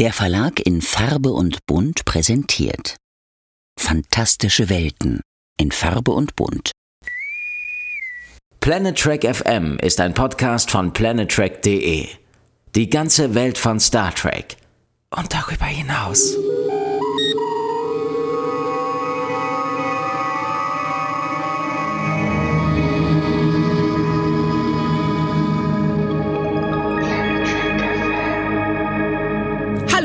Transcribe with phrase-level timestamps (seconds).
[0.00, 2.96] Der Verlag in Farbe und Bunt präsentiert
[3.78, 5.20] Fantastische Welten
[5.56, 6.72] in Farbe und Bunt.
[8.58, 12.08] Planet Trek FM ist ein Podcast von planettrek.de.
[12.74, 14.56] Die ganze Welt von Star Trek
[15.10, 16.34] und darüber hinaus.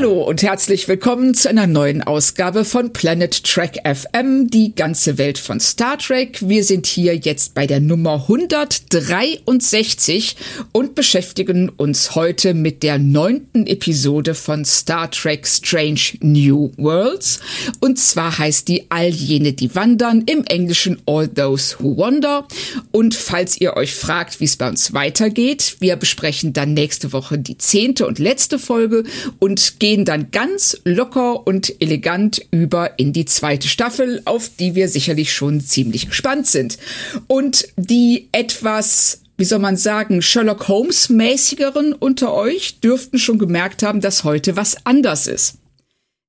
[0.00, 5.36] Hallo und herzlich willkommen zu einer neuen Ausgabe von Planet Trek FM, die ganze Welt
[5.36, 6.38] von Star Trek.
[6.40, 10.36] Wir sind hier jetzt bei der Nummer 163
[10.72, 17.40] und beschäftigen uns heute mit der neunten Episode von Star Trek Strange New Worlds.
[17.80, 22.48] Und zwar heißt die All jene, die wandern, im Englischen All Those Who Wander.
[22.90, 27.36] Und falls ihr euch fragt, wie es bei uns weitergeht, wir besprechen dann nächste Woche
[27.36, 29.04] die zehnte und letzte Folge
[29.38, 34.76] und gehen gehen dann ganz locker und elegant über in die zweite Staffel, auf die
[34.76, 36.78] wir sicherlich schon ziemlich gespannt sind.
[37.26, 43.82] Und die etwas wie soll man sagen, Sherlock Holmes mäßigeren unter euch dürften schon gemerkt
[43.82, 45.54] haben, dass heute was anders ist.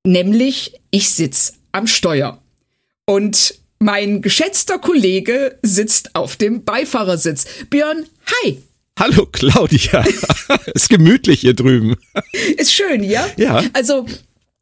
[0.04, 2.38] Nämlich, ich sitz am Steuer.
[3.04, 7.44] Und mein geschätzter Kollege sitzt auf dem Beifahrersitz.
[7.68, 8.62] Björn, hi!
[9.02, 10.04] Hallo Claudia.
[10.74, 11.96] ist gemütlich hier drüben.
[12.56, 13.26] Ist schön, ja?
[13.36, 13.60] Ja.
[13.72, 14.06] Also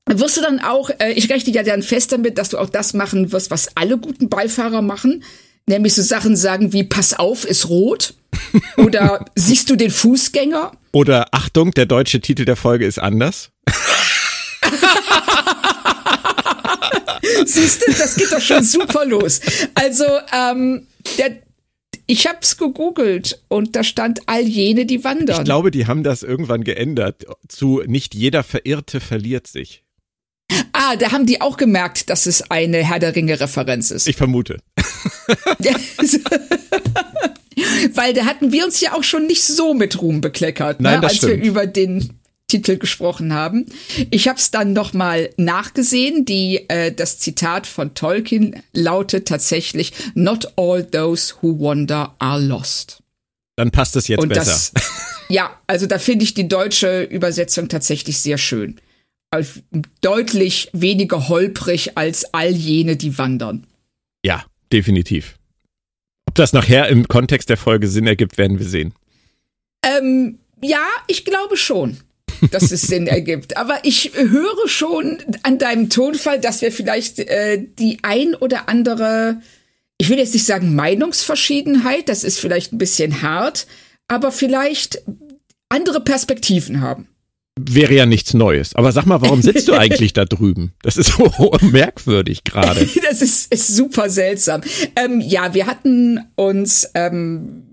[0.06, 2.94] wirst du dann auch, äh, ich rechne ja dann fest damit, dass du auch das
[2.94, 5.24] machen wirst, was alle guten Beifahrer machen,
[5.66, 8.14] nämlich so Sachen sagen wie Pass auf, ist rot
[8.78, 10.72] oder siehst du den Fußgänger?
[10.92, 13.50] Oder Achtung, der deutsche Titel der Folge ist anders.
[17.44, 19.41] Siehst du, das geht doch schon super los.
[19.74, 20.86] Also, ähm,
[21.18, 21.42] der,
[22.11, 25.39] ich hab's gegoogelt und da stand all jene, die wandern.
[25.39, 29.84] Ich glaube, die haben das irgendwann geändert zu nicht jeder Verirrte verliert sich.
[30.72, 34.08] Ah, da haben die auch gemerkt, dass es eine Herr der Ringe Referenz ist.
[34.08, 34.56] Ich vermute.
[37.95, 41.07] Weil da hatten wir uns ja auch schon nicht so mit Ruhm bekleckert, Nein, ne,
[41.07, 41.42] als stimmt.
[41.42, 42.20] wir über den
[42.50, 43.66] Titel gesprochen haben.
[44.11, 46.24] Ich habe es dann noch mal nachgesehen.
[46.24, 53.02] Die äh, das Zitat von Tolkien lautet tatsächlich: "Not all those who wander are lost."
[53.56, 54.44] Dann passt es jetzt Und besser.
[54.44, 54.72] das,
[55.28, 58.80] ja, also da finde ich die deutsche Übersetzung tatsächlich sehr schön.
[59.30, 59.60] Also
[60.00, 63.66] Deutlich weniger holprig als all jene, die wandern.
[64.24, 65.36] ja, definitiv.
[66.28, 68.94] Ob das nachher im Kontext der Folge Sinn ergibt, werden wir sehen.
[69.84, 71.98] Ähm, ja, ich glaube schon,
[72.51, 73.57] dass es Sinn ergibt.
[73.57, 79.41] Aber ich höre schon an deinem Tonfall, dass wir vielleicht äh, die ein oder andere,
[79.98, 83.67] ich will jetzt nicht sagen Meinungsverschiedenheit, das ist vielleicht ein bisschen hart,
[84.08, 85.02] aber vielleicht
[85.69, 87.08] andere Perspektiven haben.
[87.58, 88.74] Wäre ja nichts Neues.
[88.74, 90.73] Aber sag mal, warum sitzt du eigentlich da drüben?
[90.83, 92.89] Das ist so merkwürdig gerade.
[93.02, 94.63] Das ist, ist super seltsam.
[94.95, 97.70] Ähm, ja, wir hatten uns, ähm,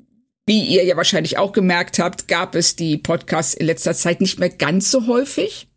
[0.47, 4.39] wie ihr ja wahrscheinlich auch gemerkt habt, gab es die Podcasts in letzter Zeit nicht
[4.39, 5.67] mehr ganz so häufig.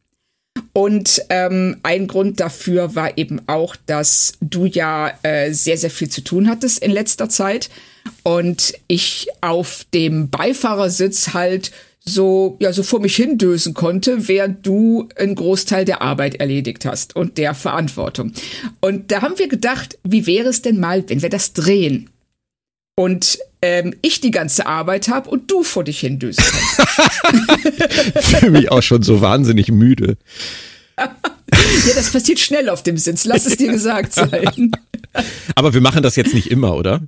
[0.72, 6.08] Und ähm, ein Grund dafür war eben auch, dass du ja äh, sehr, sehr viel
[6.08, 7.68] zu tun hattest in letzter Zeit.
[8.22, 11.72] Und ich auf dem Beifahrersitz halt
[12.04, 17.14] so, ja, so vor mich hindösen konnte, während du einen Großteil der Arbeit erledigt hast
[17.16, 18.32] und der Verantwortung.
[18.80, 22.08] Und da haben wir gedacht, wie wäre es denn mal, wenn wir das drehen?
[22.96, 26.40] Und ähm, ich die ganze Arbeit habe und du vor dich kannst.
[28.18, 30.16] Ich fühle mich auch schon so wahnsinnig müde.
[30.98, 34.70] ja, das passiert schnell auf dem Sitz, lass es dir gesagt sein.
[35.54, 37.00] Aber wir machen das jetzt nicht immer, oder?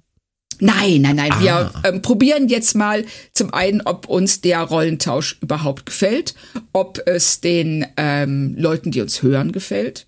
[0.60, 1.32] Nein, nein, nein.
[1.40, 6.34] Wir ähm, probieren jetzt mal zum einen, ob uns der Rollentausch überhaupt gefällt,
[6.72, 10.06] ob es den ähm, Leuten, die uns hören, gefällt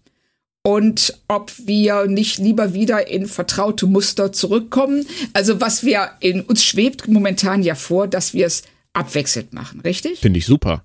[0.67, 5.07] und ob wir nicht lieber wieder in vertraute Muster zurückkommen.
[5.35, 8.63] Also was wir in uns schwebt momentan ja vor, dass wir es
[8.95, 10.21] abwechselnd machen, richtig?
[10.21, 10.85] Finde ich super.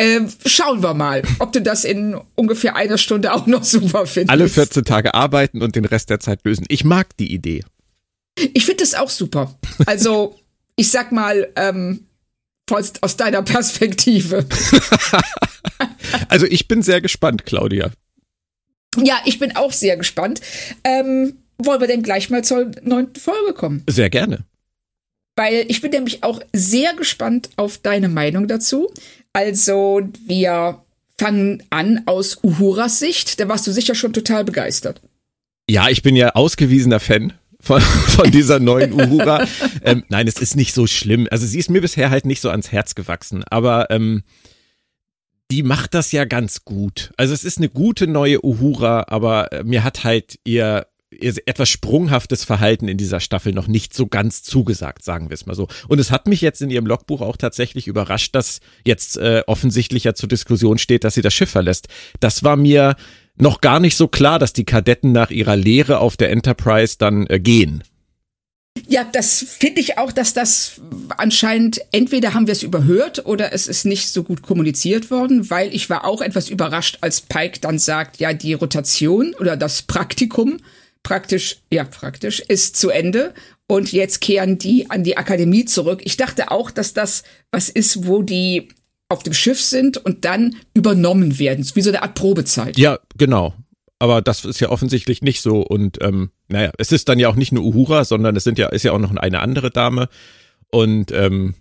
[0.00, 4.30] Ähm, schauen wir mal, ob du das in ungefähr einer Stunde auch noch super findest.
[4.30, 6.66] Alle 14 Tage arbeiten und den Rest der Zeit lösen.
[6.68, 7.62] Ich mag die Idee.
[8.36, 9.56] Ich finde das auch super.
[9.86, 10.36] Also,
[10.76, 12.06] ich sag mal, ähm,
[12.70, 14.46] aus deiner Perspektive.
[16.28, 17.90] Also ich bin sehr gespannt, Claudia.
[19.02, 20.40] Ja, ich bin auch sehr gespannt.
[20.84, 23.82] Ähm, wollen wir denn gleich mal zur neunten Folge kommen?
[23.88, 24.44] Sehr gerne.
[25.36, 28.92] Weil ich bin nämlich auch sehr gespannt auf deine Meinung dazu.
[29.32, 30.84] Also, wir
[31.18, 33.40] fangen an aus Uhuras Sicht.
[33.40, 35.00] Da warst du sicher schon total begeistert.
[35.68, 39.46] Ja, ich bin ja ausgewiesener Fan von, von dieser neuen Uhura.
[39.82, 41.26] ähm, nein, es ist nicht so schlimm.
[41.30, 43.42] Also sie ist mir bisher halt nicht so ans Herz gewachsen.
[43.44, 44.22] Aber ähm,
[45.50, 47.12] die macht das ja ganz gut.
[47.16, 51.68] Also es ist eine gute neue Uhura, aber äh, mir hat halt ihr, ihr etwas
[51.68, 55.68] sprunghaftes Verhalten in dieser Staffel noch nicht so ganz zugesagt, sagen wir es mal so.
[55.88, 60.04] Und es hat mich jetzt in ihrem Logbuch auch tatsächlich überrascht, dass jetzt äh, offensichtlich
[60.04, 61.88] ja zur Diskussion steht, dass sie das Schiff verlässt.
[62.20, 62.96] Das war mir
[63.36, 67.26] noch gar nicht so klar, dass die Kadetten nach ihrer Lehre auf der Enterprise dann
[67.26, 67.82] äh, gehen.
[68.88, 70.80] Ja, das finde ich auch, dass das
[71.16, 75.74] anscheinend entweder haben wir es überhört oder es ist nicht so gut kommuniziert worden, weil
[75.74, 80.58] ich war auch etwas überrascht, als Pike dann sagt, ja, die Rotation oder das Praktikum
[81.02, 83.34] praktisch, ja, praktisch ist zu Ende
[83.66, 86.00] und jetzt kehren die an die Akademie zurück.
[86.04, 88.68] Ich dachte auch, dass das was ist, wo die
[89.08, 92.78] auf dem Schiff sind und dann übernommen werden, wie so eine Art Probezeit.
[92.78, 93.54] Ja, genau
[94.04, 95.62] aber das ist ja offensichtlich nicht so.
[95.62, 98.68] Und ähm, naja, es ist dann ja auch nicht nur Uhura, sondern es sind ja,
[98.68, 100.08] ist ja auch noch eine andere Dame.
[100.70, 101.54] Und ähm,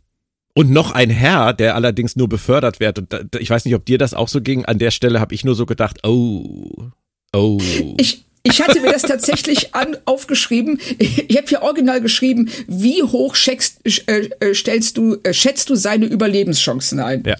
[0.54, 3.00] und noch ein Herr, der allerdings nur befördert wird.
[3.00, 4.66] Und da, ich weiß nicht, ob dir das auch so ging.
[4.66, 6.90] An der Stelle habe ich nur so gedacht, oh,
[7.34, 7.60] oh.
[7.98, 10.80] Ich, ich hatte mir das tatsächlich an, aufgeschrieben.
[11.00, 15.76] Ich habe hier original geschrieben, wie hoch schätzt, äh, äh, stellst du, äh, schätzt du
[15.76, 17.24] seine Überlebenschancen ein?
[17.26, 17.36] Ja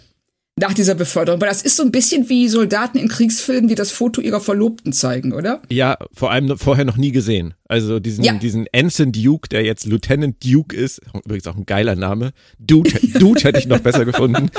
[0.60, 1.42] nach dieser Beförderung.
[1.42, 4.94] Weil das ist so ein bisschen wie Soldaten in Kriegsfilmen, die das Foto ihrer Verlobten
[4.94, 5.62] zeigen, oder?
[5.70, 7.56] Ja, vor allem vorher noch nie gesehen.
[7.68, 8.34] Also diesen, ja.
[8.34, 12.34] diesen Ensign Duke, der jetzt Lieutenant Duke ist, übrigens auch ein geiler Name.
[12.60, 14.52] Dude, Dude hätte ich noch besser gefunden.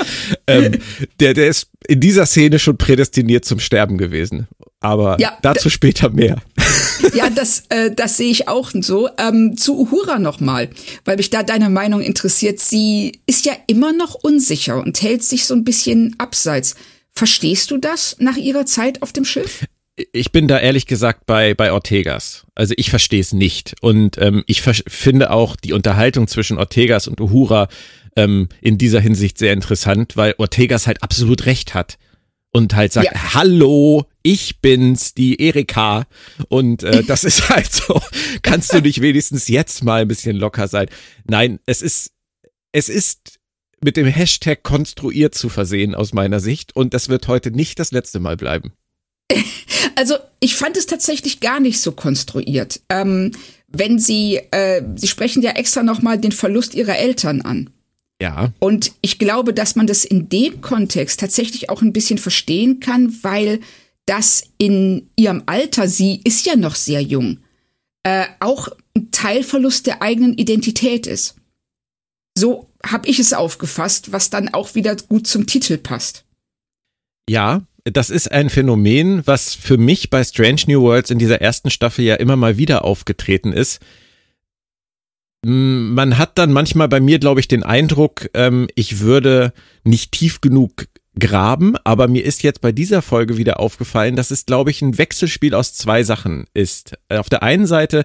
[0.47, 0.79] Ähm,
[1.19, 4.47] der, der ist in dieser Szene schon prädestiniert zum Sterben gewesen.
[4.81, 6.41] Aber ja, dazu später mehr.
[7.13, 9.09] Ja, das, äh, das sehe ich auch so.
[9.17, 10.69] Ähm, zu Uhura nochmal,
[11.03, 12.59] weil mich da deine Meinung interessiert.
[12.59, 16.75] Sie ist ja immer noch unsicher und hält sich so ein bisschen abseits.
[17.11, 19.65] Verstehst du das nach ihrer Zeit auf dem Schiff?
[20.11, 22.45] Ich bin da ehrlich gesagt bei, bei Ortegas.
[22.53, 23.75] Also ich verstehe es nicht.
[23.81, 27.69] Und ähm, ich finde auch die Unterhaltung zwischen Ortegas und Uhura
[28.17, 31.97] ähm, in dieser Hinsicht sehr interessant, weil Ortegas halt absolut recht hat
[32.51, 33.33] und halt sagt, ja.
[33.33, 36.07] hallo, ich bin's, die Erika.
[36.49, 38.01] Und äh, das ist halt so,
[38.41, 40.87] kannst du nicht wenigstens jetzt mal ein bisschen locker sein?
[41.25, 42.11] Nein, es ist,
[42.71, 43.39] es ist
[43.83, 47.91] mit dem Hashtag konstruiert zu versehen aus meiner Sicht und das wird heute nicht das
[47.91, 48.73] letzte Mal bleiben.
[49.97, 52.81] Also ich fand es tatsächlich gar nicht so konstruiert.
[52.89, 53.31] Ähm,
[53.69, 57.69] wenn Sie, äh, Sie sprechen ja extra nochmal den Verlust Ihrer Eltern an.
[58.21, 58.51] Ja.
[58.59, 63.15] Und ich glaube, dass man das in dem Kontext tatsächlich auch ein bisschen verstehen kann,
[63.21, 63.61] weil
[64.05, 67.39] das in ihrem Alter, sie ist ja noch sehr jung,
[68.03, 71.35] äh, auch ein Teilverlust der eigenen Identität ist.
[72.37, 76.25] So habe ich es aufgefasst, was dann auch wieder gut zum Titel passt.
[77.29, 81.71] Ja, das ist ein Phänomen, was für mich bei Strange New Worlds in dieser ersten
[81.71, 83.79] Staffel ja immer mal wieder aufgetreten ist
[85.47, 89.53] man hat dann manchmal bei mir, glaube ich, den Eindruck, ähm, ich würde
[89.83, 90.87] nicht tief genug
[91.19, 94.97] graben, aber mir ist jetzt bei dieser Folge wieder aufgefallen, dass es, glaube ich, ein
[94.97, 96.97] Wechselspiel aus zwei Sachen ist.
[97.09, 98.03] Auf der einen Seite,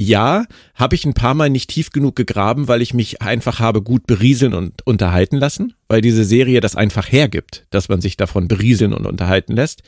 [0.00, 0.44] ja,
[0.74, 4.06] habe ich ein paar Mal nicht tief genug gegraben, weil ich mich einfach habe gut
[4.06, 8.92] berieseln und unterhalten lassen, weil diese Serie das einfach hergibt, dass man sich davon berieseln
[8.92, 9.82] und unterhalten lässt.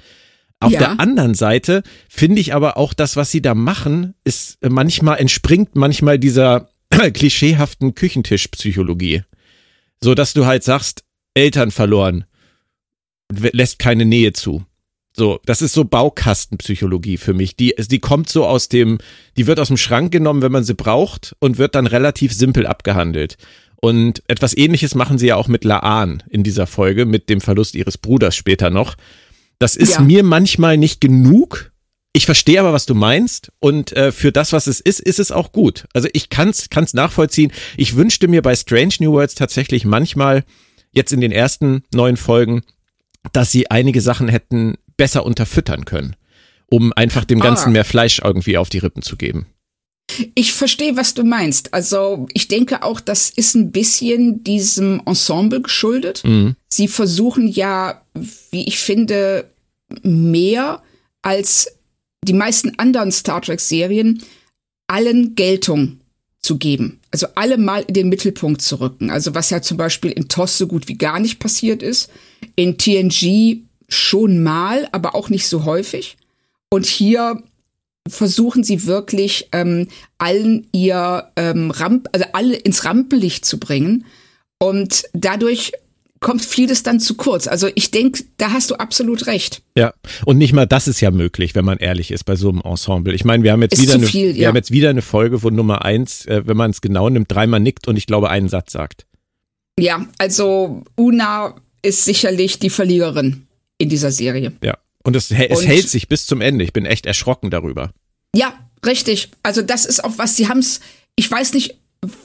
[0.58, 0.80] Auf ja.
[0.80, 5.74] der anderen Seite finde ich aber auch das, was sie da machen, ist manchmal entspringt
[5.74, 9.22] manchmal dieser klischeehaften Küchentischpsychologie.
[10.02, 12.24] So dass du halt sagst, Eltern verloren,
[13.30, 14.64] lässt keine Nähe zu.
[15.12, 17.56] So, das ist so Baukastenpsychologie für mich.
[17.56, 18.98] Die, die kommt so aus dem,
[19.36, 22.66] die wird aus dem Schrank genommen, wenn man sie braucht und wird dann relativ simpel
[22.66, 23.36] abgehandelt.
[23.76, 27.74] Und etwas ähnliches machen sie ja auch mit Laan in dieser Folge, mit dem Verlust
[27.74, 28.96] ihres Bruders später noch.
[29.58, 30.00] Das ist ja.
[30.00, 31.70] mir manchmal nicht genug,
[32.12, 35.30] ich verstehe aber, was du meinst und äh, für das, was es ist, ist es
[35.30, 35.86] auch gut.
[35.94, 37.52] Also ich kann's kann's nachvollziehen.
[37.76, 40.44] Ich wünschte mir bei Strange New Worlds tatsächlich manchmal
[40.90, 42.62] jetzt in den ersten neun Folgen,
[43.32, 46.16] dass sie einige Sachen hätten besser unterfüttern können,
[46.70, 47.72] um einfach dem Ganzen ah.
[47.72, 49.46] mehr Fleisch irgendwie auf die Rippen zu geben.
[50.34, 51.72] Ich verstehe, was du meinst.
[51.72, 56.22] Also ich denke auch, das ist ein bisschen diesem Ensemble geschuldet.
[56.24, 56.56] Mhm.
[56.68, 58.02] Sie versuchen ja,
[58.50, 59.50] wie ich finde,
[60.02, 60.82] mehr
[61.22, 61.78] als
[62.24, 64.22] die meisten anderen Star Trek-Serien
[64.88, 65.99] allen Geltung
[66.40, 67.00] zu geben.
[67.10, 69.10] Also alle mal in den Mittelpunkt zu rücken.
[69.10, 72.10] Also was ja zum Beispiel in TOS so gut wie gar nicht passiert ist.
[72.56, 76.16] In TNG schon mal, aber auch nicht so häufig.
[76.70, 77.42] Und hier
[78.08, 84.06] versuchen sie wirklich ähm, allen ihr ähm, Ramp, also alle ins Rampenlicht zu bringen.
[84.58, 85.72] Und dadurch
[86.20, 87.46] kommt vieles dann zu kurz.
[87.46, 89.62] Also ich denke, da hast du absolut recht.
[89.76, 89.94] Ja,
[90.26, 93.14] und nicht mal das ist ja möglich, wenn man ehrlich ist bei so einem Ensemble.
[93.14, 95.42] Ich meine, wir haben jetzt ist wieder eine, viel, wir haben jetzt wieder eine Folge,
[95.42, 98.48] wo Nummer eins, äh, wenn man es genau nimmt, dreimal nickt und ich glaube einen
[98.48, 99.06] Satz sagt.
[99.78, 103.46] Ja, also Una ist sicherlich die Verliererin
[103.78, 104.52] in dieser Serie.
[104.62, 104.76] Ja.
[105.02, 106.62] Und es, es und, hält sich bis zum Ende.
[106.64, 107.92] Ich bin echt erschrocken darüber.
[108.36, 108.52] Ja,
[108.84, 109.30] richtig.
[109.42, 110.80] Also das ist auch was, sie haben es,
[111.16, 111.78] ich weiß nicht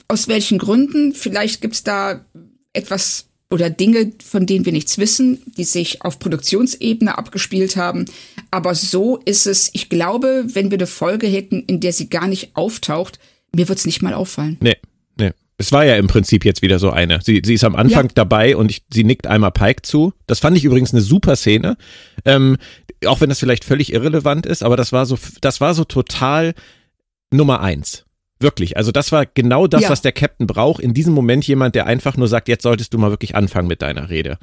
[0.09, 2.25] aus welchen Gründen, vielleicht gibt's da
[2.73, 8.05] etwas oder Dinge, von denen wir nichts wissen, die sich auf Produktionsebene abgespielt haben.
[8.51, 12.27] Aber so ist es, ich glaube, wenn wir eine Folge hätten, in der sie gar
[12.27, 13.19] nicht auftaucht,
[13.55, 14.57] mir wird's nicht mal auffallen.
[14.61, 14.77] Nee,
[15.17, 15.31] nee.
[15.57, 17.19] Es war ja im Prinzip jetzt wieder so eine.
[17.23, 18.11] Sie, sie ist am Anfang ja.
[18.15, 20.13] dabei und ich, sie nickt einmal Pike zu.
[20.27, 21.77] Das fand ich übrigens eine super Szene.
[22.25, 22.57] Ähm,
[23.05, 26.55] auch wenn das vielleicht völlig irrelevant ist, aber das war so, das war so total
[27.31, 28.04] Nummer eins.
[28.39, 28.77] Wirklich.
[28.77, 29.89] Also das war genau das, ja.
[29.89, 30.81] was der Captain braucht.
[30.81, 33.81] In diesem Moment jemand, der einfach nur sagt, jetzt solltest du mal wirklich anfangen mit
[33.81, 34.37] deiner Rede.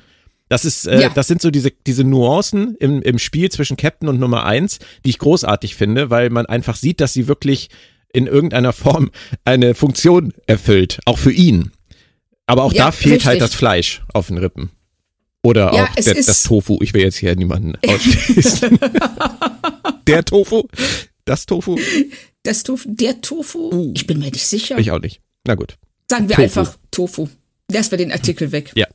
[0.49, 1.08] Das ist, äh, ja.
[1.08, 5.11] das sind so diese, diese Nuancen im, im Spiel zwischen Captain und Nummer eins, die
[5.11, 7.68] ich großartig finde, weil man einfach sieht, dass sie wirklich
[8.12, 9.11] in irgendeiner Form
[9.44, 11.72] eine Funktion erfüllt, auch für ihn.
[12.46, 13.26] Aber auch ja, da fehlt halt richtig.
[13.26, 14.70] halt das Fleisch auf den Rippen.
[15.42, 16.78] Oder ja, auch der, das Tofu.
[16.82, 18.78] Ich will jetzt hier niemanden ausschließen.
[20.06, 20.68] der Tofu?
[21.25, 21.78] Das Tofu?
[22.42, 23.70] Das Tofu, der Tofu?
[23.72, 24.78] Uh, ich bin mir nicht sicher.
[24.78, 25.20] Ich auch nicht.
[25.46, 25.76] Na gut.
[26.11, 26.42] Sagen wir Tofu.
[26.61, 27.28] einfach Tofu.
[27.70, 28.72] Lassen wir den Artikel weg.
[28.75, 28.87] Ja.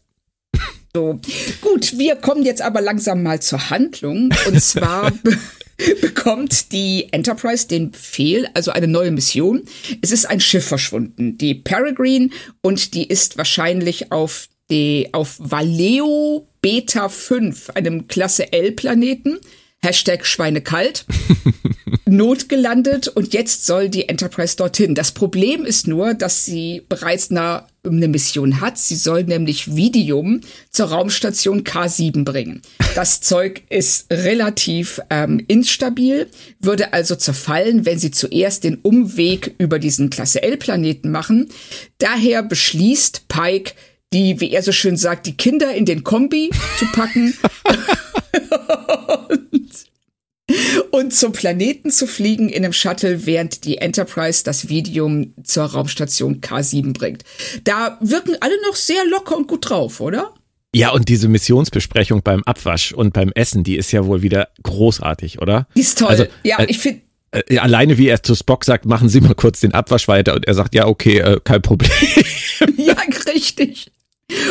[0.96, 1.20] So.
[1.62, 4.34] Gut, wir kommen jetzt aber langsam mal zur Handlung.
[4.48, 5.12] Und zwar
[6.02, 9.64] bekommt die Enterprise den Befehl, also eine neue Mission.
[10.02, 12.30] Es ist ein Schiff verschwunden, die Peregrine,
[12.62, 19.38] und die ist wahrscheinlich auf die, auf Valeo Beta 5, einem Klasse L Planeten.
[19.84, 21.06] Hashtag Schweinekalt,
[22.06, 24.96] notgelandet und jetzt soll die Enterprise dorthin.
[24.96, 28.78] Das Problem ist nur, dass sie bereits eine, eine Mission hat.
[28.78, 30.42] Sie soll nämlich Vidium
[30.72, 32.62] zur Raumstation K7 bringen.
[32.96, 36.28] Das Zeug ist relativ ähm, instabil,
[36.60, 41.50] würde also zerfallen, wenn sie zuerst den Umweg über diesen Klasse L-Planeten machen.
[42.00, 43.74] Daher beschließt Pike,
[44.12, 47.38] die, wie er so schön sagt, die Kinder in den Kombi zu packen
[50.98, 56.42] und zum Planeten zu fliegen in einem Shuttle, während die Enterprise das Medium zur Raumstation
[56.42, 57.24] K7 bringt.
[57.64, 60.34] Da wirken alle noch sehr locker und gut drauf, oder?
[60.74, 65.40] Ja, und diese Missionsbesprechung beim Abwasch und beim Essen, die ist ja wohl wieder großartig,
[65.40, 65.68] oder?
[65.76, 66.08] Die ist toll.
[66.08, 67.02] Also, ja, äh, ich finde
[67.32, 70.48] äh, alleine wie er zu Spock sagt, machen Sie mal kurz den Abwasch weiter und
[70.48, 71.92] er sagt, ja, okay, äh, kein Problem.
[72.78, 72.96] ja,
[73.34, 73.92] richtig.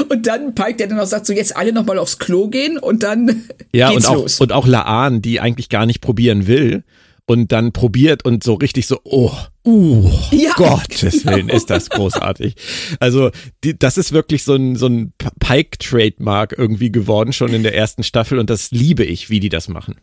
[0.08, 3.02] Und dann Pike, der dann auch sagt, so jetzt alle nochmal aufs Klo gehen und
[3.02, 4.40] dann ja, geht's und auch, los.
[4.40, 6.82] Und auch Laan, die eigentlich gar nicht probieren will
[7.26, 9.32] und dann probiert und so richtig so, oh,
[9.66, 11.36] uh, ja, Gottes genau.
[11.36, 12.54] Willen, ist das großartig.
[13.00, 13.30] Also,
[13.64, 18.04] die, das ist wirklich so ein, so ein Pike-Trademark irgendwie geworden, schon in der ersten
[18.04, 19.96] Staffel und das liebe ich, wie die das machen.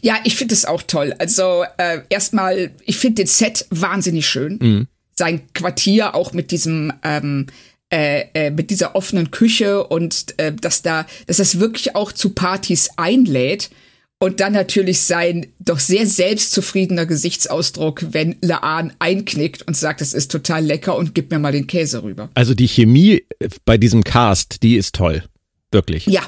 [0.00, 1.14] Ja, ich finde es auch toll.
[1.18, 4.58] Also, äh, erstmal, ich finde den Set wahnsinnig schön.
[4.60, 4.88] Mhm.
[5.14, 7.46] Sein Quartier auch mit diesem, ähm,
[7.92, 12.30] äh, äh, mit dieser offenen Küche und äh, dass da, dass das wirklich auch zu
[12.30, 13.70] Partys einlädt.
[14.18, 20.30] Und dann natürlich sein doch sehr selbstzufriedener Gesichtsausdruck, wenn Laan einknickt und sagt, es ist
[20.30, 22.30] total lecker und gib mir mal den Käse rüber.
[22.34, 23.24] Also die Chemie
[23.64, 25.24] bei diesem Cast, die ist toll.
[25.70, 26.06] Wirklich.
[26.06, 26.22] Ja.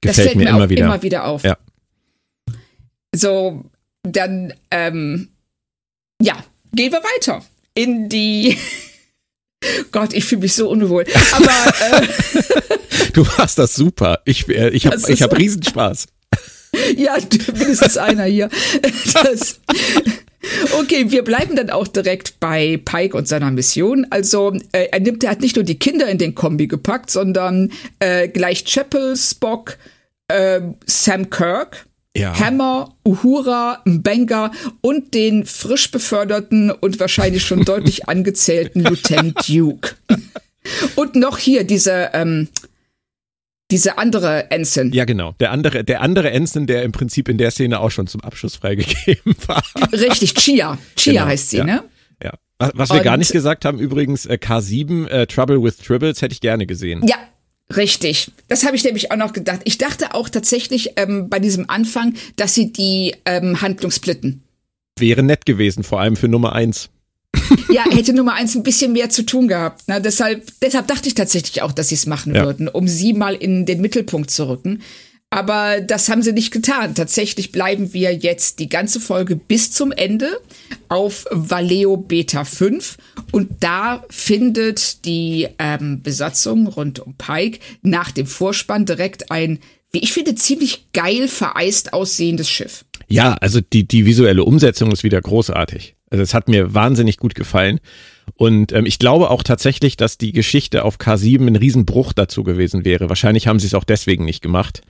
[0.00, 0.84] Gefällt das fällt mir, immer, wieder.
[0.84, 1.42] immer wieder auf.
[1.42, 1.58] Ja.
[3.14, 3.64] So,
[4.02, 5.28] dann, ähm,
[6.22, 8.56] ja, gehen wir weiter in die
[9.90, 11.04] Gott, ich fühle mich so unwohl.
[11.32, 12.06] Aber äh,
[13.12, 14.20] du machst das super.
[14.24, 16.06] Ich, äh, ich habe ich hab Riesenspaß.
[16.96, 17.16] ja,
[17.54, 18.50] mindestens einer hier.
[19.14, 19.60] Das,
[20.78, 24.06] Okay, wir bleiben dann auch direkt bei Pike und seiner Mission.
[24.10, 27.72] Also äh, er nimmt, er hat nicht nur die Kinder in den Kombi gepackt, sondern
[27.98, 29.76] äh, gleich Chapel, Spock,
[30.28, 31.85] äh, Sam Kirk,
[32.18, 32.38] ja.
[32.38, 39.96] Hammer, Uhura, Mbenga und den frisch beförderten und wahrscheinlich schon deutlich angezählten Lieutenant Duke.
[40.96, 42.48] Und noch hier diese, ähm,
[43.70, 44.92] diese andere Ensign.
[44.92, 45.32] Ja, genau.
[45.40, 48.56] Der andere, der andere Ensign, der im Prinzip in der Szene auch schon zum Abschluss
[48.56, 49.62] freigegeben war.
[49.92, 50.78] Richtig, Chia.
[50.96, 51.64] Chia genau, heißt sie, ja.
[51.64, 51.84] ne?
[52.22, 52.32] Ja.
[52.58, 56.32] Was wir und, gar nicht gesagt haben, übrigens, äh, K7, äh, Trouble with Tribbles, hätte
[56.32, 57.06] ich gerne gesehen.
[57.06, 57.16] Ja,
[57.74, 58.30] Richtig.
[58.48, 59.60] Das habe ich nämlich auch noch gedacht.
[59.64, 64.42] Ich dachte auch tatsächlich ähm, bei diesem Anfang, dass sie die ähm, Handlung splitten.
[64.98, 66.90] Wäre nett gewesen, vor allem für Nummer eins.
[67.68, 69.82] ja, hätte Nummer eins ein bisschen mehr zu tun gehabt.
[69.88, 72.44] Na, deshalb, deshalb dachte ich tatsächlich auch, dass sie es machen ja.
[72.44, 74.82] würden, um sie mal in den Mittelpunkt zu rücken.
[75.30, 76.94] Aber das haben sie nicht getan.
[76.94, 80.40] Tatsächlich bleiben wir jetzt die ganze Folge bis zum Ende
[80.88, 82.96] auf Valeo Beta 5.
[83.32, 89.58] Und da findet die ähm, Besatzung rund um Pike nach dem Vorspann direkt ein,
[89.92, 92.84] wie ich finde, ziemlich geil vereist aussehendes Schiff.
[93.08, 95.96] Ja, also die, die visuelle Umsetzung ist wieder großartig.
[96.10, 97.80] Also es hat mir wahnsinnig gut gefallen.
[98.34, 102.84] Und ähm, ich glaube auch tatsächlich, dass die Geschichte auf K7 ein Riesenbruch dazu gewesen
[102.84, 103.08] wäre.
[103.08, 104.82] Wahrscheinlich haben sie es auch deswegen nicht gemacht,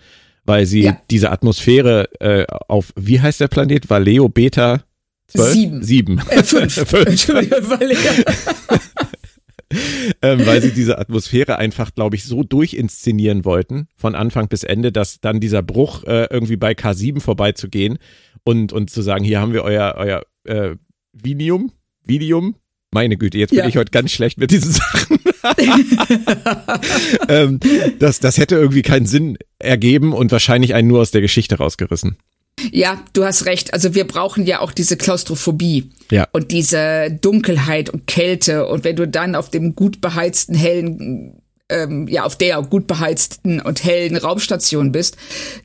[0.47, 1.00] weil sie ja.
[1.11, 3.91] diese Atmosphäre äh, auf, wie heißt der Planet?
[3.91, 4.85] Valeo Beta
[5.29, 5.53] 12?
[5.53, 5.83] Sieben.
[5.83, 6.19] Sieben.
[6.31, 6.75] Äh, fünf.
[6.88, 7.07] fünf.
[7.07, 7.99] Entschuldigung, Valeo.
[10.23, 14.93] ähm, weil sie diese Atmosphäre einfach, glaube ich, so durchinszenieren wollten, von Anfang bis Ende,
[14.93, 17.99] dass dann dieser Bruch äh, irgendwie bei K7 vorbeizugehen
[18.45, 20.76] und, und zu sagen, hier haben wir euer, euer äh,
[21.12, 21.73] Vinium,
[22.05, 22.55] Vidium,
[22.97, 23.69] meine Güte, jetzt bin ja.
[23.69, 25.19] ich heute ganz schlecht mit diesen Sachen.
[27.29, 27.61] ähm,
[27.99, 32.17] das, das hätte irgendwie keinen Sinn ergeben und wahrscheinlich einen nur aus der Geschichte rausgerissen.
[32.73, 33.75] Ja, du hast recht.
[33.75, 36.26] Also wir brauchen ja auch diese Klaustrophobie ja.
[36.33, 38.67] und diese Dunkelheit und Kälte.
[38.67, 43.61] Und wenn du dann auf dem gut beheizten, hellen, ähm, ja, auf der gut beheizten
[43.61, 45.19] und hellen Raumstation bist,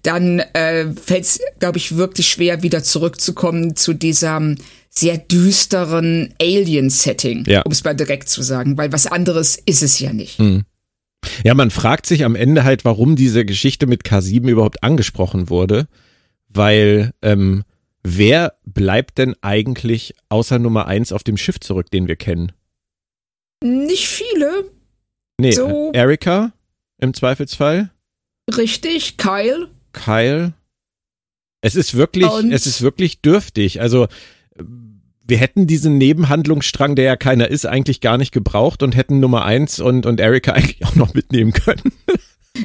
[0.03, 4.57] dann äh, fällt es, glaube ich, wirklich schwer, wieder zurückzukommen zu diesem
[4.93, 7.61] sehr düsteren Alien-Setting, ja.
[7.61, 10.39] um es mal direkt zu sagen, weil was anderes ist es ja nicht.
[10.39, 10.63] Mhm.
[11.43, 15.87] Ja, man fragt sich am Ende halt, warum diese Geschichte mit K7 überhaupt angesprochen wurde
[16.53, 17.63] weil ähm,
[18.03, 22.51] wer bleibt denn eigentlich außer Nummer eins auf dem Schiff zurück, den wir kennen?
[23.63, 24.71] Nicht viele.
[25.39, 26.53] Nee, so Erika
[26.97, 27.91] im Zweifelsfall.
[28.55, 29.69] Richtig, Kyle.
[29.93, 30.53] Kyle.
[31.61, 33.81] Es ist wirklich, Und es ist wirklich dürftig.
[33.81, 34.07] Also
[35.31, 39.45] wir hätten diesen Nebenhandlungsstrang, der ja keiner ist, eigentlich gar nicht gebraucht und hätten Nummer
[39.45, 41.93] eins und, und Erika eigentlich auch noch mitnehmen können.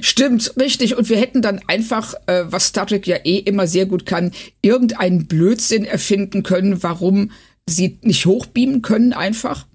[0.01, 0.97] Stimmt, richtig.
[0.97, 4.33] Und wir hätten dann einfach, äh, was Star Trek ja eh immer sehr gut kann,
[4.63, 7.31] irgendeinen Blödsinn erfinden können, warum
[7.67, 9.67] sie nicht hochbeamen können einfach.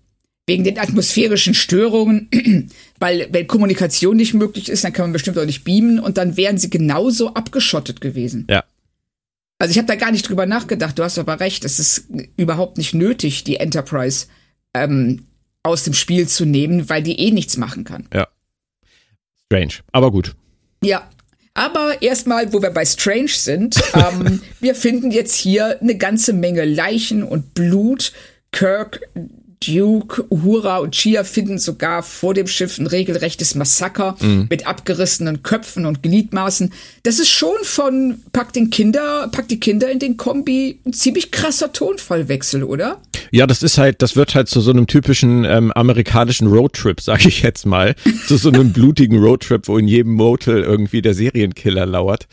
[0.45, 2.27] Wegen den atmosphärischen Störungen,
[3.00, 6.36] weil wenn Kommunikation nicht möglich ist, dann kann man bestimmt auch nicht beamen und dann
[6.36, 8.48] wären sie genauso abgeschottet gewesen.
[8.50, 8.65] Ja.
[9.62, 10.98] Also ich habe da gar nicht drüber nachgedacht.
[10.98, 14.25] Du hast aber recht, es ist überhaupt nicht nötig, die Enterprise
[14.74, 15.27] ähm,
[15.62, 18.08] aus dem Spiel zu nehmen, weil die eh nichts machen kann.
[18.12, 18.27] Ja.
[19.46, 20.36] Strange, aber gut.
[20.84, 21.08] Ja,
[21.53, 26.65] aber erstmal, wo wir bei Strange sind, ähm, wir finden jetzt hier eine ganze Menge
[26.65, 28.13] Leichen und Blut.
[28.52, 29.02] Kirk
[29.65, 34.47] Duke, Uhura und Chia finden sogar vor dem Schiff ein regelrechtes Massaker mhm.
[34.50, 36.74] mit abgerissenen Köpfen und Gliedmaßen.
[37.04, 41.32] Das ist schon von Pack den Kinder, Pack die Kinder in den Kombi ein ziemlich
[41.32, 43.02] krasser Tonfallwechsel, oder?
[43.32, 47.26] Ja, das ist halt, das wird halt zu so einem typischen ähm, amerikanischen Roadtrip, sag
[47.26, 47.95] ich jetzt mal.
[48.28, 52.28] zu so einem blutigen Roadtrip, wo in jedem Motel irgendwie der Serienkiller lauert.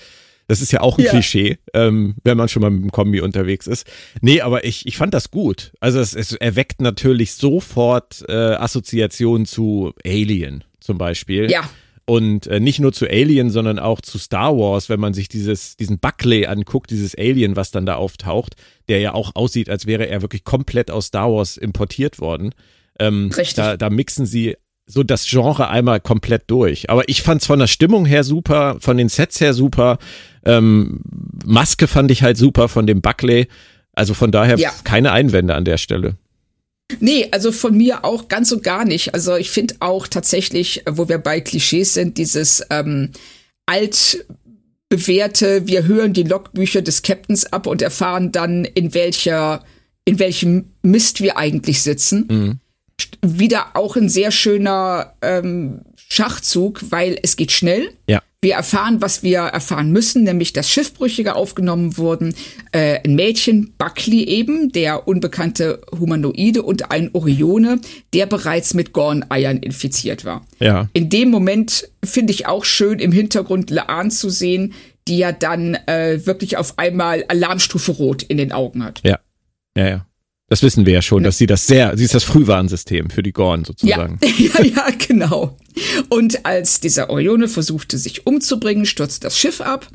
[0.49, 1.11] Das ist ja auch ein ja.
[1.11, 3.87] Klischee, ähm, wenn man schon mal mit dem Kombi unterwegs ist.
[4.23, 5.73] Nee, aber ich, ich fand das gut.
[5.79, 11.51] Also es, es erweckt natürlich sofort äh, Assoziationen zu Alien zum Beispiel.
[11.51, 11.69] Ja.
[12.07, 15.77] Und äh, nicht nur zu Alien, sondern auch zu Star Wars, wenn man sich dieses,
[15.77, 18.55] diesen Buckley anguckt, dieses Alien, was dann da auftaucht,
[18.89, 22.55] der ja auch aussieht, als wäre er wirklich komplett aus Star Wars importiert worden.
[22.99, 23.57] Ähm, Richtig.
[23.57, 24.57] Da, da mixen sie
[24.89, 26.91] so das Genre einmal komplett durch.
[26.91, 29.99] Aber ich fand's von der Stimmung her super, von den Sets her super.
[30.45, 31.01] Ähm,
[31.45, 33.49] Maske fand ich halt super von dem Buckley.
[33.93, 34.73] Also von daher ja.
[34.85, 36.17] keine Einwände an der Stelle.
[37.01, 39.13] Nee, also von mir auch ganz und gar nicht.
[39.13, 43.11] Also ich finde auch tatsächlich, wo wir bei Klischees sind, dieses ähm,
[43.67, 49.65] altbewährte, wir hören die Logbücher des Captains ab und erfahren dann, in welcher,
[50.07, 52.27] in welchem Mist wir eigentlich sitzen.
[52.31, 52.61] Mhm
[53.23, 57.91] wieder auch ein sehr schöner ähm, Schachzug, weil es geht schnell.
[58.07, 58.23] Ja.
[58.41, 62.37] Wir erfahren, was wir erfahren müssen, nämlich dass Schiffbrüchige aufgenommen wurden,
[62.71, 67.81] äh, ein Mädchen, Buckley eben, der unbekannte Humanoide und ein Orione,
[68.15, 70.47] der bereits mit Gorn-Eiern infiziert war.
[70.61, 70.89] Ja.
[70.93, 74.73] In dem Moment finde ich auch schön im Hintergrund Laan zu sehen,
[75.09, 79.01] die ja dann äh, wirklich auf einmal Alarmstufe Rot in den Augen hat.
[79.05, 79.19] Ja,
[79.77, 80.07] ja, ja.
[80.49, 83.33] Das wissen wir ja schon, dass sie das sehr, sie ist das Frühwarnsystem für die
[83.33, 84.19] Gorn sozusagen.
[84.23, 85.57] Ja, ja, ja, genau.
[86.09, 89.89] Und als dieser Orione versuchte, sich umzubringen, stürzt das Schiff ab.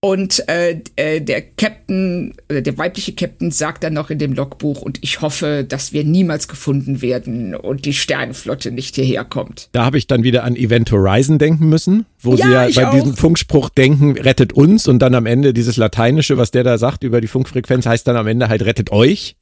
[0.00, 4.82] Und äh, äh, der Captain, äh, der weibliche Captain sagt dann noch in dem Logbuch,
[4.82, 9.70] und ich hoffe, dass wir niemals gefunden werden und die Sternenflotte nicht hierher kommt.
[9.72, 12.88] Da habe ich dann wieder an Event Horizon denken müssen, wo ja, sie ja bei
[12.88, 12.92] auch.
[12.92, 17.02] diesem Funkspruch denken, rettet uns und dann am Ende dieses Lateinische, was der da sagt
[17.02, 19.36] über die Funkfrequenz, heißt dann am Ende halt rettet euch.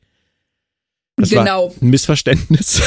[1.22, 1.72] Das genau.
[1.80, 2.82] ein Missverständnis.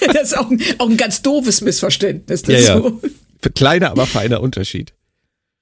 [0.12, 2.42] das ist auch ein, auch ein ganz doofes Missverständnis.
[2.46, 2.76] Ja, ja.
[2.78, 3.00] So.
[3.54, 4.92] Kleiner, aber feiner Unterschied.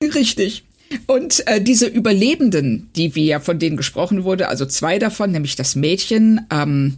[0.02, 0.64] Richtig.
[1.06, 5.74] Und äh, diese Überlebenden, die wir von denen gesprochen wurde, also zwei davon, nämlich das
[5.76, 6.96] Mädchen ähm,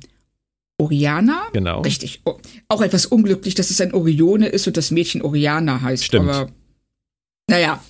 [0.78, 1.48] Oriana.
[1.52, 1.80] Genau.
[1.80, 2.20] Richtig.
[2.24, 2.38] Oh,
[2.68, 6.04] auch etwas unglücklich, dass es ein Orione ist und das Mädchen Oriana heißt.
[6.04, 6.28] Stimmt.
[6.30, 6.50] Aber
[7.50, 7.82] naja,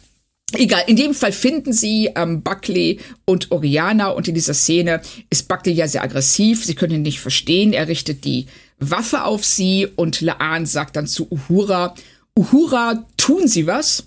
[0.55, 5.47] Egal, in dem Fall finden sie ähm, Buckley und Oriana und in dieser Szene ist
[5.47, 8.47] Buckley ja sehr aggressiv, sie können ihn nicht verstehen, er richtet die
[8.79, 11.95] Waffe auf sie und Laan sagt dann zu Uhura,
[12.39, 14.05] Uhura, tun Sie was?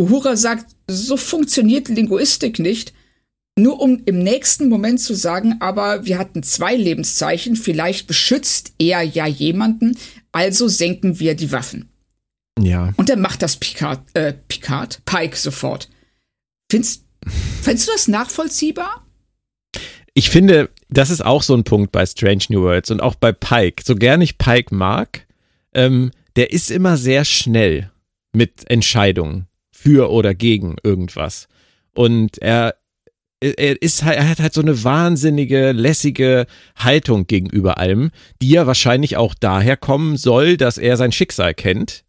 [0.00, 2.92] Uhura sagt, so funktioniert Linguistik nicht,
[3.56, 9.02] nur um im nächsten Moment zu sagen, aber wir hatten zwei Lebenszeichen, vielleicht beschützt er
[9.02, 9.98] ja jemanden,
[10.32, 11.88] also senken wir die Waffen.
[12.62, 12.92] Ja.
[12.96, 15.88] Und dann macht das Picard, äh, Picard, Pike sofort.
[16.70, 17.04] Findest,
[17.62, 19.04] findest du das nachvollziehbar?
[20.14, 23.32] Ich finde, das ist auch so ein Punkt bei Strange New Worlds und auch bei
[23.32, 23.82] Pike.
[23.84, 25.26] So gern ich Pike mag,
[25.74, 27.90] ähm, der ist immer sehr schnell
[28.32, 31.48] mit Entscheidungen für oder gegen irgendwas.
[31.94, 32.74] Und er,
[33.40, 38.10] er ist halt, er hat halt so eine wahnsinnige, lässige Haltung gegenüber allem,
[38.42, 42.04] die ja wahrscheinlich auch daher kommen soll, dass er sein Schicksal kennt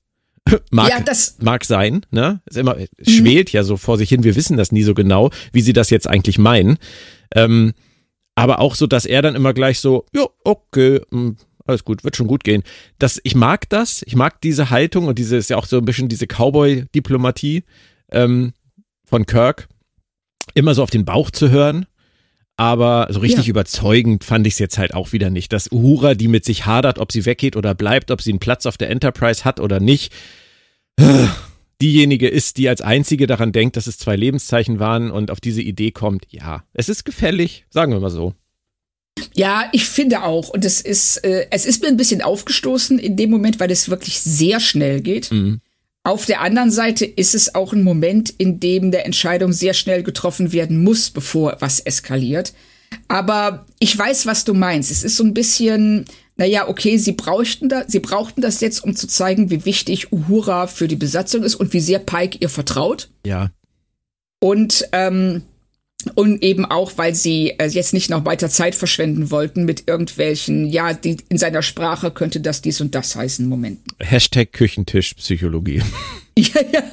[0.71, 2.41] mag, Ja, das- mag sein, ne?
[2.45, 4.23] Ist immer, schwelt ja so vor sich hin.
[4.23, 6.77] Wir wissen das nie so genau, wie sie das jetzt eigentlich meinen.
[7.35, 7.73] Ähm,
[8.35, 11.33] aber auch so, dass er dann immer gleich so, ja, okay, mh,
[11.65, 12.63] alles gut, wird schon gut gehen.
[12.97, 15.85] Das, ich mag das, ich mag diese Haltung und diese ist ja auch so ein
[15.85, 17.63] bisschen diese Cowboy-Diplomatie
[18.11, 18.53] ähm,
[19.05, 19.67] von Kirk,
[20.55, 21.85] immer so auf den Bauch zu hören.
[22.59, 23.51] Aber so richtig Ja.
[23.51, 25.53] überzeugend fand ich es jetzt halt auch wieder nicht.
[25.53, 28.65] Dass Uhura, die mit sich hadert, ob sie weggeht oder bleibt, ob sie einen Platz
[28.65, 30.11] auf der Enterprise hat oder nicht,
[31.81, 35.61] diejenige ist, die als einzige daran denkt, dass es zwei Lebenszeichen waren und auf diese
[35.61, 38.33] Idee kommt, ja, es ist gefällig, sagen wir mal so.
[39.35, 40.49] Ja, ich finde auch.
[40.49, 43.89] Und es ist, äh, es ist mir ein bisschen aufgestoßen in dem Moment, weil es
[43.89, 45.31] wirklich sehr schnell geht.
[46.03, 50.01] Auf der anderen Seite ist es auch ein Moment, in dem eine Entscheidung sehr schnell
[50.03, 52.53] getroffen werden muss, bevor was eskaliert.
[53.07, 54.91] Aber ich weiß, was du meinst.
[54.91, 56.05] Es ist so ein bisschen,
[56.37, 60.67] naja, okay, sie brauchten da, sie brauchten das jetzt, um zu zeigen, wie wichtig Uhura
[60.67, 63.09] für die Besatzung ist und wie sehr Pike ihr vertraut.
[63.25, 63.51] Ja,
[64.39, 65.43] Und, ähm,
[66.15, 70.69] und eben auch, weil sie äh, jetzt nicht noch weiter Zeit verschwenden wollten mit irgendwelchen,
[70.69, 73.93] ja, die, in seiner Sprache könnte das dies und das heißen, Momenten.
[73.99, 75.81] Hashtag Küchentischpsychologie.
[76.37, 76.83] Ja, ja,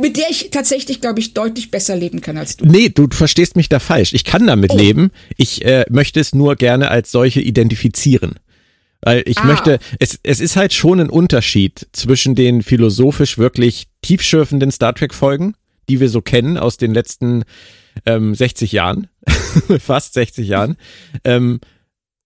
[0.00, 2.64] mit der ich tatsächlich, glaube ich, deutlich besser leben kann als du.
[2.66, 4.12] Nee, du verstehst mich da falsch.
[4.12, 4.76] Ich kann damit Oh.
[4.76, 5.12] leben.
[5.36, 8.40] Ich äh, möchte es nur gerne als solche identifizieren.
[9.00, 9.44] Weil ich Ah.
[9.44, 15.54] möchte, es, es ist halt schon ein Unterschied zwischen den philosophisch wirklich tiefschürfenden Star Trek-Folgen,
[15.88, 17.44] die wir so kennen aus den letzten
[18.06, 19.08] ähm, 60 Jahren,
[19.80, 20.76] fast 60 Jahren,
[21.24, 21.60] ähm,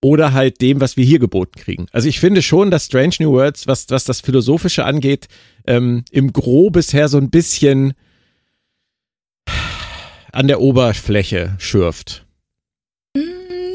[0.04, 1.87] oder halt dem, was wir hier geboten kriegen.
[1.92, 5.28] Also ich finde schon, dass Strange New Worlds, was, was das Philosophische angeht,
[5.66, 7.94] ähm, im Gro bisher so ein bisschen
[10.32, 12.24] an der Oberfläche schürft.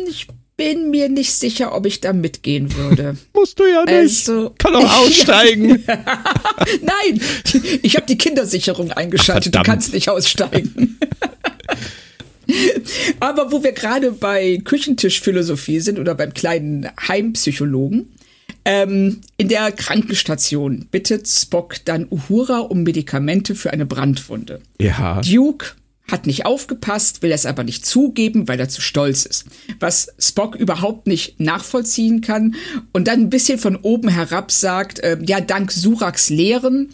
[0.10, 3.16] Ich bin mir nicht sicher, ob ich da mitgehen würde.
[3.34, 4.28] Musst du ja nicht.
[4.28, 5.84] Also- Kann auch aussteigen.
[6.82, 7.22] Nein,
[7.84, 9.46] ich habe die Kindersicherung eingeschaltet.
[9.54, 9.66] Du Verdammt.
[9.68, 10.98] kannst nicht aussteigen.
[13.20, 18.10] Aber wo wir gerade bei Küchentischphilosophie sind oder beim kleinen Heimpsychologen,
[18.66, 24.62] ähm, in der Krankenstation bittet Spock dann Uhura um Medikamente für eine Brandwunde.
[24.80, 25.22] ja.
[25.22, 25.68] Duke
[26.10, 29.46] hat nicht aufgepasst, will es aber nicht zugeben, weil er zu stolz ist.
[29.80, 32.56] Was Spock überhaupt nicht nachvollziehen kann
[32.94, 36.94] und dann ein bisschen von oben herab sagt, äh, ja, dank Suraks Lehren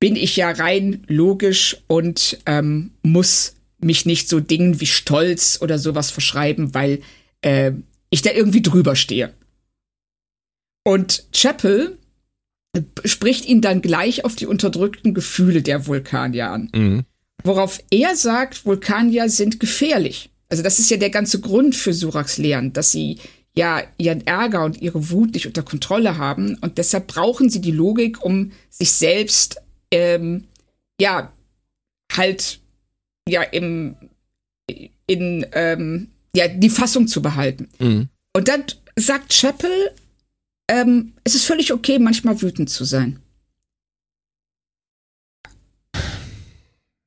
[0.00, 5.78] bin ich ja rein logisch und ähm, muss mich nicht so Dingen wie Stolz oder
[5.78, 7.00] sowas verschreiben, weil
[7.42, 7.72] äh,
[8.10, 9.32] ich da irgendwie drüber stehe.
[10.84, 11.98] Und Chapel
[12.76, 16.70] äh, spricht ihn dann gleich auf die unterdrückten Gefühle der Vulkanier an.
[16.74, 17.04] Mhm.
[17.42, 20.30] Worauf er sagt, Vulkanier sind gefährlich.
[20.48, 23.18] Also das ist ja der ganze Grund für Suraks Lehren, dass sie
[23.54, 27.72] ja ihren Ärger und ihre Wut nicht unter Kontrolle haben und deshalb brauchen sie die
[27.72, 30.44] Logik, um sich selbst ähm,
[31.00, 31.32] ja
[32.12, 32.60] halt
[33.28, 33.96] ja im
[35.06, 37.68] in ähm, ja die Fassung zu behalten.
[37.78, 38.08] Mhm.
[38.32, 38.64] Und dann
[38.96, 39.70] sagt Chapel,
[40.68, 43.20] ähm, es ist völlig okay, manchmal wütend zu sein.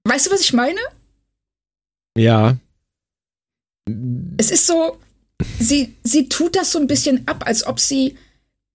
[0.06, 0.80] Weißt du, was ich meine?
[2.18, 2.58] Ja.
[4.38, 5.00] Es ist so,
[5.60, 8.18] sie, sie tut das so ein bisschen ab, als ob sie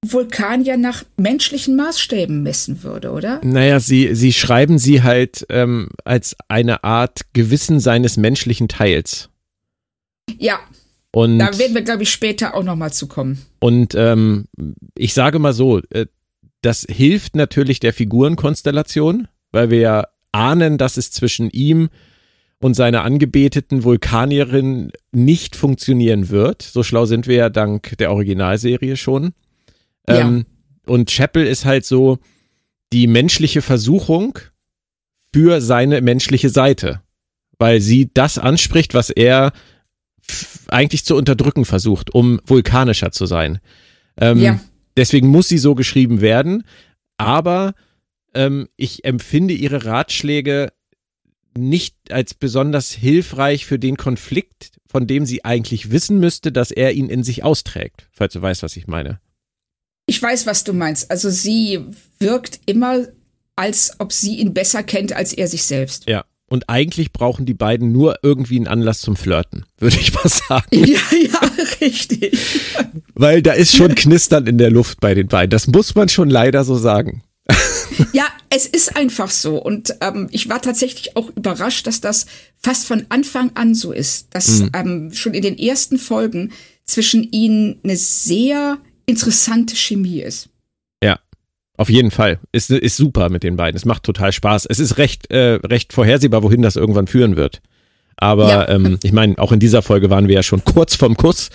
[0.07, 3.41] Vulkanier nach menschlichen Maßstäben messen würde, oder?
[3.43, 9.29] Naja, sie, sie schreiben sie halt ähm, als eine Art Gewissen seines menschlichen Teils.
[10.39, 10.61] Ja,
[11.11, 13.43] Und, da werden wir, glaube ich, später auch noch mal zu kommen.
[13.61, 14.47] und ähm,
[14.97, 16.07] ich sage mal so, äh,
[16.63, 21.89] das hilft natürlich der Figurenkonstellation, weil wir ja ahnen, dass es zwischen ihm
[22.61, 26.63] und seiner angebeteten Vulkanierin nicht funktionieren wird.
[26.63, 29.33] So schlau sind wir ja dank der Originalserie schon.
[30.09, 30.21] Ja.
[30.21, 30.47] Ähm,
[30.87, 32.19] und Chapel ist halt so
[32.93, 34.39] die menschliche Versuchung
[35.33, 37.03] für seine menschliche Seite,
[37.59, 39.53] weil sie das anspricht, was er
[40.69, 43.59] eigentlich zu unterdrücken versucht, um vulkanischer zu sein.
[44.19, 44.61] Ähm, ja.
[44.97, 46.65] Deswegen muss sie so geschrieben werden,
[47.19, 47.75] aber
[48.35, 50.73] ähm, ich empfinde ihre Ratschläge
[51.57, 56.93] nicht als besonders hilfreich für den Konflikt, von dem sie eigentlich wissen müsste, dass er
[56.93, 59.21] ihn in sich austrägt, falls du weißt, was ich meine.
[60.09, 61.11] Ich weiß, was du meinst.
[61.11, 61.81] Also sie
[62.19, 63.07] wirkt immer,
[63.57, 66.09] als ob sie ihn besser kennt als er sich selbst.
[66.09, 66.25] Ja.
[66.51, 70.65] Und eigentlich brauchen die beiden nur irgendwie einen Anlass zum Flirten, würde ich mal sagen.
[70.73, 71.41] Ja, ja,
[71.83, 72.39] richtig.
[73.15, 75.51] Weil da ist schon Knistern in der Luft bei den beiden.
[75.51, 77.23] Das muss man schon leider so sagen.
[78.13, 79.63] Ja, es ist einfach so.
[79.63, 82.25] Und ähm, ich war tatsächlich auch überrascht, dass das
[82.57, 84.29] fast von Anfang an so ist.
[84.31, 84.71] Dass mhm.
[84.73, 86.53] ähm, schon in den ersten Folgen
[86.85, 90.49] zwischen ihnen eine sehr interessante Chemie ist.
[91.03, 91.19] Ja,
[91.77, 92.39] auf jeden Fall.
[92.53, 93.77] Ist, ist super mit den beiden.
[93.77, 94.67] Es macht total Spaß.
[94.67, 97.61] Es ist recht, äh, recht vorhersehbar, wohin das irgendwann führen wird.
[98.17, 98.69] Aber ja.
[98.69, 101.51] ähm, ich meine, auch in dieser Folge waren wir ja schon kurz vorm Kuss.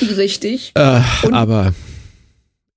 [0.00, 0.72] Richtig.
[0.74, 1.74] Äh, aber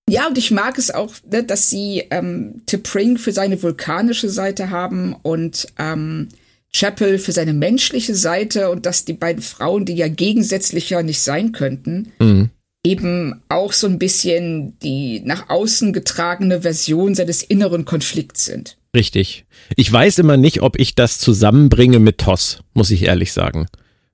[0.10, 4.69] ja, und ich mag es auch, ne, dass sie ähm, T'Pring für seine vulkanische Seite
[4.69, 6.29] haben und ähm,
[6.73, 11.51] Chapel für seine menschliche Seite und dass die beiden Frauen, die ja gegensätzlicher nicht sein
[11.51, 12.51] könnten, mhm.
[12.88, 18.78] Eben auch so ein bisschen die nach außen getragene Version seines inneren Konflikts sind.
[18.95, 19.45] Richtig.
[19.76, 23.67] Ich weiß immer nicht, ob ich das zusammenbringe mit Toss, muss ich ehrlich sagen.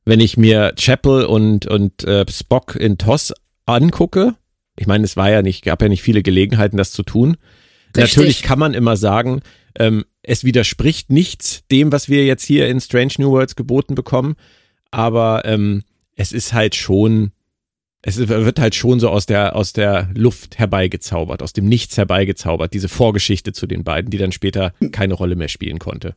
[0.06, 3.34] Wenn ich mir Chapel und, und äh, Spock in Toss
[3.66, 4.36] angucke,
[4.78, 7.38] ich meine, es war ja nicht, gab ja nicht viele Gelegenheiten, das zu tun.
[7.96, 8.18] Richtig.
[8.18, 9.42] Natürlich kann man immer sagen,
[9.78, 14.36] ähm, es widerspricht nichts dem, was wir jetzt hier in Strange New Worlds geboten bekommen,
[14.90, 15.84] aber ähm,
[16.16, 17.32] es ist halt schon,
[18.06, 22.74] es wird halt schon so aus der, aus der Luft herbeigezaubert, aus dem Nichts herbeigezaubert,
[22.74, 26.16] diese Vorgeschichte zu den beiden, die dann später keine Rolle mehr spielen konnte.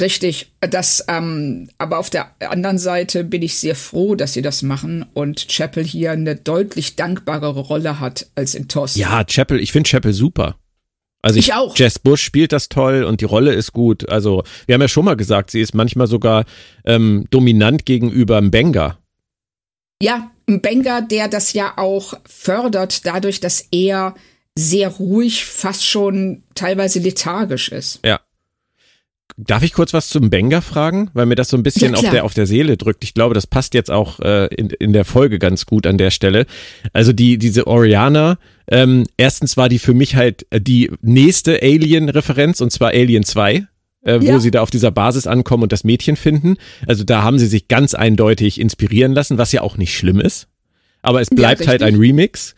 [0.00, 4.62] Richtig, das, ähm, aber auf der anderen Seite bin ich sehr froh, dass sie das
[4.62, 8.96] machen und Chapel hier eine deutlich dankbarere Rolle hat als in Toss.
[8.96, 10.56] Ja, Chapel, ich finde Chapel super.
[11.22, 11.76] Also ich, ich, auch.
[11.78, 14.08] Jess Bush spielt das toll und die Rolle ist gut.
[14.08, 16.44] Also wir haben ja schon mal gesagt, sie ist manchmal sogar
[16.84, 18.98] ähm, dominant gegenüber Mbenga.
[20.04, 24.14] Ja, Mbenga, der das ja auch fördert, dadurch, dass er
[24.54, 28.00] sehr ruhig, fast schon teilweise lethargisch ist.
[28.04, 28.20] Ja,
[29.36, 31.10] Darf ich kurz was zum Benga fragen?
[31.12, 33.02] Weil mir das so ein bisschen ja, auf, der, auf der Seele drückt.
[33.02, 36.10] Ich glaube, das passt jetzt auch äh, in, in der Folge ganz gut an der
[36.10, 36.46] Stelle.
[36.92, 38.38] Also die, diese Oriana,
[38.68, 43.66] ähm, erstens war die für mich halt die nächste Alien-Referenz und zwar Alien 2.
[44.04, 44.38] Äh, wo ja.
[44.38, 46.56] sie da auf dieser Basis ankommen und das Mädchen finden.
[46.86, 50.46] Also da haben sie sich ganz eindeutig inspirieren lassen, was ja auch nicht schlimm ist.
[51.00, 52.54] Aber es bleibt ja, halt ein Remix.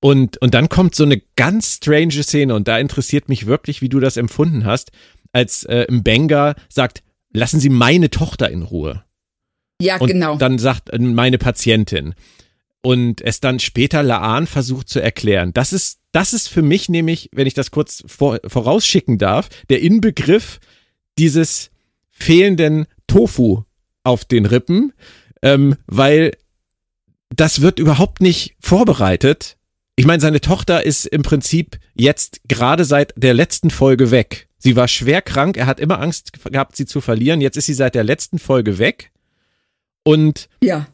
[0.00, 3.88] Und, und dann kommt so eine ganz strange Szene und da interessiert mich wirklich, wie
[3.88, 4.92] du das empfunden hast
[5.32, 9.04] als äh, Mbenga sagt, lassen Sie meine Tochter in Ruhe.
[9.80, 10.36] Ja, und genau.
[10.36, 12.14] Dann sagt äh, meine Patientin.
[12.80, 15.52] Und es dann später Laan versucht zu erklären.
[15.52, 19.82] Das ist, das ist für mich nämlich, wenn ich das kurz vor, vorausschicken darf, der
[19.82, 20.60] Inbegriff
[21.18, 21.70] dieses
[22.10, 23.64] fehlenden Tofu
[24.04, 24.92] auf den Rippen,
[25.42, 26.32] ähm, weil
[27.30, 29.56] das wird überhaupt nicht vorbereitet.
[29.96, 34.48] Ich meine, seine Tochter ist im Prinzip jetzt gerade seit der letzten Folge weg.
[34.58, 37.40] Sie war schwer krank, er hat immer Angst gehabt, sie zu verlieren.
[37.40, 39.12] Jetzt ist sie seit der letzten Folge weg.
[40.04, 40.88] Und ja.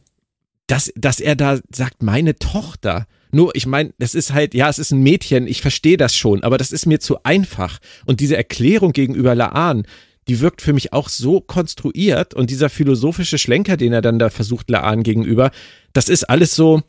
[0.67, 3.07] dass, dass er da sagt, meine Tochter.
[3.31, 6.43] Nur, ich meine, das ist halt, ja, es ist ein Mädchen, ich verstehe das schon,
[6.43, 7.79] aber das ist mir zu einfach.
[8.07, 9.87] Und diese Erklärung gegenüber Laan,
[10.29, 14.31] die wirkt für mich auch so konstruiert und dieser philosophische Schlenker, den er dann da
[14.31, 15.51] versucht, Laan gegenüber,
[15.93, 16.83] das ist alles so,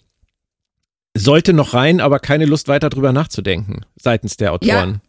[1.16, 5.02] sollte noch rein, aber keine Lust weiter drüber nachzudenken seitens der Autoren.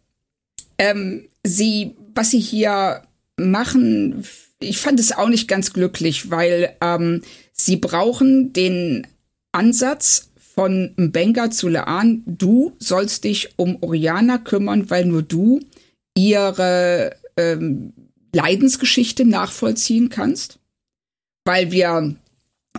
[0.79, 0.91] Ja.
[0.91, 3.03] Ähm, sie, was sie hier
[3.37, 4.23] machen,
[4.59, 9.07] ich fand es auch nicht ganz glücklich, weil ähm, sie brauchen den
[9.51, 15.59] Ansatz von Mbenga zu Laan, du sollst dich um Oriana kümmern, weil nur du
[16.15, 17.93] ihre ähm,
[18.37, 20.59] Leidensgeschichte nachvollziehen kannst.
[21.45, 22.15] Weil wir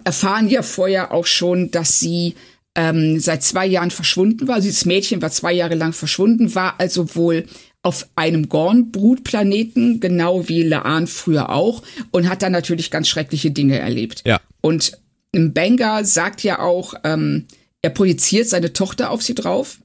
[0.05, 2.35] erfahren ja vorher auch schon, dass sie
[2.75, 4.57] ähm, seit zwei Jahren verschwunden war.
[4.57, 7.47] Also dieses Mädchen war zwei Jahre lang verschwunden, war also wohl
[7.83, 13.79] auf einem Gorn-Brutplaneten, genau wie Laan früher auch, und hat dann natürlich ganz schreckliche Dinge
[13.79, 14.23] erlebt.
[14.27, 14.40] Ja.
[14.61, 14.92] Und
[15.33, 17.47] Mbenga sagt ja auch, ähm,
[17.83, 19.79] er projiziert seine Tochter auf sie drauf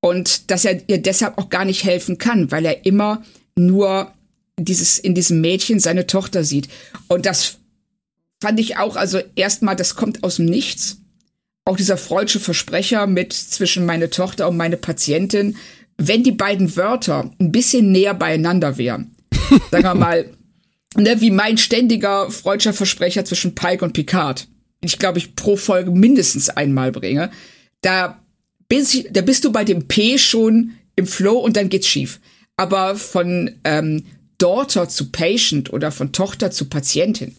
[0.00, 3.22] und dass er ihr deshalb auch gar nicht helfen kann, weil er immer
[3.56, 4.12] nur
[4.64, 6.68] dieses in diesem Mädchen seine Tochter sieht.
[7.08, 7.58] Und das
[8.40, 10.98] fand ich auch, also erstmal, das kommt aus dem Nichts.
[11.64, 15.56] Auch dieser freudsche Versprecher mit zwischen meine Tochter und meine Patientin,
[15.98, 19.14] wenn die beiden Wörter ein bisschen näher beieinander wären,
[19.70, 20.30] sagen wir mal,
[20.96, 24.48] ne, wie mein ständiger Freundschaftsversprecher zwischen Pike und Picard,
[24.80, 27.30] ich glaube ich pro Folge mindestens einmal bringe,
[27.82, 28.22] da,
[28.68, 32.20] bis, da bist du bei dem P schon im Flow und dann geht's schief.
[32.56, 34.04] Aber von ähm,
[34.38, 37.36] Daughter zu Patient oder von Tochter zu Patientin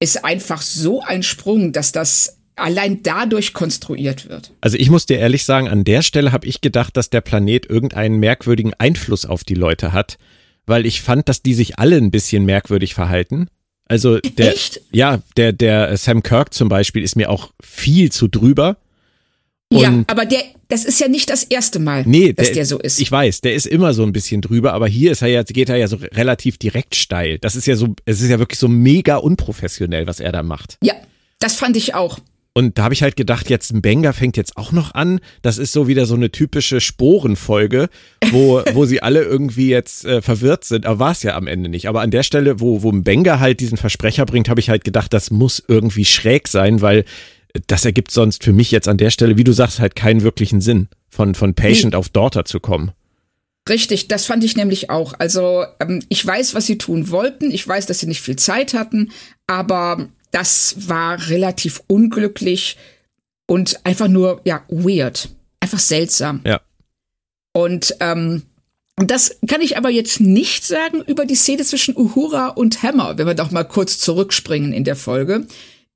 [0.00, 4.52] ist einfach so ein Sprung, dass das allein dadurch konstruiert wird.
[4.60, 7.66] Also ich muss dir ehrlich sagen, an der Stelle habe ich gedacht, dass der Planet
[7.66, 10.18] irgendeinen merkwürdigen Einfluss auf die Leute hat,
[10.66, 13.48] weil ich fand, dass die sich alle ein bisschen merkwürdig verhalten.
[13.86, 14.80] Also der, Echt?
[14.92, 18.76] ja, der, der Sam Kirk zum Beispiel ist mir auch viel zu drüber.
[19.72, 22.78] Ja, Und- aber der, das ist ja nicht das erste Mal, Nee, dass der, so
[22.78, 23.00] ist.
[23.00, 25.68] Ich weiß, der ist immer so ein bisschen drüber, aber hier ist er ja, geht
[25.68, 27.38] er ja so relativ direkt steil.
[27.38, 30.76] Das ist ja so, es ist ja wirklich so mega unprofessionell, was er da macht.
[30.82, 30.94] ja,
[31.38, 32.18] das fand ich auch.
[32.54, 35.20] Und da habe ich halt gedacht, jetzt ein Benga fängt jetzt auch noch an.
[35.42, 37.88] Das ist so wieder so eine typische Sporenfolge,
[38.32, 40.84] wo, wo sie alle irgendwie jetzt äh, verwirrt sind.
[40.86, 41.86] Aber war es ja am Ende nicht.
[41.88, 44.82] Aber an der Stelle, wo, wo ein Benga halt diesen Versprecher bringt, habe ich halt
[44.82, 47.04] gedacht, das muss irgendwie schräg sein, weil
[47.66, 50.60] das ergibt sonst für mich jetzt an der Stelle, wie du sagst, halt keinen wirklichen
[50.60, 52.92] Sinn, von, von Patient auf Daughter zu kommen.
[53.68, 55.14] Richtig, das fand ich nämlich auch.
[55.18, 57.50] Also ähm, ich weiß, was sie tun wollten.
[57.50, 59.10] Ich weiß, dass sie nicht viel Zeit hatten,
[59.46, 62.76] aber das war relativ unglücklich
[63.46, 65.28] und einfach nur ja weird,
[65.60, 66.40] einfach seltsam.
[66.46, 66.60] Ja.
[67.52, 68.42] Und ähm,
[68.96, 73.26] das kann ich aber jetzt nicht sagen über die Szene zwischen Uhura und Hammer, wenn
[73.26, 75.46] wir doch mal kurz zurückspringen in der Folge.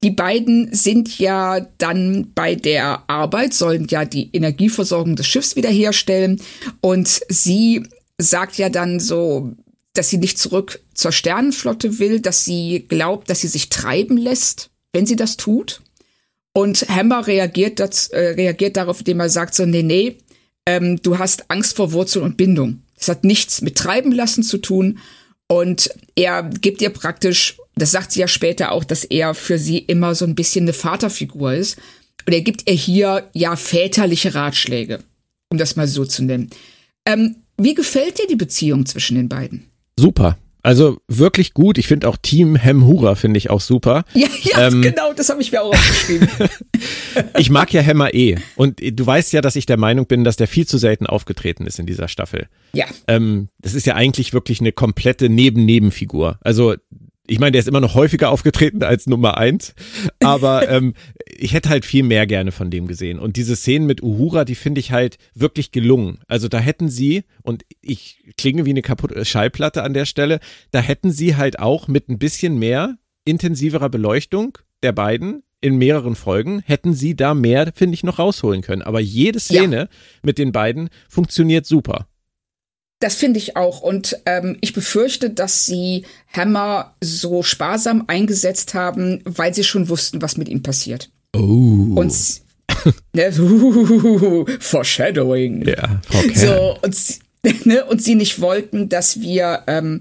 [0.02, 6.40] Die beiden sind ja dann bei der Arbeit, sollen ja die Energieversorgung des Schiffs wiederherstellen.
[6.80, 7.84] Und sie
[8.18, 9.52] sagt ja dann so,
[9.92, 14.70] dass sie nicht zurück zur Sternenflotte will, dass sie glaubt, dass sie sich treiben lässt,
[14.92, 15.82] wenn sie das tut.
[16.52, 20.16] Und Hammer reagiert, das, äh, reagiert darauf, indem er sagt so, nee, nee,
[20.66, 22.82] ähm, du hast Angst vor Wurzel und Bindung.
[22.98, 24.98] Das hat nichts mit Treiben lassen zu tun.
[25.52, 29.76] Und er gibt ihr praktisch, das sagt sie ja später auch, dass er für sie
[29.76, 31.76] immer so ein bisschen eine Vaterfigur ist.
[32.26, 35.00] Und er gibt ihr hier ja väterliche Ratschläge,
[35.50, 36.48] um das mal so zu nennen.
[37.04, 39.66] Ähm, wie gefällt dir die Beziehung zwischen den beiden?
[39.98, 40.38] Super.
[40.64, 41.76] Also wirklich gut.
[41.78, 44.04] Ich finde auch Team Hemhura finde ich auch super.
[44.14, 44.82] Ja, ja, Ähm.
[44.82, 46.28] genau, das habe ich mir auch aufgeschrieben.
[47.38, 48.38] Ich mag ja Hammer eh.
[48.56, 51.66] Und du weißt ja, dass ich der Meinung bin, dass der viel zu selten aufgetreten
[51.66, 52.46] ist in dieser Staffel.
[52.72, 56.38] ja, Ähm, das ist ja eigentlich wirklich eine komplette Neben-Nebenfigur.
[56.40, 56.74] Also
[57.26, 59.74] ich meine, der ist immer noch häufiger aufgetreten als Nummer eins,
[60.20, 60.94] aber ähm,
[61.26, 63.18] ich hätte halt viel mehr gerne von dem gesehen.
[63.18, 66.18] Und diese Szenen mit Uhura, die finde ich halt wirklich gelungen.
[66.26, 70.40] Also da hätten sie, und ich klinge wie eine kaputte Schallplatte an der Stelle,
[70.72, 76.16] da hätten sie halt auch mit ein bisschen mehr intensiverer Beleuchtung der beiden in mehreren
[76.16, 78.82] Folgen, hätten sie da mehr, finde ich, noch rausholen können.
[78.82, 79.88] Aber jede Szene
[80.22, 82.08] mit den beiden funktioniert super.
[83.02, 83.80] Das finde ich auch.
[83.80, 90.22] Und ähm, ich befürchte, dass sie Hammer so sparsam eingesetzt haben, weil sie schon wussten,
[90.22, 91.10] was mit ihm passiert.
[91.34, 91.40] Oh.
[91.40, 92.14] Und
[93.12, 95.66] ne, uh, Foreshadowing.
[95.66, 96.34] Ja, Kern.
[96.34, 97.18] So, und, sie-
[97.64, 99.98] ne, und sie nicht wollten, dass wir ähm,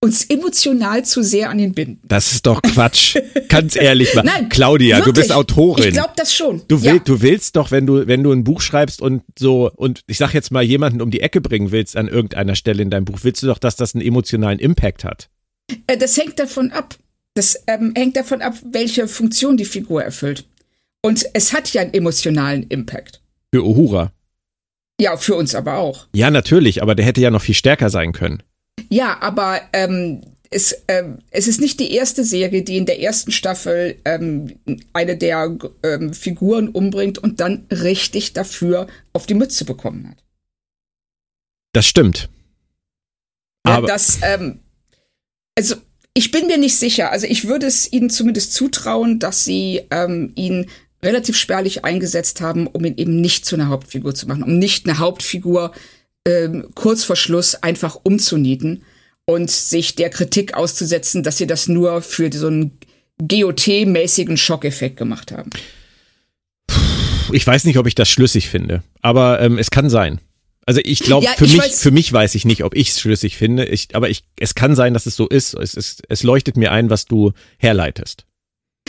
[0.00, 2.00] uns emotional zu sehr an ihn binden.
[2.06, 3.16] Das ist doch Quatsch.
[3.48, 4.22] Ganz ehrlich mal.
[4.22, 5.26] Nein, Claudia, du wirklich.
[5.26, 5.88] bist Autorin.
[5.88, 6.62] Ich glaube das schon.
[6.68, 6.98] Du, will, ja.
[7.00, 10.34] du willst doch, wenn du, wenn du ein Buch schreibst und so, und ich sag
[10.34, 13.42] jetzt mal, jemanden um die Ecke bringen willst an irgendeiner Stelle in deinem Buch, willst
[13.42, 15.28] du doch, dass das einen emotionalen Impact hat.
[15.86, 16.96] Äh, Das hängt davon ab.
[17.34, 20.44] Das ähm, hängt davon ab, welche Funktion die Figur erfüllt.
[21.02, 23.20] Und es hat ja einen emotionalen Impact.
[23.52, 24.12] Für Uhura.
[25.00, 26.06] Ja, für uns aber auch.
[26.14, 28.42] Ja, natürlich, aber der hätte ja noch viel stärker sein können.
[28.88, 33.32] Ja, aber ähm, es, ähm, es ist nicht die erste Serie, die in der ersten
[33.32, 34.58] Staffel ähm,
[34.92, 40.24] eine der ähm, Figuren umbringt und dann richtig dafür auf die Mütze bekommen hat.
[41.72, 42.28] Das stimmt.
[43.66, 44.60] Ja, Aber das, ähm,
[45.54, 45.76] also
[46.14, 47.12] ich bin mir nicht sicher.
[47.12, 50.70] Also ich würde es ihnen zumindest zutrauen, dass sie ähm, ihn
[51.02, 54.88] relativ spärlich eingesetzt haben, um ihn eben nicht zu einer Hauptfigur zu machen, um nicht
[54.88, 55.72] eine Hauptfigur
[56.28, 58.82] ähm, kurz vor Schluss einfach umzunieten
[59.24, 62.78] und sich der Kritik auszusetzen, dass sie das nur für so einen
[63.20, 65.50] GOT-mäßigen Schockeffekt gemacht haben.
[67.32, 68.82] ich weiß nicht, ob ich das schlüssig finde.
[69.02, 70.20] Aber ähm, es kann sein.
[70.66, 72.90] Also ich glaube, Ja, für ich mich, weiß- für mich weiß ich nicht, ob ich
[72.90, 73.64] es schlüssig finde.
[73.64, 75.54] Ich, aber ich, es kann sein, dass es so ist.
[75.54, 76.02] Es, ist.
[76.08, 78.24] es leuchtet mir ein, was du herleitest.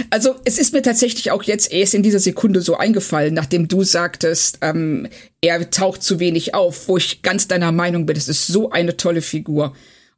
[0.09, 3.83] Also es ist mir tatsächlich auch jetzt erst in dieser Sekunde so eingefallen, nachdem du
[3.83, 5.07] sagtest, ähm,
[5.41, 8.97] er taucht zu wenig auf, wo ich ganz deiner Meinung bin, es ist so eine
[8.97, 9.73] tolle Figur.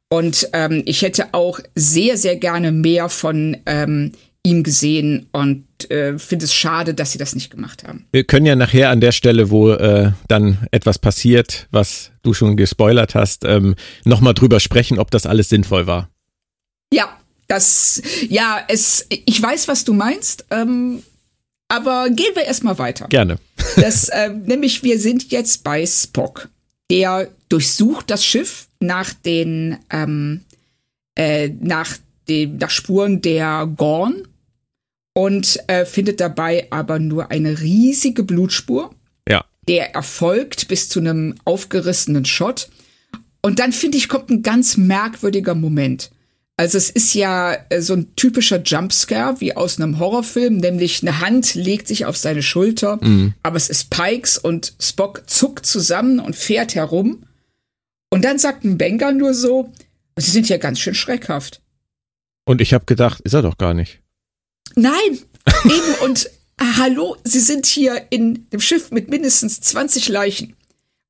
[0.08, 4.12] Und ähm, ich hätte auch sehr, sehr gerne mehr von ähm,
[4.44, 8.06] ihm gesehen und äh, finde es schade, dass sie das nicht gemacht haben.
[8.12, 12.56] Wir können ja nachher an der Stelle, wo äh, dann etwas passiert, was du schon
[12.56, 13.74] gespoilert hast, ähm,
[14.04, 16.08] nochmal drüber sprechen, ob das alles sinnvoll war.
[16.92, 17.16] Ja,
[17.52, 18.00] das,
[18.30, 21.02] ja, es, ich weiß, was du meinst, ähm,
[21.68, 23.08] aber gehen wir erstmal weiter.
[23.08, 23.38] Gerne.
[23.76, 26.48] das, äh, nämlich, wir sind jetzt bei Spock.
[26.90, 30.40] Der durchsucht das Schiff nach den, ähm,
[31.14, 34.26] äh, nach dem, nach Spuren der Gorn
[35.12, 38.94] und äh, findet dabei aber nur eine riesige Blutspur.
[39.28, 39.44] Ja.
[39.68, 42.70] Der erfolgt bis zu einem aufgerissenen Shot.
[43.42, 46.10] Und dann finde ich, kommt ein ganz merkwürdiger Moment.
[46.62, 51.18] Also es ist ja äh, so ein typischer Jumpscare wie aus einem Horrorfilm, nämlich eine
[51.18, 53.34] Hand legt sich auf seine Schulter, mhm.
[53.42, 57.24] aber es ist Pikes und Spock zuckt zusammen und fährt herum.
[58.10, 59.72] Und dann sagt ein Benga nur so,
[60.14, 61.60] sie sind ja ganz schön schreckhaft.
[62.44, 63.98] Und ich habe gedacht, ist er doch gar nicht.
[64.76, 65.18] Nein,
[65.64, 66.30] eben und
[66.78, 70.54] hallo, sie sind hier in dem Schiff mit mindestens 20 Leichen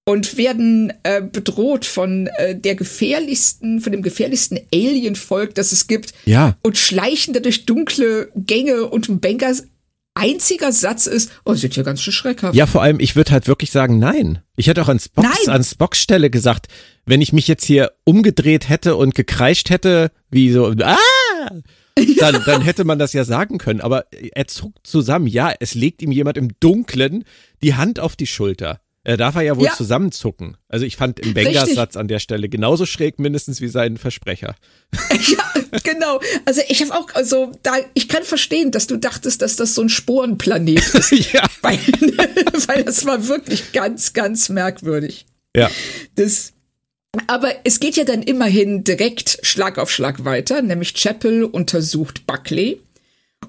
[0.05, 6.13] und werden äh, bedroht von äh, der gefährlichsten, von dem gefährlichsten Alien-Volk, das es gibt.
[6.25, 6.57] Ja.
[6.63, 9.65] Und schleichen da durch dunkle Gänge und ein Bankers
[10.15, 12.55] einziger Satz ist, oh, sind ja ganz schön schreckhaft.
[12.55, 14.43] Ja, vor allem, ich würde halt wirklich sagen, nein.
[14.57, 16.67] Ich hätte auch an Spocks, an Spocks Stelle gesagt,
[17.07, 20.97] wenn ich mich jetzt hier umgedreht hätte und gekreischt hätte, wie so, ah!
[22.19, 25.27] Dann, dann hätte man das ja sagen können, aber er zuckt zusammen.
[25.27, 27.25] Ja, es legt ihm jemand im Dunkeln
[27.63, 28.81] die Hand auf die Schulter.
[29.05, 29.73] Er darf er ja wohl ja.
[29.73, 30.57] zusammenzucken.
[30.69, 34.55] Also ich fand im Bengers Satz an der Stelle genauso schräg mindestens wie sein Versprecher.
[35.33, 36.21] Ja, genau.
[36.45, 39.83] Also ich habe auch, also da, ich kann verstehen, dass du dachtest, dass das so
[39.83, 41.33] ein Sporenplanet ist.
[41.33, 41.47] ja.
[41.63, 41.79] Weil,
[42.67, 45.27] weil das war wirklich ganz, ganz merkwürdig.
[45.57, 45.71] Ja.
[46.17, 46.53] Das,
[47.27, 52.81] aber es geht ja dann immerhin direkt Schlag auf Schlag weiter, nämlich Chapel untersucht Buckley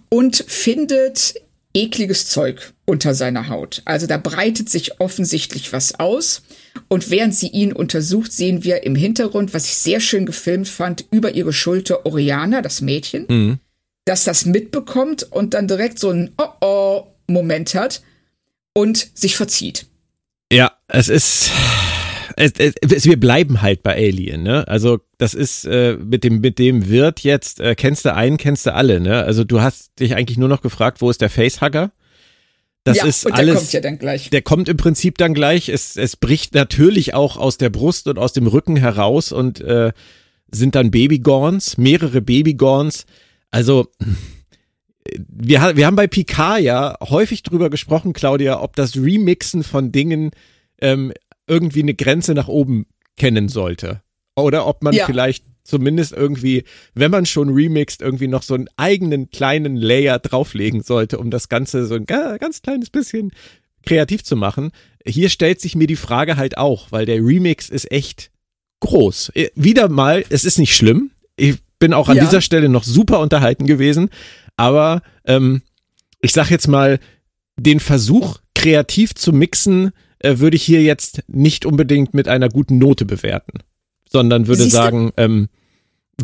[0.09, 1.35] und findet
[1.73, 3.81] ekliges Zeug unter seiner Haut.
[3.85, 6.43] Also da breitet sich offensichtlich was aus.
[6.87, 11.05] Und während sie ihn untersucht, sehen wir im Hintergrund, was ich sehr schön gefilmt fand,
[11.11, 13.59] über ihre Schulter Oriana, das Mädchen, mhm.
[14.05, 18.01] dass das mitbekommt und dann direkt so ein Oh-oh-Moment hat
[18.73, 19.87] und sich verzieht.
[20.51, 21.51] Ja, es ist
[22.35, 24.67] es, es, wir bleiben halt bei Alien, ne?
[24.67, 28.65] Also das ist äh, mit dem mit dem Wirt jetzt äh, kennst du einen, kennst
[28.65, 29.23] du alle, ne?
[29.23, 31.93] Also du hast dich eigentlich nur noch gefragt, wo ist der Facehugger?
[32.83, 33.53] Das ja, ist und alles.
[33.53, 34.29] Der kommt ja dann gleich.
[34.31, 35.69] Der kommt im Prinzip dann gleich.
[35.69, 39.93] Es, es bricht natürlich auch aus der Brust und aus dem Rücken heraus und äh,
[40.51, 43.05] sind dann Babygorns, mehrere Babygorns.
[43.49, 43.87] Also
[45.29, 50.31] wir, wir haben bei Picard ja häufig drüber gesprochen, Claudia, ob das Remixen von Dingen
[50.81, 51.13] ähm,
[51.47, 54.01] irgendwie eine Grenze nach oben kennen sollte.
[54.35, 55.05] Oder ob man ja.
[55.05, 56.63] vielleicht zumindest irgendwie,
[56.93, 61.49] wenn man schon remixt, irgendwie noch so einen eigenen kleinen Layer drauflegen sollte, um das
[61.49, 63.31] Ganze so ein ganz kleines bisschen
[63.85, 64.71] kreativ zu machen.
[65.05, 68.31] Hier stellt sich mir die Frage halt auch, weil der Remix ist echt
[68.79, 69.31] groß.
[69.35, 71.11] Äh, wieder mal, es ist nicht schlimm.
[71.35, 72.25] Ich bin auch an ja.
[72.25, 74.09] dieser Stelle noch super unterhalten gewesen,
[74.55, 75.61] aber ähm,
[76.21, 76.99] ich sag jetzt mal,
[77.57, 82.77] den Versuch, kreativ zu mixen, äh, würde ich hier jetzt nicht unbedingt mit einer guten
[82.77, 83.59] Note bewerten,
[84.13, 84.77] sondern würde Siehste?
[84.77, 85.49] sagen, ähm,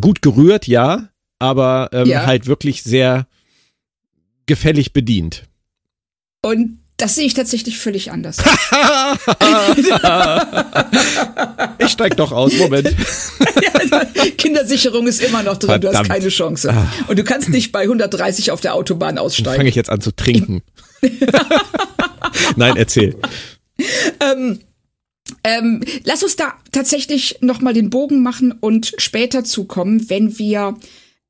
[0.00, 2.24] gut gerührt, ja, aber ähm, ja.
[2.24, 3.26] halt wirklich sehr
[4.46, 5.44] gefällig bedient.
[6.42, 8.38] Und das sehe ich tatsächlich völlig anders.
[11.78, 12.94] ich steig doch aus, Moment.
[14.36, 15.94] Kindersicherung ist immer noch drin, Verdammt.
[15.94, 16.70] du hast keine Chance.
[16.72, 16.86] Ah.
[17.08, 19.56] Und du kannst nicht bei 130 auf der Autobahn aussteigen.
[19.56, 20.62] Fange ich jetzt an zu trinken.
[22.56, 23.16] Nein, erzähl.
[24.20, 24.60] ähm,
[25.44, 30.76] ähm, lass uns da tatsächlich noch mal den Bogen machen und später zukommen, wenn wir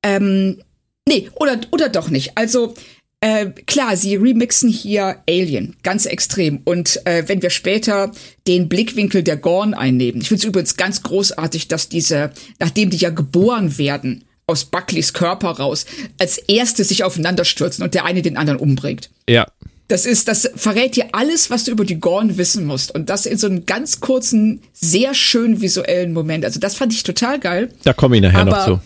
[0.03, 0.63] ähm,
[1.09, 2.37] nee oder oder doch nicht.
[2.37, 2.75] Also
[3.21, 8.13] äh, klar, sie remixen hier Alien ganz extrem und äh, wenn wir später
[8.47, 12.97] den Blickwinkel der Gorn einnehmen, ich finde es übrigens ganz großartig, dass diese, nachdem die
[12.97, 15.87] ja geboren werden aus Buckleys Körper raus,
[16.19, 19.11] als erste sich aufeinander stürzen und der eine den anderen umbringt.
[19.29, 19.47] Ja.
[19.91, 22.95] Das ist, das verrät dir alles, was du über die Gorn wissen musst.
[22.95, 26.45] Und das in so einem ganz kurzen, sehr schönen visuellen Moment.
[26.45, 27.71] Also das fand ich total geil.
[27.83, 28.81] Da komme ich nachher Aber, noch zu.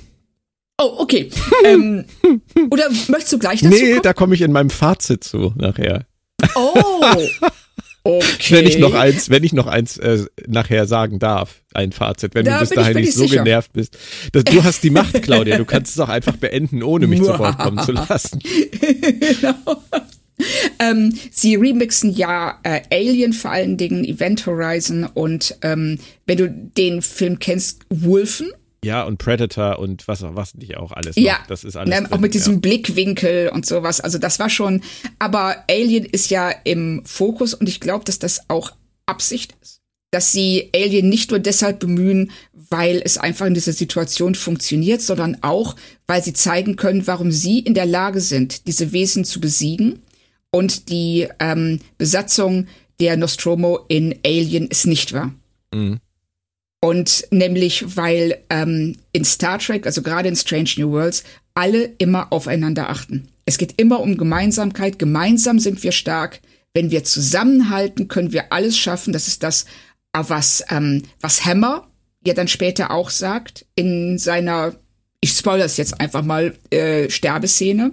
[0.80, 1.28] Oh, okay.
[1.66, 2.06] ähm,
[2.70, 4.02] oder möchtest du gleich dazu Nee, kommen?
[4.02, 6.06] da komme ich in meinem Fazit zu nachher.
[6.56, 7.02] Oh.
[8.06, 8.56] Okay.
[8.56, 12.44] wenn ich noch eins, wenn ich noch eins äh, nachher sagen darf, ein Fazit, wenn
[12.44, 13.42] da du bis dahin nicht so sicher.
[13.44, 13.96] genervt bist.
[14.32, 15.56] Das, du hast die Macht, Claudia.
[15.58, 18.40] Du kannst es auch einfach beenden, ohne mich zu Wort kommen zu lassen.
[18.40, 19.82] genau.
[20.78, 26.50] Ähm, sie remixen ja äh, Alien vor allen Dingen, Event Horizon und ähm, wenn du
[26.50, 28.50] den Film kennst, Wolfen.
[28.84, 31.16] Ja, und Predator und was, was nicht auch alles.
[31.16, 31.46] Ja, noch.
[31.46, 32.00] das ist alles.
[32.00, 32.60] Ne, auch mit diesem ja.
[32.60, 34.00] Blickwinkel und sowas.
[34.00, 34.82] Also das war schon.
[35.18, 38.72] Aber Alien ist ja im Fokus und ich glaube, dass das auch
[39.06, 39.80] Absicht ist.
[40.10, 45.38] Dass sie Alien nicht nur deshalb bemühen, weil es einfach in dieser Situation funktioniert, sondern
[45.40, 45.76] auch,
[46.06, 50.02] weil sie zeigen können, warum sie in der Lage sind, diese Wesen zu besiegen
[50.54, 52.68] und die ähm, Besatzung
[53.00, 55.34] der Nostromo in Alien es nicht war.
[55.74, 55.98] Mhm.
[56.80, 61.24] Und nämlich, weil ähm, in Star Trek, also gerade in Strange New Worlds,
[61.54, 63.26] alle immer aufeinander achten.
[63.46, 65.00] Es geht immer um Gemeinsamkeit.
[65.00, 66.40] Gemeinsam sind wir stark.
[66.72, 69.12] Wenn wir zusammenhalten, können wir alles schaffen.
[69.12, 69.64] Das ist das,
[70.12, 71.88] was, ähm, was Hammer
[72.24, 74.76] ja dann später auch sagt in seiner,
[75.20, 77.90] ich spoilere es jetzt einfach mal, äh, Sterbeszene.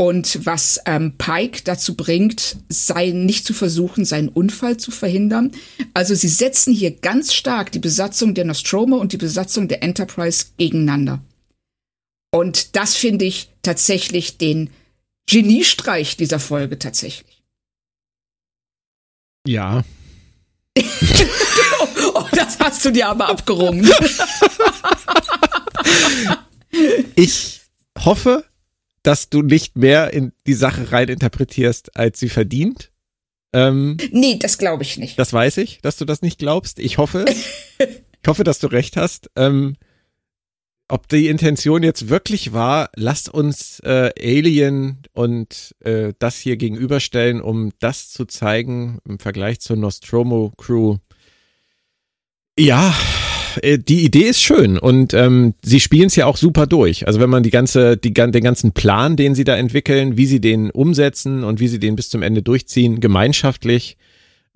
[0.00, 5.50] Und was ähm, Pike dazu bringt, sei nicht zu versuchen, seinen Unfall zu verhindern.
[5.92, 10.46] Also sie setzen hier ganz stark die Besatzung der Nostromo und die Besatzung der Enterprise
[10.56, 11.20] gegeneinander.
[12.30, 14.70] Und das finde ich tatsächlich den
[15.28, 17.42] Geniestreich dieser Folge tatsächlich.
[19.48, 19.82] Ja.
[20.78, 23.90] oh, das hast du dir aber abgerungen.
[27.16, 27.62] ich
[27.98, 28.44] hoffe,
[29.08, 32.92] dass du nicht mehr in die Sache rein interpretierst, als sie verdient.
[33.54, 35.18] Ähm, nee, das glaube ich nicht.
[35.18, 36.78] Das weiß ich, dass du das nicht glaubst.
[36.78, 37.24] Ich hoffe,
[37.78, 39.30] ich hoffe, dass du recht hast.
[39.34, 39.76] Ähm,
[40.88, 47.40] ob die Intention jetzt wirklich war, lass uns äh, Alien und äh, das hier gegenüberstellen,
[47.40, 50.98] um das zu zeigen im Vergleich zur Nostromo Crew.
[52.58, 52.94] Ja,
[53.62, 57.06] die Idee ist schön und ähm, sie spielen es ja auch super durch.
[57.06, 60.40] Also wenn man die ganze, die, den ganzen Plan, den sie da entwickeln, wie sie
[60.40, 63.96] den umsetzen und wie sie den bis zum Ende durchziehen, gemeinschaftlich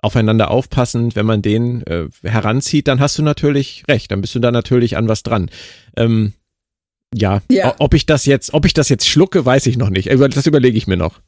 [0.01, 4.39] aufeinander aufpassend, wenn man den äh, heranzieht, dann hast du natürlich recht, dann bist du
[4.39, 5.49] da natürlich an was dran.
[5.95, 6.33] Ähm,
[7.15, 10.09] ja, ja, ob ich das jetzt, ob ich das jetzt schlucke, weiß ich noch nicht.
[10.09, 11.21] Das überlege ich mir noch.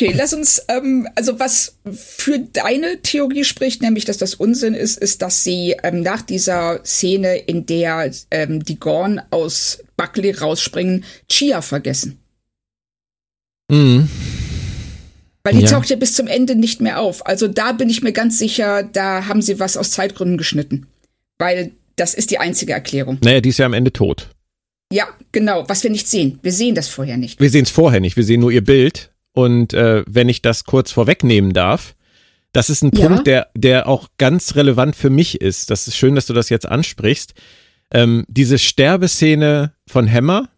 [0.00, 4.96] Okay, lass uns, ähm, also was für deine Theorie spricht, nämlich dass das Unsinn ist,
[4.96, 11.04] ist, dass sie ähm, nach dieser Szene, in der ähm, die Gorn aus Buckley rausspringen,
[11.28, 12.18] Chia vergessen.
[13.70, 14.08] Mhm.
[15.44, 15.70] Weil die ja.
[15.70, 17.26] taucht ja bis zum Ende nicht mehr auf.
[17.26, 20.86] Also da bin ich mir ganz sicher, da haben sie was aus Zeitgründen geschnitten.
[21.38, 23.18] Weil das ist die einzige Erklärung.
[23.22, 24.30] Naja, die ist ja am Ende tot.
[24.90, 26.38] Ja, genau, was wir nicht sehen.
[26.42, 27.38] Wir sehen das vorher nicht.
[27.38, 28.16] Wir sehen es vorher nicht.
[28.16, 31.94] Wir sehen nur ihr Bild und äh, wenn ich das kurz vorwegnehmen darf,
[32.52, 33.06] das ist ein ja.
[33.06, 35.70] Punkt, der, der auch ganz relevant für mich ist.
[35.70, 37.34] Das ist schön, dass du das jetzt ansprichst.
[37.92, 40.48] Ähm, diese Sterbeszene von Hammer,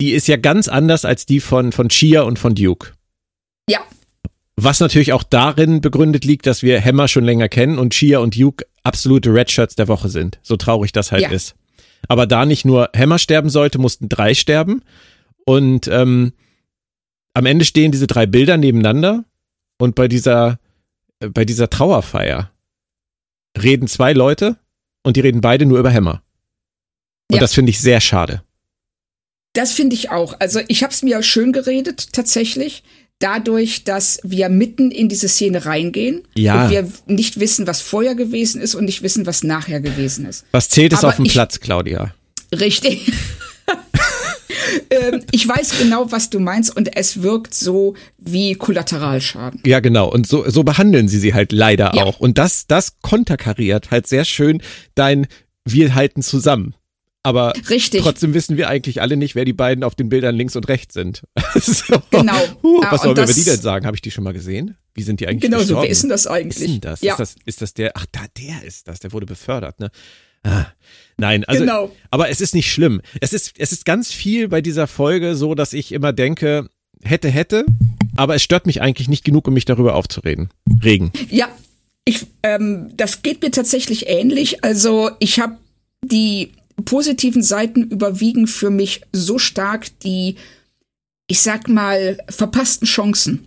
[0.00, 2.92] die ist ja ganz anders als die von, von Chia und von Duke.
[3.68, 3.80] Ja.
[4.56, 8.38] Was natürlich auch darin begründet liegt, dass wir Hammer schon länger kennen und Chia und
[8.38, 10.38] Duke absolute Redshirts der Woche sind.
[10.42, 11.30] So traurig das halt ja.
[11.30, 11.54] ist.
[12.06, 14.82] Aber da nicht nur Hammer sterben sollte, mussten drei sterben.
[15.44, 16.32] Und ähm,
[17.34, 19.24] am Ende stehen diese drei Bilder nebeneinander
[19.78, 20.58] und bei dieser,
[21.20, 22.50] äh, bei dieser Trauerfeier
[23.60, 24.56] reden zwei Leute
[25.04, 26.22] und die reden beide nur über Hämmer.
[27.30, 27.40] Und ja.
[27.40, 28.42] das finde ich sehr schade.
[29.52, 30.38] Das finde ich auch.
[30.40, 32.82] Also ich habe es mir schön geredet, tatsächlich.
[33.20, 36.64] Dadurch, dass wir mitten in diese Szene reingehen ja.
[36.64, 40.44] und wir nicht wissen, was vorher gewesen ist und nicht wissen, was nachher gewesen ist.
[40.52, 42.14] Was zählt es auf dem Platz, Claudia?
[42.52, 43.12] Richtig.
[44.90, 49.60] ähm, ich weiß genau, was du meinst und es wirkt so wie Kollateralschaden.
[49.64, 50.10] Ja, genau.
[50.10, 52.04] Und so, so behandeln sie sie halt leider ja.
[52.04, 52.20] auch.
[52.20, 54.62] Und das, das konterkariert halt sehr schön
[54.94, 55.26] dein
[55.64, 56.74] Wir halten zusammen.
[57.22, 58.02] Aber Richtig.
[58.02, 60.94] trotzdem wissen wir eigentlich alle nicht, wer die beiden auf den Bildern links und rechts
[60.94, 61.22] sind.
[61.54, 62.00] so.
[62.10, 62.40] Genau.
[62.62, 63.86] Uh, was sollen wir über die denn sagen?
[63.86, 64.76] Habe ich die schon mal gesehen?
[64.94, 65.80] Wie sind die eigentlich Genau, gestorben?
[65.80, 66.64] so, wer ist denn das eigentlich?
[66.64, 67.00] Ist, denn das?
[67.02, 67.12] Ja.
[67.12, 67.92] Ist, das, ist das der?
[67.96, 69.00] Ach, da, der ist das.
[69.00, 69.90] Der wurde befördert, ne?
[70.42, 70.66] Ah,
[71.16, 71.96] nein, also, genau.
[72.10, 73.02] aber es ist nicht schlimm.
[73.20, 76.68] Es ist, es ist ganz viel bei dieser Folge so, dass ich immer denke,
[77.02, 77.64] hätte, hätte,
[78.16, 80.50] aber es stört mich eigentlich nicht genug, um mich darüber aufzureden.
[80.82, 81.12] Regen.
[81.30, 81.48] Ja,
[82.04, 84.64] ich, ähm, das geht mir tatsächlich ähnlich.
[84.64, 85.58] Also ich habe
[86.02, 86.52] die
[86.84, 90.36] positiven Seiten überwiegen für mich so stark die,
[91.26, 93.46] ich sag mal, verpassten Chancen.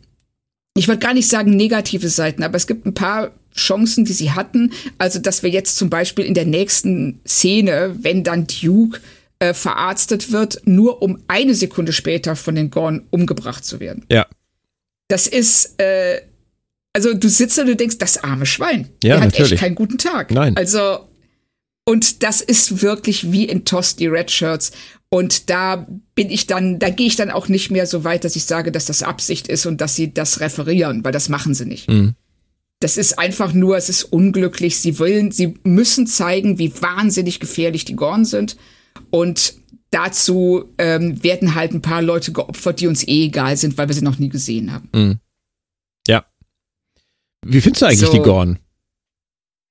[0.76, 4.32] Ich wollte gar nicht sagen negative Seiten, aber es gibt ein paar Chancen, die sie
[4.32, 4.72] hatten.
[4.98, 9.00] Also, dass wir jetzt zum Beispiel in der nächsten Szene, wenn dann Duke
[9.40, 14.06] äh, verarztet wird, nur um eine Sekunde später von den Gorn umgebracht zu werden.
[14.10, 14.28] Ja.
[15.08, 16.22] Das ist, äh,
[16.94, 18.90] also du sitzt und du denkst, das arme Schwein.
[19.04, 19.54] Ja, der hat natürlich.
[19.54, 20.32] echt keinen guten Tag.
[20.32, 20.56] Nein.
[20.56, 21.08] Also,
[21.86, 24.72] und das ist wirklich wie in Toss die Red Shirts.
[25.10, 28.38] Und da bin ich dann, da gehe ich dann auch nicht mehr so weit, dass
[28.38, 31.66] ich sage, dass das Absicht ist und dass sie das referieren, weil das machen sie
[31.66, 31.90] nicht.
[31.90, 32.16] Mhm.
[32.82, 34.80] Das ist einfach nur, es ist unglücklich.
[34.80, 38.58] Sie wollen, sie müssen zeigen, wie wahnsinnig gefährlich die Gorn sind.
[39.12, 39.54] Und
[39.92, 43.94] dazu ähm, werden halt ein paar Leute geopfert, die uns eh egal sind, weil wir
[43.94, 44.90] sie noch nie gesehen haben.
[44.94, 45.20] Mhm.
[46.08, 46.26] Ja.
[47.46, 48.58] Wie findest du eigentlich so, die Gorn?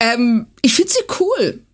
[0.01, 1.67] Ähm, ich finde sie cool.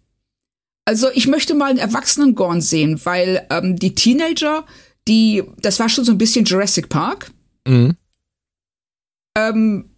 [0.87, 4.64] Also ich möchte mal einen erwachsenen Gorn sehen, weil ähm, die Teenager,
[5.07, 7.30] die, das war schon so ein bisschen Jurassic Park.
[7.68, 7.95] Mhm.
[9.37, 9.91] Ähm,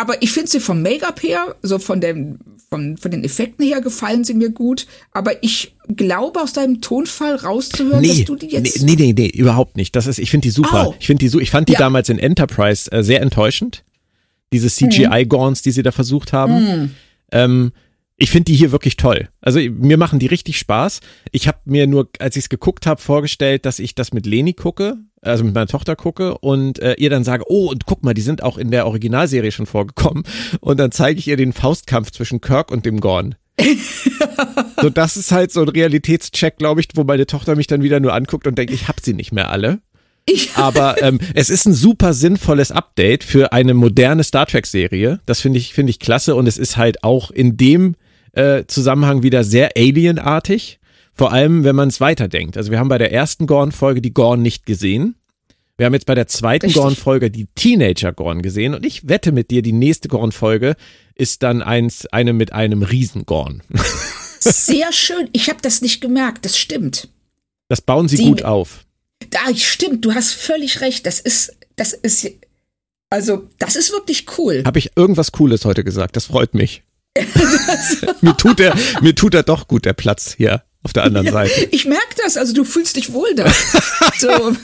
[0.00, 2.38] aber ich finde sie vom Make-up her, so von, dem,
[2.70, 4.86] von, von den Effekten her, gefallen sie mir gut.
[5.12, 8.82] Aber ich glaube, aus deinem Tonfall rauszuhören, nee, dass du die jetzt.
[8.82, 9.94] Nee, nee, nee, überhaupt nicht.
[9.94, 10.88] Das ist, ich finde die super.
[10.88, 10.94] Oh.
[10.98, 11.78] Ich finde die Ich fand die ja.
[11.78, 13.84] damals in Enterprise äh, sehr enttäuschend.
[14.54, 16.54] Diese CGI-Gorns, die sie da versucht haben.
[16.54, 16.90] Mhm.
[17.32, 17.72] Ähm,
[18.20, 19.30] ich finde die hier wirklich toll.
[19.40, 21.00] Also mir machen die richtig Spaß.
[21.32, 24.52] Ich habe mir nur, als ich es geguckt habe, vorgestellt, dass ich das mit Leni
[24.52, 28.12] gucke, also mit meiner Tochter gucke und äh, ihr dann sage, oh, und guck mal,
[28.12, 30.24] die sind auch in der Originalserie schon vorgekommen.
[30.60, 33.36] Und dann zeige ich ihr den Faustkampf zwischen Kirk und dem Gorn.
[34.82, 38.00] so, das ist halt so ein Realitätscheck, glaube ich, wo meine Tochter mich dann wieder
[38.00, 39.80] nur anguckt und denkt, ich hab sie nicht mehr alle.
[40.56, 45.20] Aber ähm, es ist ein super sinnvolles Update für eine moderne Star Trek-Serie.
[45.24, 47.96] Das finde ich, finde ich klasse und es ist halt auch in dem
[48.32, 50.78] äh, Zusammenhang wieder sehr alienartig.
[51.12, 52.56] Vor allem, wenn man es weiterdenkt.
[52.56, 55.16] Also wir haben bei der ersten Gorn-Folge die Gorn nicht gesehen.
[55.76, 59.62] Wir haben jetzt bei der zweiten Gorn-Folge die Teenager-Gorn gesehen und ich wette mit dir,
[59.62, 60.76] die nächste Gorn-Folge
[61.14, 63.62] ist dann eins, eine mit einem Riesengorn.
[64.40, 65.28] Sehr schön.
[65.32, 66.44] Ich habe das nicht gemerkt.
[66.44, 67.08] Das stimmt.
[67.68, 68.84] Das bauen sie, sie gut auf.
[69.30, 70.04] Da stimmt.
[70.04, 71.06] Du hast völlig recht.
[71.06, 72.30] Das ist, das ist,
[73.10, 74.62] also das ist wirklich cool.
[74.64, 76.16] Habe ich irgendwas Cooles heute gesagt?
[76.16, 76.82] Das freut mich.
[78.20, 81.32] mir, tut er, mir tut er doch gut, der Platz hier auf der anderen ja,
[81.32, 81.68] Seite.
[81.70, 83.50] Ich merke das, also du fühlst dich wohl da.
[84.18, 84.28] so.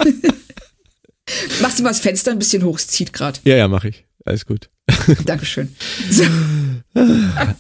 [1.61, 3.41] Machst du mal das Fenster ein bisschen hoch, es zieht gerade.
[3.45, 4.05] Ja, ja, mache ich.
[4.25, 4.69] Alles gut.
[5.25, 5.75] Dankeschön.
[6.11, 6.25] So.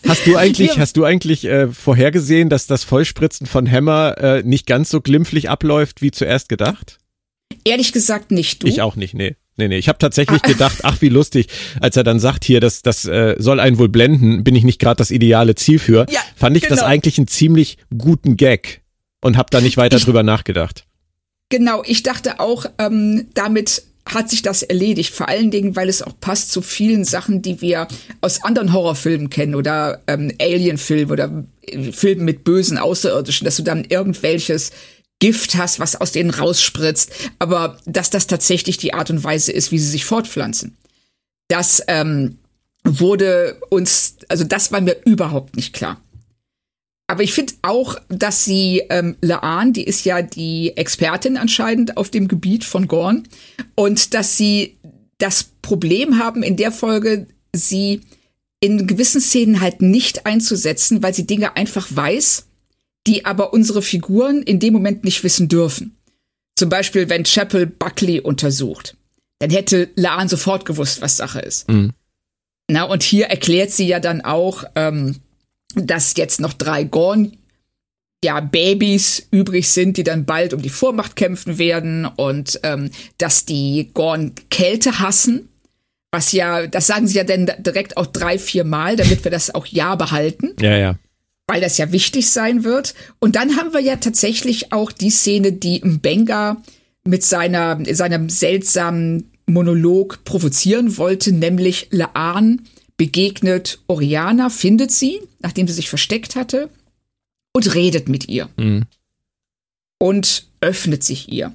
[0.06, 0.78] Hast du eigentlich, ja.
[0.78, 5.50] hast du eigentlich äh, vorhergesehen, dass das Vollspritzen von Hammer äh, nicht ganz so glimpflich
[5.50, 6.98] abläuft wie zuerst gedacht?
[7.64, 8.68] Ehrlich gesagt nicht, du.
[8.68, 9.36] Ich auch nicht, nee.
[9.56, 10.48] Nee, nee, ich habe tatsächlich ah.
[10.48, 11.48] gedacht, ach wie lustig,
[11.80, 14.78] als er dann sagt hier, das, das äh, soll einen wohl blenden, bin ich nicht
[14.78, 16.76] gerade das ideale Ziel für, ja, fand ich genau.
[16.76, 18.82] das eigentlich einen ziemlich guten Gag
[19.22, 20.84] und habe da nicht weiter ich, drüber nachgedacht.
[21.48, 26.02] Genau, ich dachte auch, ähm, damit hat sich das erledigt, vor allen Dingen, weil es
[26.02, 27.88] auch passt zu vielen Sachen, die wir
[28.20, 33.62] aus anderen Horrorfilmen kennen oder ähm, Alien-Filmen oder äh, Filmen mit bösen Außerirdischen, dass du
[33.62, 34.70] dann irgendwelches
[35.18, 39.72] Gift hast, was aus denen rausspritzt, aber dass das tatsächlich die Art und Weise ist,
[39.72, 40.76] wie sie sich fortpflanzen.
[41.48, 42.38] Das ähm,
[42.84, 46.00] wurde uns, also das war mir überhaupt nicht klar.
[47.08, 52.10] Aber ich finde auch, dass sie ähm, Laan, die ist ja die Expertin anscheinend auf
[52.10, 53.28] dem Gebiet von Gorn,
[53.76, 54.76] und dass sie
[55.18, 58.02] das Problem haben in der Folge, sie
[58.60, 62.45] in gewissen Szenen halt nicht einzusetzen, weil sie Dinge einfach weiß
[63.06, 65.96] die aber unsere Figuren in dem Moment nicht wissen dürfen.
[66.56, 68.96] Zum Beispiel, wenn Chapel Buckley untersucht,
[69.38, 71.68] dann hätte Laan sofort gewusst, was Sache ist.
[71.68, 71.92] Mhm.
[72.68, 75.16] Na, und hier erklärt sie ja dann auch, ähm,
[75.74, 77.36] dass jetzt noch drei Gorn,
[78.24, 83.44] ja, Babys übrig sind, die dann bald um die Vormacht kämpfen werden und ähm, dass
[83.44, 85.48] die Gorn Kälte hassen.
[86.10, 89.54] Was ja, das sagen sie ja dann direkt auch drei, vier Mal, damit wir das
[89.54, 90.54] auch ja behalten.
[90.58, 90.96] Ja, ja
[91.46, 92.94] weil das ja wichtig sein wird.
[93.18, 96.62] Und dann haben wir ja tatsächlich auch die Szene, die Mbenga
[97.04, 102.62] mit seiner, seinem seltsamen Monolog provozieren wollte, nämlich Laan
[102.96, 106.68] begegnet Oriana, findet sie, nachdem sie sich versteckt hatte,
[107.52, 108.48] und redet mit ihr.
[108.56, 108.84] Mhm.
[109.98, 111.54] Und öffnet sich ihr.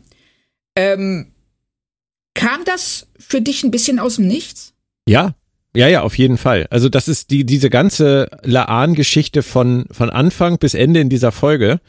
[0.75, 1.31] Ähm,
[2.33, 4.73] kam das für dich ein bisschen aus dem Nichts?
[5.07, 5.35] Ja,
[5.76, 6.67] ja, ja, auf jeden Fall.
[6.69, 11.80] Also das ist die diese ganze Laan-Geschichte von von Anfang bis Ende in dieser Folge.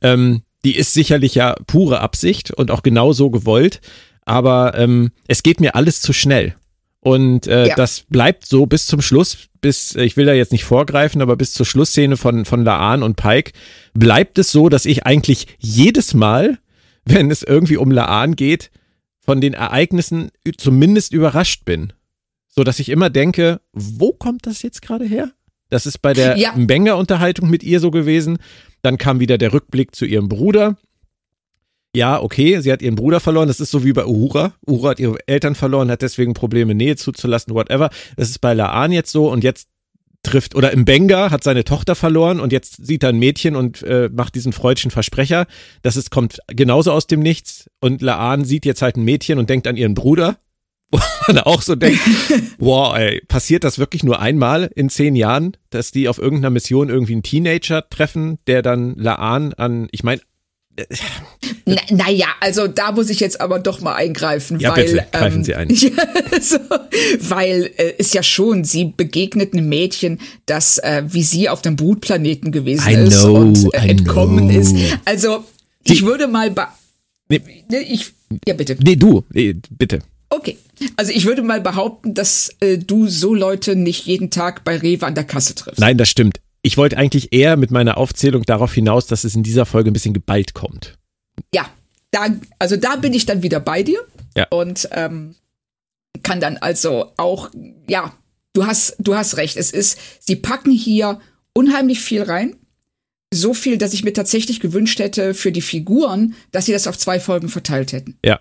[0.00, 3.80] Ähm, die ist sicherlich ja pure Absicht und auch genau so gewollt.
[4.24, 6.54] Aber ähm, es geht mir alles zu schnell.
[7.00, 7.74] Und äh, ja.
[7.76, 11.54] das bleibt so bis zum Schluss, bis, ich will da jetzt nicht vorgreifen, aber bis
[11.54, 13.52] zur Schlussszene von, von Laan und Pike
[13.94, 16.58] bleibt es so, dass ich eigentlich jedes Mal,
[17.06, 18.70] wenn es irgendwie um Laan geht,
[19.24, 21.94] von den Ereignissen zumindest überrascht bin
[22.50, 25.30] so dass ich immer denke, wo kommt das jetzt gerade her?
[25.70, 26.52] Das ist bei der ja.
[26.52, 28.38] Mbenga-Unterhaltung mit ihr so gewesen.
[28.82, 30.76] Dann kam wieder der Rückblick zu ihrem Bruder.
[31.94, 33.48] Ja, okay, sie hat ihren Bruder verloren.
[33.48, 34.52] Das ist so wie bei Uhura.
[34.66, 37.90] Uhura hat ihre Eltern verloren, hat deswegen Probleme, Nähe zuzulassen, whatever.
[38.16, 39.68] Das ist bei Laan jetzt so und jetzt
[40.22, 43.82] trifft, oder im Benga hat seine Tochter verloren und jetzt sieht er ein Mädchen und
[43.82, 45.46] äh, macht diesen freudschen Versprecher.
[45.82, 47.70] Das ist, kommt genauso aus dem Nichts.
[47.80, 50.36] Und Laan sieht jetzt halt ein Mädchen und denkt an ihren Bruder
[50.92, 52.00] Wo man auch so denkt,
[52.58, 56.88] wow, ey, passiert das wirklich nur einmal in zehn Jahren, dass die auf irgendeiner Mission
[56.88, 60.20] irgendwie einen Teenager treffen, der dann Laan an, ich meine,
[61.66, 65.38] na, naja, also da muss ich jetzt aber doch mal eingreifen, ja, weil bitte, greifen
[65.38, 65.68] ähm, Sie ein.
[66.40, 66.58] so,
[67.20, 71.76] weil äh, ist ja schon, sie begegnet einem Mädchen, das äh, wie sie auf dem
[71.76, 74.60] Brutplaneten gewesen I ist know, und äh, entkommen know.
[74.60, 74.74] ist.
[75.04, 75.44] Also
[75.86, 76.52] Die- ich würde mal
[77.28, 77.40] Nee.
[77.68, 78.12] Ne, ich
[78.46, 78.76] ja bitte.
[78.82, 80.00] Nee, du, nee, bitte.
[80.30, 80.58] Okay.
[80.96, 85.06] Also ich würde mal behaupten, dass äh, du so Leute nicht jeden Tag bei Rewe
[85.06, 85.80] an der Kasse triffst.
[85.80, 86.40] Nein, das stimmt.
[86.62, 89.92] Ich wollte eigentlich eher mit meiner Aufzählung darauf hinaus, dass es in dieser Folge ein
[89.92, 90.98] bisschen geballt kommt.
[91.54, 91.68] Ja,
[92.10, 92.26] da,
[92.58, 94.00] also da bin ich dann wieder bei dir.
[94.36, 94.46] Ja.
[94.50, 95.34] Und ähm,
[96.22, 97.50] kann dann also auch,
[97.88, 98.14] ja,
[98.52, 99.56] du hast, du hast recht.
[99.56, 101.20] Es ist, sie packen hier
[101.54, 102.56] unheimlich viel rein.
[103.32, 106.98] So viel, dass ich mir tatsächlich gewünscht hätte für die Figuren, dass sie das auf
[106.98, 108.18] zwei Folgen verteilt hätten.
[108.24, 108.40] Ja.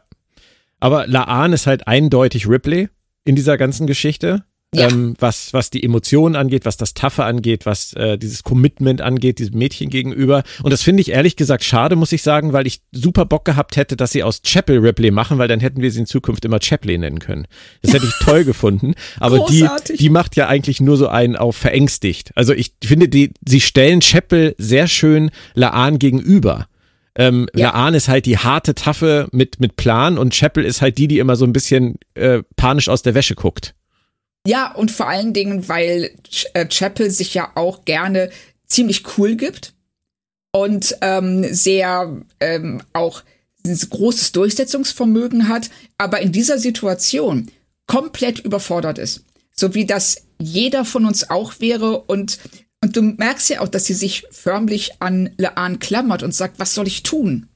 [0.79, 2.89] Aber Laan ist halt eindeutig Ripley
[3.25, 4.43] in dieser ganzen Geschichte.
[4.73, 4.87] Ja.
[4.87, 9.39] Ähm, was, was die Emotionen angeht, was das Taffe angeht, was äh, dieses Commitment angeht,
[9.39, 10.43] diesem Mädchen gegenüber.
[10.61, 13.77] Und das finde ich ehrlich gesagt schade, muss ich sagen, weil ich super Bock gehabt
[13.77, 16.59] hätte, dass sie aus Chapel Ripley machen, weil dann hätten wir sie in Zukunft immer
[16.61, 17.47] Chapley nennen können.
[17.81, 18.93] Das hätte ich toll gefunden.
[19.19, 19.67] Aber die,
[19.97, 22.31] die macht ja eigentlich nur so einen auf verängstigt.
[22.35, 26.67] Also ich finde, die, sie stellen Chapel sehr schön Laan gegenüber.
[27.19, 27.71] Ähm, Ja.
[27.71, 31.19] Laan ist halt die harte Taffe mit, mit Plan und Chapel ist halt die, die
[31.19, 33.75] immer so ein bisschen äh, panisch aus der Wäsche guckt.
[34.47, 38.29] Ja, und vor allen Dingen, weil Ch äh, Chapel sich ja auch gerne
[38.65, 39.73] ziemlich cool gibt
[40.51, 43.23] und ähm, sehr ähm, auch
[43.65, 47.51] ein großes Durchsetzungsvermögen hat, aber in dieser Situation
[47.85, 49.25] komplett überfordert ist.
[49.53, 52.39] So wie das jeder von uns auch wäre und
[52.81, 56.73] und du merkst ja auch, dass sie sich förmlich an Laan klammert und sagt, was
[56.73, 57.47] soll ich tun?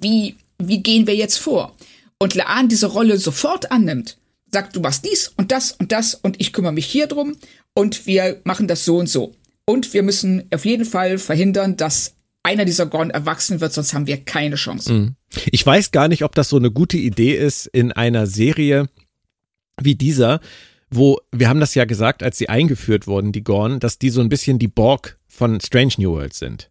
[0.00, 1.74] Wie, wie gehen wir jetzt vor?
[2.18, 4.18] Und Laan diese Rolle sofort annimmt,
[4.50, 7.36] sagt, du machst dies und das und das und ich kümmere mich hier drum
[7.74, 9.34] und wir machen das so und so.
[9.66, 14.06] Und wir müssen auf jeden Fall verhindern, dass einer dieser Gorn erwachsen wird, sonst haben
[14.06, 14.92] wir keine Chance.
[15.50, 18.88] Ich weiß gar nicht, ob das so eine gute Idee ist in einer Serie
[19.80, 20.40] wie dieser,
[20.96, 24.20] wo, wir haben das ja gesagt, als sie eingeführt wurden, die Gorn, dass die so
[24.20, 26.70] ein bisschen die Borg von Strange New World sind.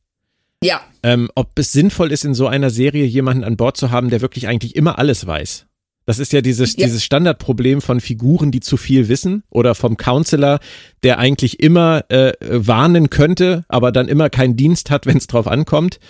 [0.64, 4.10] Ja, Ähm, ob es sinnvoll ist, in so einer Serie jemanden an Bord zu haben,
[4.10, 5.66] der wirklich eigentlich immer alles weiß.
[6.06, 6.86] Das ist ja dieses, Ja.
[6.86, 10.60] dieses Standardproblem von Figuren, die zu viel wissen oder vom Counselor,
[11.04, 15.48] der eigentlich immer äh, warnen könnte, aber dann immer keinen Dienst hat, wenn es drauf
[15.48, 16.00] ankommt.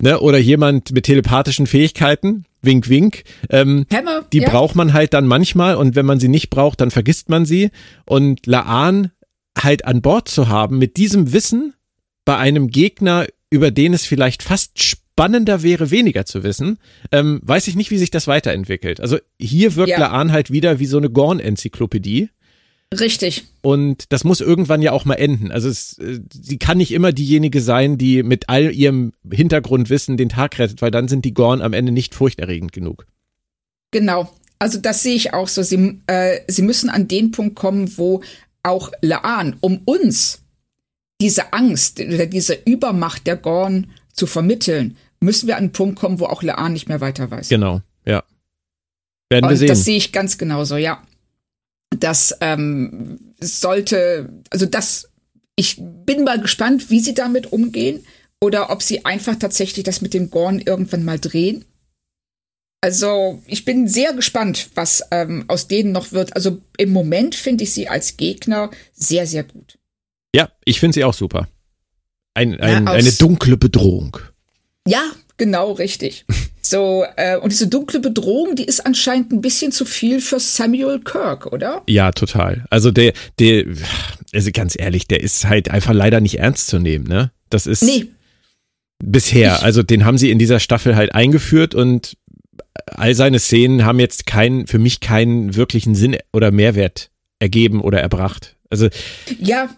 [0.00, 0.20] Ne?
[0.20, 3.24] Oder jemand mit telepathischen Fähigkeiten, wink, wink.
[3.50, 4.24] Ähm, Hammer.
[4.32, 4.48] die ja.
[4.50, 7.70] braucht man halt dann manchmal und wenn man sie nicht braucht, dann vergisst man sie.
[8.06, 9.12] Und Laan
[9.56, 11.74] halt an Bord zu haben mit diesem Wissen
[12.24, 16.78] bei einem Gegner, über den es vielleicht fast spannender wäre, weniger zu wissen,
[17.10, 19.00] ähm, weiß ich nicht, wie sich das weiterentwickelt.
[19.00, 19.98] Also hier wirkt Ja.
[19.98, 22.30] Laan halt wieder wie so eine Gorn-Enzyklopädie.
[22.92, 23.44] Richtig.
[23.60, 25.52] Und das muss irgendwann ja auch mal enden.
[25.52, 30.30] Also es, äh, sie kann nicht immer diejenige sein, die mit all ihrem Hintergrundwissen den
[30.30, 33.06] Tag rettet, weil dann sind die Gorn am Ende nicht furchterregend genug.
[33.90, 34.32] Genau.
[34.58, 35.62] Also das sehe ich auch so.
[35.62, 38.22] Sie, äh, sie müssen an den Punkt kommen, wo
[38.62, 40.42] auch Laan, um uns
[41.20, 46.20] diese Angst oder diese Übermacht der Gorn zu vermitteln, müssen wir an den Punkt kommen,
[46.20, 47.48] wo auch Laan nicht mehr weiter weiß.
[47.48, 48.24] Genau, ja.
[49.28, 49.68] Werden wir Und sehen.
[49.68, 51.02] das sehe ich ganz genauso, ja.
[51.96, 55.08] Das ähm, sollte, also das,
[55.56, 58.04] ich bin mal gespannt, wie sie damit umgehen
[58.40, 61.64] oder ob sie einfach tatsächlich das mit den Gorn irgendwann mal drehen.
[62.80, 66.36] Also ich bin sehr gespannt, was ähm, aus denen noch wird.
[66.36, 69.78] Also im Moment finde ich sie als Gegner sehr, sehr gut.
[70.34, 71.48] Ja, ich finde sie auch super.
[72.34, 74.16] Ein, ein, aus- eine dunkle Bedrohung.
[74.86, 75.02] Ja,
[75.36, 76.24] genau, richtig.
[76.70, 81.00] So, äh, und diese dunkle Bedrohung, die ist anscheinend ein bisschen zu viel für Samuel
[81.00, 81.82] Kirk, oder?
[81.88, 82.66] Ja, total.
[82.68, 83.64] Also der, der,
[84.34, 87.30] also ganz ehrlich, der ist halt einfach leider nicht ernst zu nehmen, ne?
[87.48, 88.08] Das ist Nee,
[89.02, 89.56] bisher.
[89.56, 92.18] Ich- also den haben sie in dieser Staffel halt eingeführt und
[92.86, 98.00] all seine Szenen haben jetzt keinen, für mich keinen wirklichen Sinn oder Mehrwert ergeben oder
[98.00, 98.56] erbracht.
[98.68, 98.88] Also
[99.40, 99.70] Ja.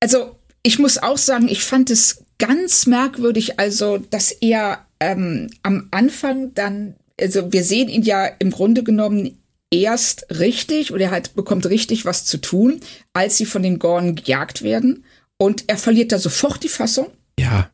[0.00, 5.88] Also, ich muss auch sagen, ich fand es ganz merkwürdig, also, dass er ähm, am
[5.90, 9.38] Anfang dann, also wir sehen ihn ja im Grunde genommen
[9.70, 12.80] erst richtig oder er halt bekommt richtig was zu tun,
[13.12, 15.04] als sie von den Gorn gejagt werden.
[15.36, 17.70] Und er verliert da sofort die Fassung ja,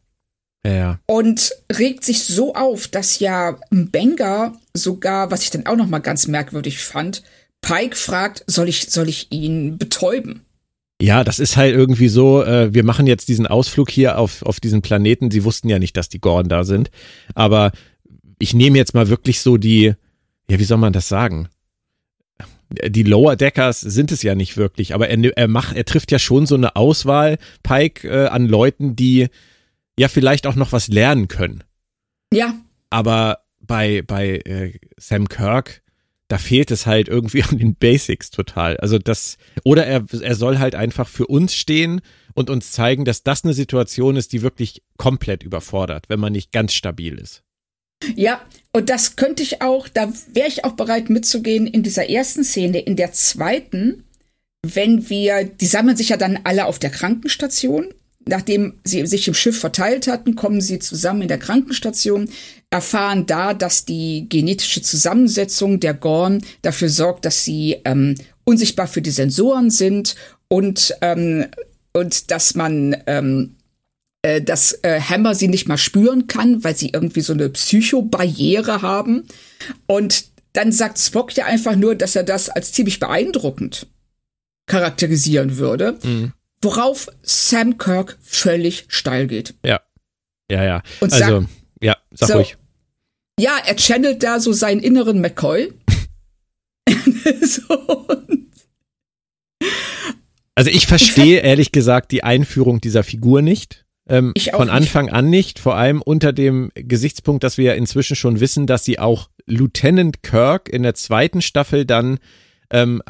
[0.66, 1.00] ja, ja.
[1.06, 6.00] und regt sich so auf, dass ja Benga sogar, was ich dann auch noch mal
[6.00, 7.22] ganz merkwürdig fand,
[7.62, 10.43] Pike fragt, soll ich, soll ich ihn betäuben?
[11.00, 14.60] Ja, das ist halt irgendwie so, äh, wir machen jetzt diesen Ausflug hier auf, auf
[14.60, 15.30] diesen Planeten.
[15.30, 16.90] Sie wussten ja nicht, dass die Gorn da sind.
[17.34, 17.72] Aber
[18.38, 19.94] ich nehme jetzt mal wirklich so die,
[20.48, 21.48] ja, wie soll man das sagen?
[22.70, 26.18] Die Lower Deckers sind es ja nicht wirklich, aber er, er macht, er trifft ja
[26.18, 29.28] schon so eine Auswahl, Pike, äh, an Leuten, die
[29.98, 31.62] ja vielleicht auch noch was lernen können.
[32.32, 32.54] Ja.
[32.90, 35.82] Aber bei, bei äh, Sam Kirk,
[36.28, 38.76] da fehlt es halt irgendwie an den Basics total.
[38.78, 42.00] Also das, oder er, er soll halt einfach für uns stehen
[42.34, 46.52] und uns zeigen, dass das eine Situation ist, die wirklich komplett überfordert, wenn man nicht
[46.52, 47.42] ganz stabil ist.
[48.16, 52.44] Ja, und das könnte ich auch, da wäre ich auch bereit mitzugehen in dieser ersten
[52.44, 52.80] Szene.
[52.80, 54.04] In der zweiten,
[54.62, 57.86] wenn wir, die sammeln sich ja dann alle auf der Krankenstation.
[58.26, 62.30] Nachdem sie sich im Schiff verteilt hatten, kommen sie zusammen in der Krankenstation,
[62.70, 68.14] erfahren da, dass die genetische Zusammensetzung der Gorn dafür sorgt, dass sie ähm,
[68.44, 70.16] unsichtbar für die Sensoren sind
[70.48, 71.46] und, ähm,
[71.92, 73.54] und dass man ähm,
[74.24, 78.80] äh, dass äh, Hammer sie nicht mal spüren kann, weil sie irgendwie so eine Psychobarriere
[78.80, 79.24] haben.
[79.86, 83.86] Und dann sagt Spock ja einfach nur, dass er das als ziemlich beeindruckend
[84.66, 85.98] charakterisieren würde.
[86.02, 86.32] Mhm.
[86.64, 89.54] Worauf Sam Kirk völlig steil geht.
[89.64, 89.80] Ja.
[90.50, 90.82] Ja, ja.
[91.00, 92.56] Und also, sagt, ja, sag so, ruhig.
[93.38, 95.72] Ja, er channelt da so seinen inneren McCoy.
[97.42, 98.06] so.
[100.54, 103.84] Also ich verstehe ehrlich gesagt die Einführung dieser Figur nicht.
[104.06, 105.14] Ähm, von Anfang nicht.
[105.14, 108.98] an nicht, vor allem unter dem Gesichtspunkt, dass wir ja inzwischen schon wissen, dass sie
[108.98, 112.18] auch Lieutenant Kirk in der zweiten Staffel dann
[112.70, 113.02] ähm,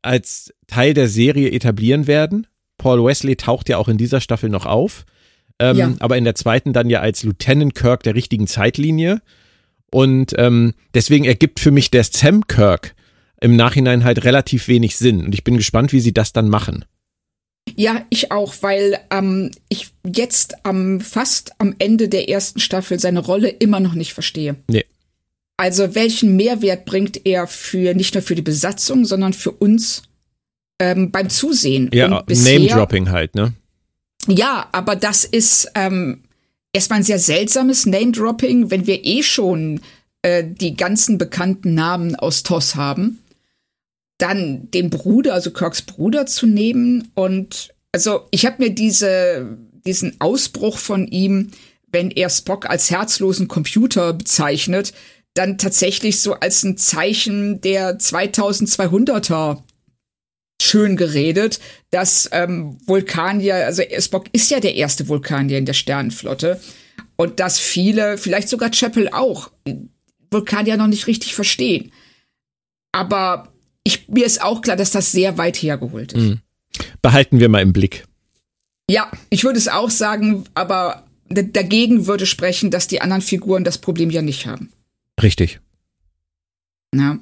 [0.00, 2.46] als Teil der Serie etablieren werden.
[2.82, 5.06] Paul Wesley taucht ja auch in dieser Staffel noch auf,
[5.60, 5.94] ähm, ja.
[6.00, 9.22] aber in der zweiten dann ja als Lieutenant Kirk der richtigen Zeitlinie.
[9.92, 12.94] Und ähm, deswegen ergibt für mich der Sam Kirk
[13.40, 15.24] im Nachhinein halt relativ wenig Sinn.
[15.24, 16.84] Und ich bin gespannt, wie sie das dann machen.
[17.76, 23.20] Ja, ich auch, weil ähm, ich jetzt am fast am Ende der ersten Staffel seine
[23.20, 24.56] Rolle immer noch nicht verstehe.
[24.68, 24.84] Nee.
[25.56, 30.02] Also welchen Mehrwert bringt er für nicht nur für die Besatzung, sondern für uns
[30.82, 31.90] ähm, beim Zusehen?
[31.92, 33.52] Ja, Name-Dropping halt, ne?
[34.26, 36.22] Ja, aber das ist ähm,
[36.72, 39.80] erstmal ein sehr seltsames Name-Dropping, wenn wir eh schon
[40.22, 43.18] äh, die ganzen bekannten Namen aus TOS haben
[44.22, 47.10] dann den Bruder, also Kirks Bruder zu nehmen.
[47.14, 51.50] Und also ich habe mir diese, diesen Ausbruch von ihm,
[51.90, 54.94] wenn er Spock als herzlosen Computer bezeichnet,
[55.34, 59.58] dann tatsächlich so als ein Zeichen der 2200er
[60.62, 61.60] schön geredet,
[61.90, 66.60] dass ähm, Vulkanier, also Spock ist ja der erste Vulkanier in der Sternenflotte
[67.16, 69.50] und dass viele, vielleicht sogar Chapel auch,
[70.30, 71.92] Vulkanier noch nicht richtig verstehen.
[72.92, 73.52] Aber
[73.84, 76.22] ich, mir ist auch klar, dass das sehr weit hergeholt ist.
[76.22, 76.40] Mhm.
[77.02, 78.04] Behalten wir mal im Blick.
[78.88, 83.78] Ja, ich würde es auch sagen, aber dagegen würde sprechen, dass die anderen Figuren das
[83.78, 84.72] Problem ja nicht haben.
[85.22, 85.60] Richtig.
[86.94, 87.18] Ja.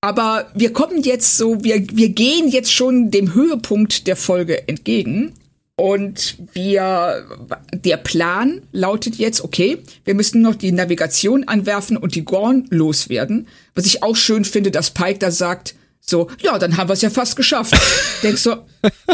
[0.00, 5.32] Aber wir kommen jetzt so, wir, wir gehen jetzt schon dem Höhepunkt der Folge entgegen.
[5.76, 7.24] Und wir,
[7.72, 13.46] der Plan lautet jetzt, okay, wir müssen noch die Navigation anwerfen und die Gorn loswerden.
[13.76, 17.02] Was ich auch schön finde, dass Pike da sagt, so, ja, dann haben wir es
[17.02, 17.76] ja fast geschafft.
[18.24, 18.56] Denkst so,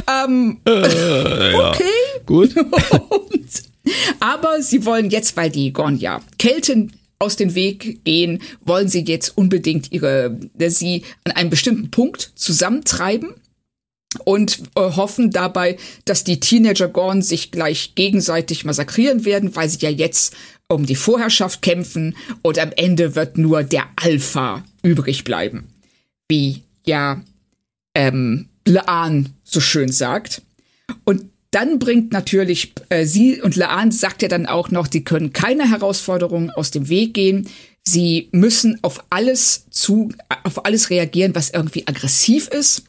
[0.08, 1.84] ähm, äh, okay.
[1.84, 2.56] Ja, gut.
[3.10, 3.50] und,
[4.20, 9.04] aber sie wollen jetzt, weil die Gorn ja Kelten aus dem Weg gehen, wollen sie
[9.04, 10.38] jetzt unbedingt ihre,
[10.68, 13.34] sie an einem bestimmten Punkt zusammentreiben
[14.24, 19.78] und äh, hoffen dabei, dass die Teenager Gorn sich gleich gegenseitig massakrieren werden, weil sie
[19.80, 20.36] ja jetzt
[20.68, 25.68] um die Vorherrschaft kämpfen und am Ende wird nur der Alpha übrig bleiben.
[26.28, 27.22] Wie ja
[27.94, 30.42] ähm, Laan so schön sagt.
[31.54, 35.70] Dann bringt natürlich äh, sie und Laan sagt ja dann auch noch, sie können keine
[35.70, 37.48] Herausforderungen aus dem Weg gehen.
[37.86, 40.08] Sie müssen auf alles zu,
[40.42, 42.82] auf alles reagieren, was irgendwie aggressiv ist.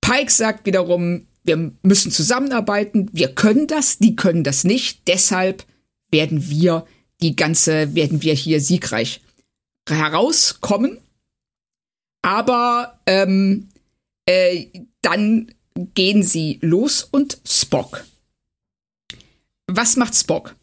[0.00, 5.64] Pike sagt wiederum, wir müssen zusammenarbeiten, wir können das, die können das nicht, deshalb
[6.10, 6.86] werden wir
[7.22, 9.20] die ganze, werden wir hier siegreich
[9.88, 10.98] herauskommen.
[12.22, 13.68] Aber ähm,
[14.26, 14.66] äh,
[15.00, 18.04] dann gehen sie los und Spock.
[19.66, 20.56] Was macht Spock?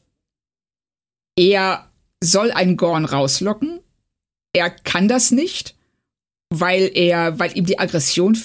[1.38, 1.90] Er
[2.22, 3.80] soll einen Gorn rauslocken.
[4.54, 5.76] Er kann das nicht,
[6.50, 8.38] weil er, weil ihm die Aggression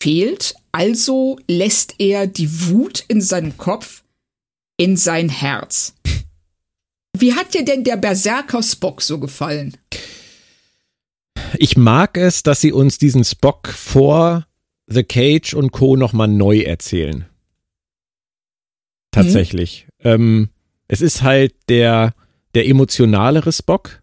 [0.00, 4.02] fehlt, also lässt er die Wut in seinem Kopf
[4.76, 5.94] in sein Herz.
[7.16, 9.76] Wie hat dir denn der Berserker Spock so gefallen?
[11.54, 14.46] Ich mag es, dass sie uns diesen Spock vor
[14.86, 15.96] The Cage und Co.
[15.96, 17.26] nochmal neu erzählen.
[19.10, 19.86] Tatsächlich.
[20.02, 20.10] Mhm.
[20.10, 20.48] Ähm,
[20.88, 22.14] es ist halt der,
[22.54, 24.02] der emotionalere Spock.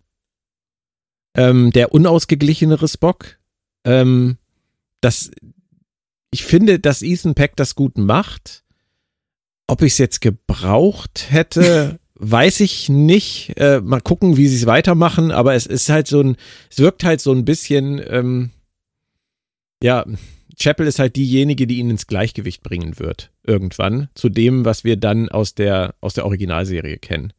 [1.36, 3.40] ähm, der unausgeglichenere Spock.
[3.86, 4.38] Ähm,
[5.02, 5.32] das,
[6.32, 8.64] ich finde, dass Ethan Peck das gut macht.
[9.68, 13.54] Ob ich es jetzt gebraucht hätte, weiß ich nicht.
[13.58, 16.38] Äh, mal gucken, wie sie es weitermachen, aber es ist halt so ein,
[16.70, 18.52] es wirkt halt so ein bisschen, ähm,
[19.82, 20.06] ja,
[20.60, 24.98] Chapel ist halt diejenige, die ihn ins Gleichgewicht bringen wird, irgendwann, zu dem, was wir
[24.98, 27.34] dann aus der, aus der Originalserie kennen.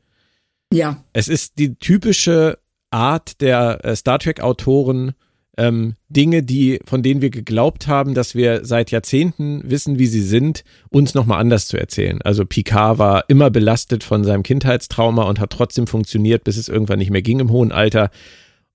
[0.72, 1.04] Ja.
[1.12, 2.58] Es ist die typische
[2.90, 5.14] Art der äh, Star Trek-Autoren,
[5.56, 10.22] ähm, Dinge, die, von denen wir geglaubt haben, dass wir seit Jahrzehnten wissen, wie sie
[10.22, 12.20] sind, uns nochmal anders zu erzählen.
[12.22, 16.98] Also Picard war immer belastet von seinem Kindheitstrauma und hat trotzdem funktioniert, bis es irgendwann
[16.98, 18.10] nicht mehr ging im hohen Alter.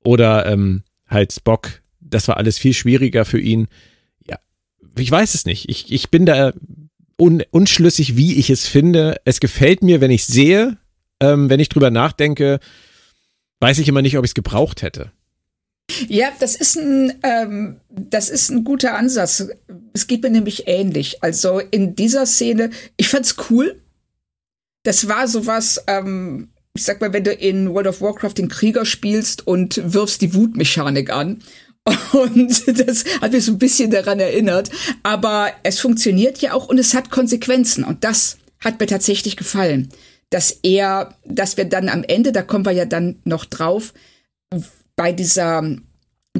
[0.04, 3.68] Oder ähm, halt Spock, das war alles viel schwieriger für ihn.
[5.00, 5.70] Ich weiß es nicht.
[5.70, 6.54] Ich, ich bin da
[7.20, 9.18] un, unschlüssig, wie ich es finde.
[9.26, 10.78] Es gefällt mir, wenn ich sehe,
[11.20, 12.60] ähm, wenn ich drüber nachdenke,
[13.60, 15.12] weiß ich immer nicht, ob ich es gebraucht hätte.
[16.08, 19.48] Ja, das ist ein, ähm, das ist ein guter Ansatz.
[19.94, 21.24] Es geht mir nämlich ähnlich.
[21.24, 23.82] Also in dieser Szene, ich fand's cool.
[24.84, 28.86] Das war sowas, ähm, ich sag mal, wenn du in World of Warcraft den Krieger
[28.86, 31.42] spielst und wirfst die Wutmechanik an.
[32.14, 34.70] Und das hat mich so ein bisschen daran erinnert.
[35.04, 37.84] Aber es funktioniert ja auch und es hat Konsequenzen.
[37.84, 39.90] Und das hat mir tatsächlich gefallen.
[40.30, 43.94] Dass er, dass wir dann am Ende, da kommen wir ja dann noch drauf,
[44.96, 45.64] bei dieser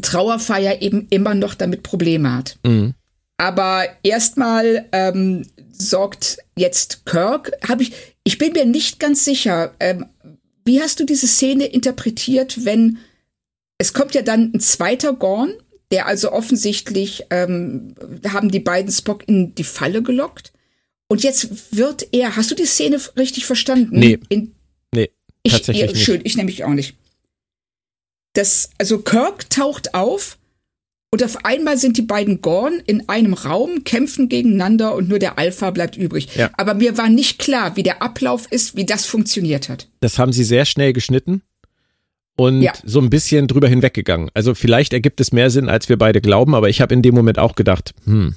[0.02, 2.58] Trauerfeier eben immer noch damit Probleme hat.
[2.64, 2.94] Mhm.
[3.38, 7.94] Aber erstmal ähm, sorgt jetzt Kirk, habe ich,
[8.24, 10.06] ich bin mir nicht ganz sicher, ähm,
[10.66, 13.00] wie hast du diese Szene interpretiert, wenn
[13.80, 15.54] es kommt ja dann ein zweiter Gorn,
[15.92, 17.96] der also offensichtlich ähm,
[18.28, 20.54] haben die beiden Spock in die Falle gelockt.
[21.08, 23.98] Und jetzt wird er, hast du die Szene richtig verstanden?
[23.98, 24.20] Nee.
[24.30, 24.54] In,
[24.94, 25.10] nee,
[25.48, 26.06] tatsächlich ich, nicht.
[26.06, 26.94] Schön, ich nämlich auch nicht
[28.34, 30.38] das, also Kirk taucht auf
[31.12, 35.40] und auf einmal sind die beiden Gorn in einem Raum, kämpfen gegeneinander und nur der
[35.40, 36.36] Alpha bleibt übrig.
[36.36, 36.52] Ja.
[36.54, 39.88] Aber mir war nicht klar, wie der Ablauf ist, wie das funktioniert hat.
[40.02, 41.42] Das haben sie sehr schnell geschnitten
[42.40, 42.74] und ja.
[42.86, 44.30] so ein bisschen drüber hinweggegangen.
[44.34, 47.14] Also vielleicht ergibt es mehr Sinn, als wir beide glauben, aber ich habe in dem
[47.14, 48.36] Moment auch gedacht, hm,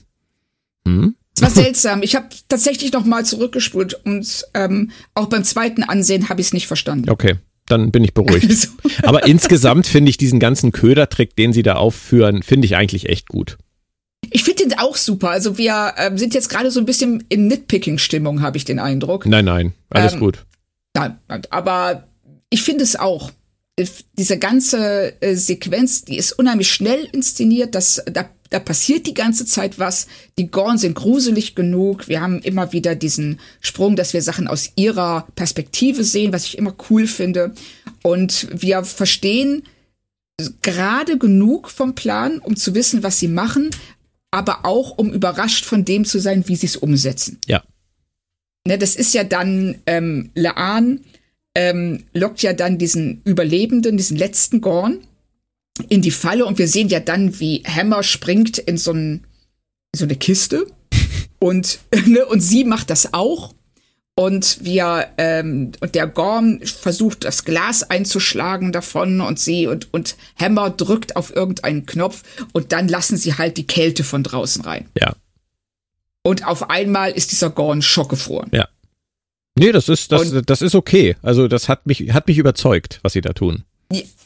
[0.87, 1.15] hm.
[1.35, 2.03] Es war seltsam.
[2.03, 6.53] Ich habe tatsächlich noch mal zurückgespult und ähm, auch beim zweiten Ansehen habe ich es
[6.53, 7.09] nicht verstanden.
[7.09, 7.37] Okay
[7.69, 8.69] dann bin ich beruhigt.
[9.03, 13.29] Aber insgesamt finde ich diesen ganzen Ködertrick, den sie da aufführen, finde ich eigentlich echt
[13.29, 13.57] gut.
[14.31, 15.31] Ich finde den auch super.
[15.31, 19.25] Also wir äh, sind jetzt gerade so ein bisschen in Nitpicking-Stimmung, habe ich den Eindruck.
[19.27, 20.45] Nein, nein, alles ähm, gut.
[20.95, 22.09] Nein, aber
[22.51, 23.31] ich finde es auch.
[24.19, 27.75] Diese ganze äh, Sequenz, die ist unheimlich schnell inszeniert.
[27.75, 30.07] Das, da da passiert die ganze Zeit was.
[30.39, 32.09] Die Gorn sind gruselig genug.
[32.09, 36.59] Wir haben immer wieder diesen Sprung, dass wir Sachen aus ihrer Perspektive sehen, was ich
[36.59, 37.55] immer cool finde.
[38.03, 39.63] Und wir verstehen
[40.61, 43.71] gerade genug vom Plan, um zu wissen, was sie machen,
[44.31, 47.39] aber auch um überrascht von dem zu sein, wie sie es umsetzen.
[47.47, 47.63] Ja.
[48.67, 51.01] Ne, das ist ja dann ähm, Laan
[51.55, 54.99] ähm, lockt ja dann diesen Überlebenden, diesen letzten Gorn
[55.89, 59.25] in die Falle und wir sehen ja dann, wie Hammer springt in so, ein,
[59.95, 60.67] so eine Kiste
[61.39, 63.55] und, ne, und sie macht das auch.
[64.15, 70.17] Und wir, ähm, und der Gorm versucht, das Glas einzuschlagen davon und sie und, und
[70.37, 72.23] Hammer drückt auf irgendeinen Knopf
[72.53, 74.87] und dann lassen sie halt die Kälte von draußen rein.
[75.01, 75.15] Ja.
[76.23, 78.51] Und auf einmal ist dieser Gorn schockgefroren.
[78.53, 78.69] Ja.
[79.59, 81.17] Nee, das ist, das, und, das ist okay.
[81.23, 83.65] Also, das hat mich, hat mich überzeugt, was sie da tun.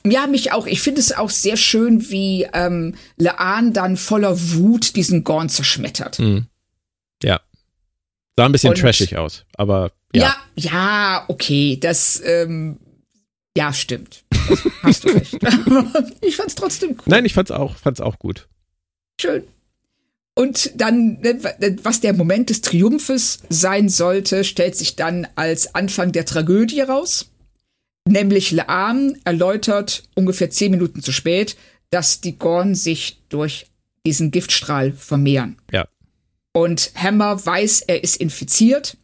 [0.05, 0.67] Ja, mich auch.
[0.67, 6.21] Ich finde es auch sehr schön, wie ähm, Laan dann voller Wut diesen Gorn zerschmettert.
[6.21, 6.47] Mhm.
[7.23, 7.41] Ja.
[8.37, 10.23] Sah ein bisschen Und, trashig aus, aber ja.
[10.23, 10.37] Ja,
[10.71, 12.79] ja okay, das, ähm,
[13.57, 14.25] ja, stimmt.
[14.83, 15.39] hast du recht.
[16.21, 17.05] ich fand's trotzdem cool.
[17.07, 18.49] Nein, ich fand's auch, fand's auch gut.
[19.21, 19.45] Schön.
[20.39, 21.39] Und dann, ne,
[21.83, 27.31] was der Moment des Triumphes sein sollte, stellt sich dann als Anfang der Tragödie raus.
[28.07, 31.57] Nämlich Laan erläutert ungefähr zehn Minuten zu spät,
[31.91, 33.67] dass die Gorn sich durch
[34.05, 35.57] diesen Giftstrahl vermehren.
[35.73, 35.89] Ja.
[36.53, 38.99] Und Hammer weiß, er ist infiziert.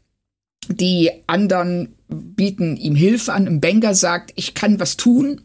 [0.68, 3.48] Die anderen bieten ihm Hilfe an.
[3.48, 5.40] Und Benga sagt, ich kann was tun.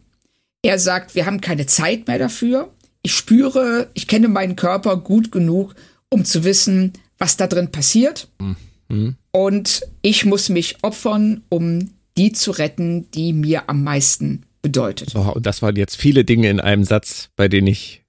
[0.62, 2.72] Er sagt, wir haben keine Zeit mehr dafür.
[3.02, 5.74] Ich spüre, ich kenne meinen Körper gut genug,
[6.10, 8.28] um zu wissen, was da drin passiert.
[8.38, 9.16] Mhm.
[9.32, 15.14] Und ich muss mich opfern, um die zu retten, die mir am meisten bedeutet.
[15.14, 18.02] Oh, und das waren jetzt viele Dinge in einem Satz, bei denen ich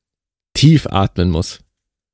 [0.54, 1.60] tief atmen muss.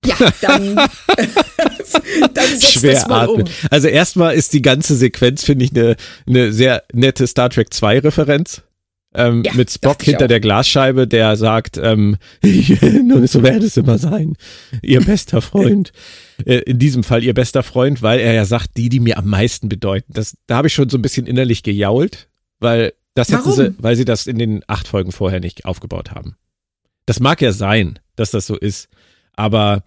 [0.06, 0.76] Ja, dann,
[2.34, 3.44] dann schwer atmen.
[3.44, 3.50] Um.
[3.72, 5.96] Also erstmal ist die ganze Sequenz, finde ich, eine,
[6.28, 8.62] eine sehr nette Star Trek 2 Referenz.
[9.18, 13.98] Ähm, ja, mit Spock hinter der Glasscheibe, der sagt, ähm, nun so werde es immer
[13.98, 14.36] sein,
[14.82, 15.92] ihr bester Freund.
[16.46, 19.28] äh, in diesem Fall ihr bester Freund, weil er ja sagt, die, die mir am
[19.28, 20.12] meisten bedeuten.
[20.14, 23.96] Das, da habe ich schon so ein bisschen innerlich gejault, weil das hätten sie, weil
[23.96, 26.36] sie das in den acht Folgen vorher nicht aufgebaut haben.
[27.06, 28.90] Das mag ja sein, dass das so ist,
[29.34, 29.84] aber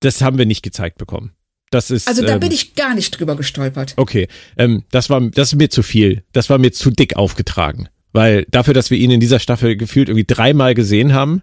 [0.00, 1.32] das haben wir nicht gezeigt bekommen.
[1.70, 3.94] Das ist, also da ähm, bin ich gar nicht drüber gestolpert.
[3.96, 4.26] Okay,
[4.58, 6.24] ähm, das war das ist mir zu viel.
[6.32, 10.08] Das war mir zu dick aufgetragen, weil dafür, dass wir ihn in dieser Staffel gefühlt
[10.08, 11.42] irgendwie dreimal gesehen haben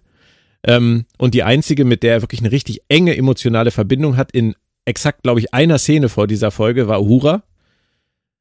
[0.62, 4.54] ähm, und die einzige, mit der er wirklich eine richtig enge emotionale Verbindung hat, in
[4.84, 7.42] exakt, glaube ich, einer Szene vor dieser Folge war Uhura.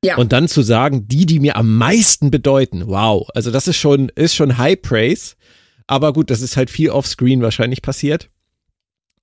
[0.03, 0.17] Ja.
[0.17, 4.09] Und dann zu sagen, die, die mir am meisten bedeuten, wow, also das ist schon
[4.09, 5.35] ist schon High Praise.
[5.87, 8.29] Aber gut, das ist halt viel Offscreen wahrscheinlich passiert.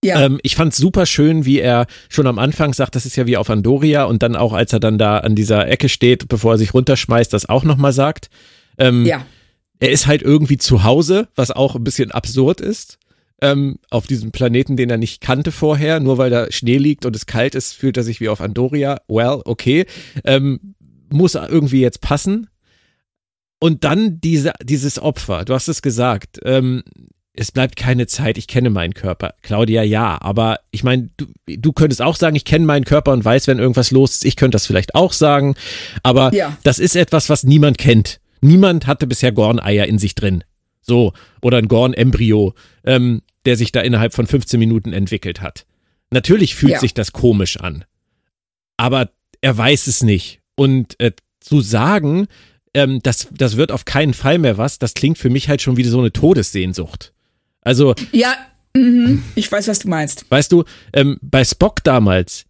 [0.04, 0.20] Ja.
[0.20, 3.38] Ähm, ich fand super schön, wie er schon am Anfang sagt, das ist ja wie
[3.38, 6.58] auf Andoria und dann auch, als er dann da an dieser Ecke steht, bevor er
[6.58, 8.28] sich runterschmeißt, das auch nochmal sagt.
[8.78, 9.24] Ähm, ja.
[9.80, 12.98] Er ist halt irgendwie zu Hause, was auch ein bisschen absurd ist.
[13.40, 17.16] Ähm, auf diesem Planeten, den er nicht kannte vorher, nur weil da Schnee liegt und
[17.16, 18.98] es kalt ist, fühlt er sich wie auf Andoria.
[19.08, 19.86] Well, okay.
[20.24, 20.74] Ähm,
[21.10, 22.48] muss irgendwie jetzt passen.
[23.58, 26.82] Und dann diese, dieses Opfer, du hast es gesagt, ähm,
[27.36, 29.34] es bleibt keine Zeit, ich kenne meinen Körper.
[29.42, 33.24] Claudia, ja, aber ich meine, du, du könntest auch sagen, ich kenne meinen Körper und
[33.24, 34.24] weiß, wenn irgendwas los ist.
[34.24, 35.56] Ich könnte das vielleicht auch sagen,
[36.04, 36.56] aber ja.
[36.62, 38.20] das ist etwas, was niemand kennt.
[38.40, 40.44] Niemand hatte bisher Gorn-Eier in sich drin.
[40.80, 41.12] So,
[41.42, 42.54] oder ein Gorn-Embryo,
[42.84, 45.66] ähm, der sich da innerhalb von 15 Minuten entwickelt hat.
[46.10, 46.78] Natürlich fühlt ja.
[46.78, 47.84] sich das komisch an,
[48.76, 49.10] aber
[49.40, 50.40] er weiß es nicht.
[50.56, 52.28] Und äh, zu sagen,
[52.74, 55.76] ähm, das, das wird auf keinen Fall mehr was, das klingt für mich halt schon
[55.76, 57.13] wie so eine Todessehnsucht.
[57.64, 57.94] Also.
[58.12, 58.36] Ja,
[58.76, 60.26] mh, ich weiß, was du meinst.
[60.30, 62.44] Weißt du, ähm, bei Spock damals,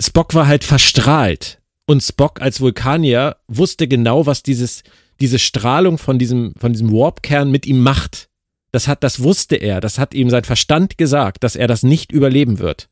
[0.00, 1.58] Spock war halt verstrahlt.
[1.86, 4.82] Und Spock als Vulkanier wusste genau, was dieses,
[5.20, 8.28] diese Strahlung von diesem, von diesem Warp-Kern mit ihm macht.
[8.70, 9.80] Das hat, das wusste er.
[9.80, 12.88] Das hat ihm sein Verstand gesagt, dass er das nicht überleben wird.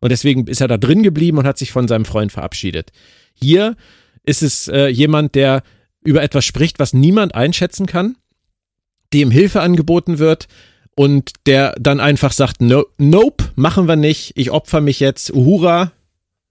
[0.00, 2.92] Und deswegen ist er da drin geblieben und hat sich von seinem Freund verabschiedet.
[3.34, 3.76] Hier
[4.22, 5.62] ist es äh, jemand, der
[6.04, 8.16] über etwas spricht, was niemand einschätzen kann,
[9.12, 10.46] dem Hilfe angeboten wird,
[10.96, 15.92] und der dann einfach sagt, no, nope, machen wir nicht, ich opfer mich jetzt, Uhura,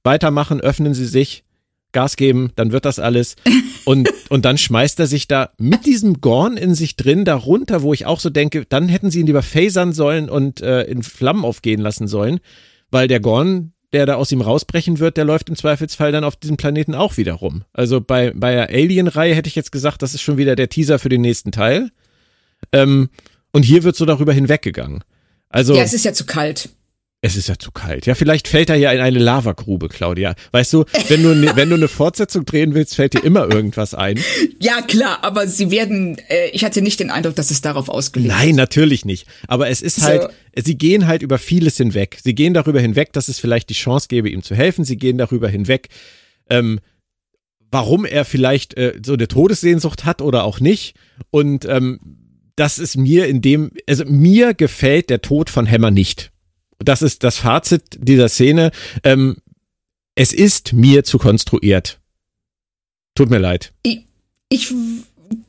[0.03, 1.43] weitermachen, öffnen Sie sich,
[1.91, 3.35] Gas geben, dann wird das alles.
[3.85, 7.93] Und, und dann schmeißt er sich da mit diesem Gorn in sich drin darunter, wo
[7.93, 11.45] ich auch so denke, dann hätten sie ihn lieber phasern sollen und äh, in Flammen
[11.45, 12.39] aufgehen lassen sollen,
[12.89, 16.35] weil der Gorn, der da aus ihm rausbrechen wird, der läuft im Zweifelsfall dann auf
[16.35, 17.63] diesem Planeten auch wieder rum.
[17.73, 20.97] Also bei, bei der Alien-Reihe hätte ich jetzt gesagt, das ist schon wieder der Teaser
[20.97, 21.91] für den nächsten Teil.
[22.71, 23.09] Ähm,
[23.55, 25.01] und hier wird so darüber hinweggegangen.
[25.47, 26.67] Also, ja, es ist ja zu kalt.
[27.21, 28.05] Es ist ja zu kalt.
[28.05, 30.35] Ja, vielleicht fällt er ja in eine Lavagrube, Claudia.
[30.51, 33.93] Weißt du, wenn du, ne, wenn du eine Fortsetzung drehen willst, fällt dir immer irgendwas
[33.93, 34.19] ein.
[34.59, 38.29] Ja, klar, aber sie werden, äh, ich hatte nicht den Eindruck, dass es darauf ausgelegt
[38.29, 38.37] ist.
[38.37, 39.25] Nein, natürlich nicht.
[39.47, 40.29] Aber es ist halt, so.
[40.61, 42.17] sie gehen halt über vieles hinweg.
[42.21, 44.83] Sie gehen darüber hinweg, dass es vielleicht die Chance gäbe, ihm zu helfen.
[44.83, 45.87] Sie gehen darüber hinweg,
[46.49, 46.81] ähm,
[47.71, 50.95] warum er vielleicht äh, so eine Todessehnsucht hat oder auch nicht.
[51.31, 52.24] Und ähm,
[52.55, 56.31] das ist mir in dem, also mir gefällt der Tod von Hammer nicht.
[56.79, 58.71] Das ist das Fazit dieser Szene.
[59.03, 59.37] Ähm,
[60.15, 61.99] es ist mir zu konstruiert.
[63.15, 63.73] Tut mir leid.
[63.83, 64.05] Ich,
[64.49, 64.73] ich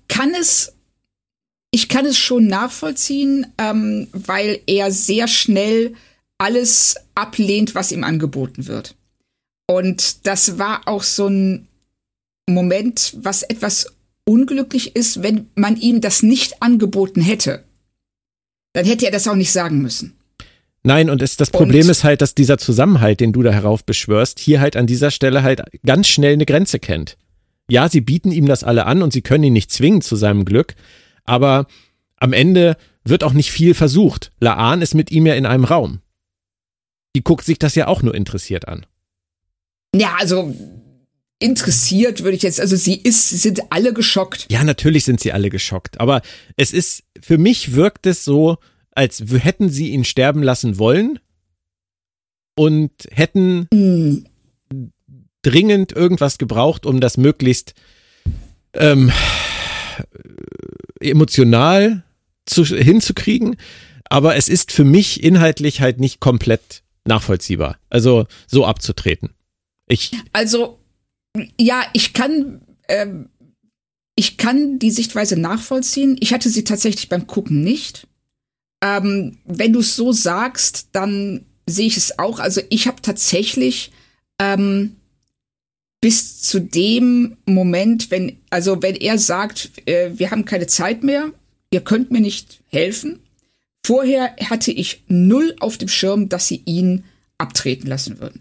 [0.09, 0.73] kann es,
[1.71, 5.95] ich kann es schon nachvollziehen, ähm, weil er sehr schnell
[6.39, 8.97] alles ablehnt, was ihm angeboten wird.
[9.67, 11.67] Und das war auch so ein
[12.49, 13.96] Moment, was etwas
[14.27, 17.65] unglücklich ist, wenn man ihm das nicht angeboten hätte.
[18.75, 20.19] Dann hätte er das auch nicht sagen müssen.
[20.83, 24.39] Nein, und es, das Problem und, ist halt, dass dieser Zusammenhalt, den du da heraufbeschwörst,
[24.39, 27.17] hier halt an dieser Stelle halt ganz schnell eine Grenze kennt.
[27.69, 30.45] Ja, sie bieten ihm das alle an und sie können ihn nicht zwingen zu seinem
[30.45, 30.75] Glück,
[31.25, 31.67] aber
[32.19, 34.31] am Ende wird auch nicht viel versucht.
[34.39, 36.01] Laan ist mit ihm ja in einem Raum.
[37.17, 38.87] Die guckt sich das ja auch nur interessiert an.
[39.95, 40.55] Ja, also
[41.39, 44.47] interessiert, würde ich jetzt, also sie ist, sind alle geschockt.
[44.51, 46.23] Ja, natürlich sind sie alle geschockt, aber
[46.57, 48.59] es ist, für mich wirkt es so,
[48.93, 51.19] als hätten sie ihn sterben lassen wollen
[52.57, 54.25] und hätten mm.
[55.43, 57.75] dringend irgendwas gebraucht, um das möglichst
[58.73, 59.13] ähm,
[61.01, 62.03] emotional
[62.47, 63.57] zu, hinzukriegen.
[64.09, 67.79] Aber es ist für mich inhaltlich halt nicht komplett nachvollziehbar.
[67.91, 69.35] Also so abzutreten.
[69.87, 70.79] Ich also
[71.61, 73.29] ja, ich kann, ähm,
[74.15, 76.17] ich kann die Sichtweise nachvollziehen.
[76.21, 78.07] Ich hatte sie tatsächlich beim Gucken nicht.
[78.83, 82.39] Ähm, wenn du es so sagst, dann sehe ich es auch.
[82.39, 83.93] Also ich habe tatsächlich
[84.41, 84.97] ähm,
[86.01, 91.33] bis zu dem Moment, wenn, also wenn er sagt, äh, wir haben keine Zeit mehr,
[91.71, 93.21] ihr könnt mir nicht helfen.
[93.85, 97.05] Vorher hatte ich null auf dem Schirm, dass sie ihn
[97.39, 98.41] abtreten lassen würden.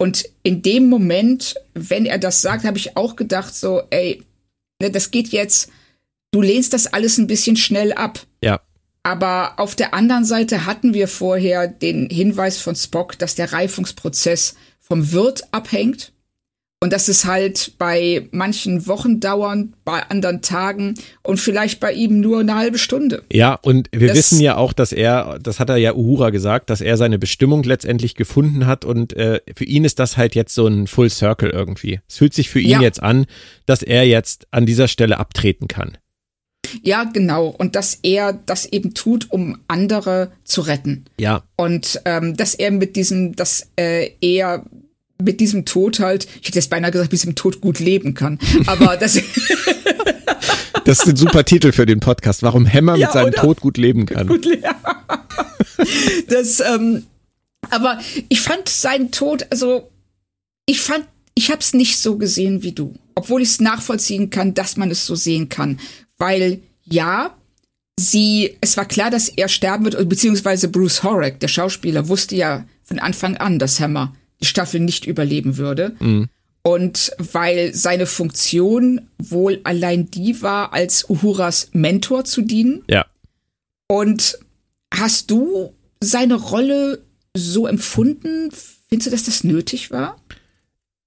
[0.00, 4.22] Und in dem Moment, wenn er das sagt, habe ich auch gedacht, so, ey,
[4.80, 5.70] ne, das geht jetzt,
[6.30, 8.18] du lehnst das alles ein bisschen schnell ab.
[8.42, 8.62] Ja.
[9.02, 14.54] Aber auf der anderen Seite hatten wir vorher den Hinweis von Spock, dass der Reifungsprozess
[14.78, 16.14] vom Wirt abhängt.
[16.82, 22.20] Und dass es halt bei manchen Wochen dauern, bei anderen Tagen und vielleicht bei ihm
[22.20, 23.22] nur eine halbe Stunde.
[23.30, 26.70] Ja, und wir das, wissen ja auch, dass er, das hat er ja Uhura gesagt,
[26.70, 30.54] dass er seine Bestimmung letztendlich gefunden hat und äh, für ihn ist das halt jetzt
[30.54, 32.00] so ein Full Circle irgendwie.
[32.08, 32.80] Es fühlt sich für ihn ja.
[32.80, 33.26] jetzt an,
[33.66, 35.98] dass er jetzt an dieser Stelle abtreten kann.
[36.82, 37.48] Ja, genau.
[37.48, 41.04] Und dass er das eben tut, um andere zu retten.
[41.18, 41.42] Ja.
[41.56, 44.64] Und ähm, dass er mit diesem, dass äh, er
[45.20, 48.38] mit diesem Tod halt, ich hätte jetzt beinahe gesagt, mit diesem Tod gut leben kann.
[48.66, 49.20] Aber das.
[50.84, 52.42] das ist ein super Titel für den Podcast.
[52.42, 53.32] Warum Hammer ja, mit seinem?
[53.32, 54.26] Tod gut leben kann.
[54.26, 54.58] Gut le
[56.28, 57.04] das, ähm,
[57.70, 57.98] aber
[58.28, 59.88] ich fand seinen Tod, also
[60.66, 64.54] ich fand, ich habe es nicht so gesehen wie du, obwohl ich es nachvollziehen kann,
[64.54, 65.80] dass man es so sehen kann,
[66.18, 67.34] weil ja,
[67.98, 72.64] sie, es war klar, dass er sterben wird, beziehungsweise Bruce Horrocks, der Schauspieler, wusste ja
[72.82, 75.94] von Anfang an, dass Hammer Staffel nicht überleben würde.
[76.00, 76.28] Mhm.
[76.62, 82.82] Und weil seine Funktion wohl allein die war, als Uhuras Mentor zu dienen.
[82.88, 83.06] Ja.
[83.88, 84.38] Und
[84.92, 87.02] hast du seine Rolle
[87.34, 88.50] so empfunden?
[88.88, 90.16] Findest du, dass das nötig war?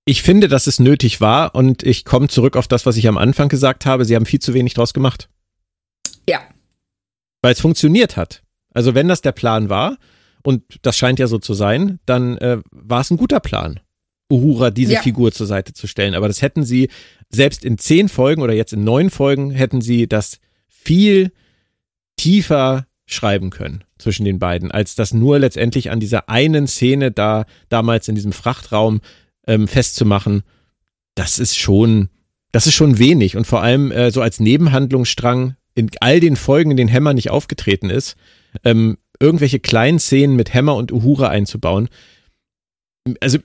[0.05, 3.17] Ich finde, dass es nötig war und ich komme zurück auf das, was ich am
[3.17, 4.05] Anfang gesagt habe.
[4.05, 5.29] Sie haben viel zu wenig draus gemacht.
[6.27, 6.41] Ja.
[7.41, 8.41] Weil es funktioniert hat.
[8.73, 9.97] Also wenn das der Plan war,
[10.43, 13.79] und das scheint ja so zu sein, dann äh, war es ein guter Plan,
[14.31, 15.01] Uhura diese ja.
[15.01, 16.15] Figur zur Seite zu stellen.
[16.15, 16.89] Aber das hätten sie
[17.29, 21.31] selbst in zehn Folgen oder jetzt in neun Folgen hätten sie das viel
[22.17, 27.45] tiefer schreiben können zwischen den beiden, als das nur letztendlich an dieser einen Szene da
[27.69, 29.01] damals in diesem Frachtraum
[29.47, 30.43] ähm, festzumachen.
[31.15, 32.09] Das ist schon,
[32.51, 36.71] das ist schon wenig und vor allem äh, so als Nebenhandlungsstrang in all den Folgen,
[36.71, 38.15] in denen Hammer nicht aufgetreten ist,
[38.63, 41.87] ähm, irgendwelche kleinen Szenen mit Hammer und Uhura einzubauen.
[43.21, 43.39] Also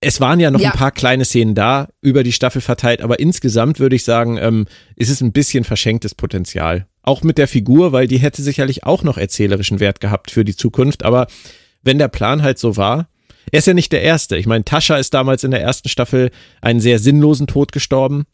[0.00, 0.70] es waren ja noch ja.
[0.70, 4.66] ein paar kleine Szenen da, über die Staffel verteilt, aber insgesamt würde ich sagen, ähm,
[4.94, 6.86] ist es ein bisschen verschenktes Potenzial.
[7.02, 10.54] Auch mit der Figur, weil die hätte sicherlich auch noch erzählerischen Wert gehabt für die
[10.54, 11.04] Zukunft.
[11.04, 11.26] Aber
[11.82, 13.08] wenn der Plan halt so war,
[13.50, 14.36] er ist ja nicht der Erste.
[14.36, 16.30] Ich meine, Tascha ist damals in der ersten Staffel
[16.60, 18.24] einen sehr sinnlosen Tod gestorben.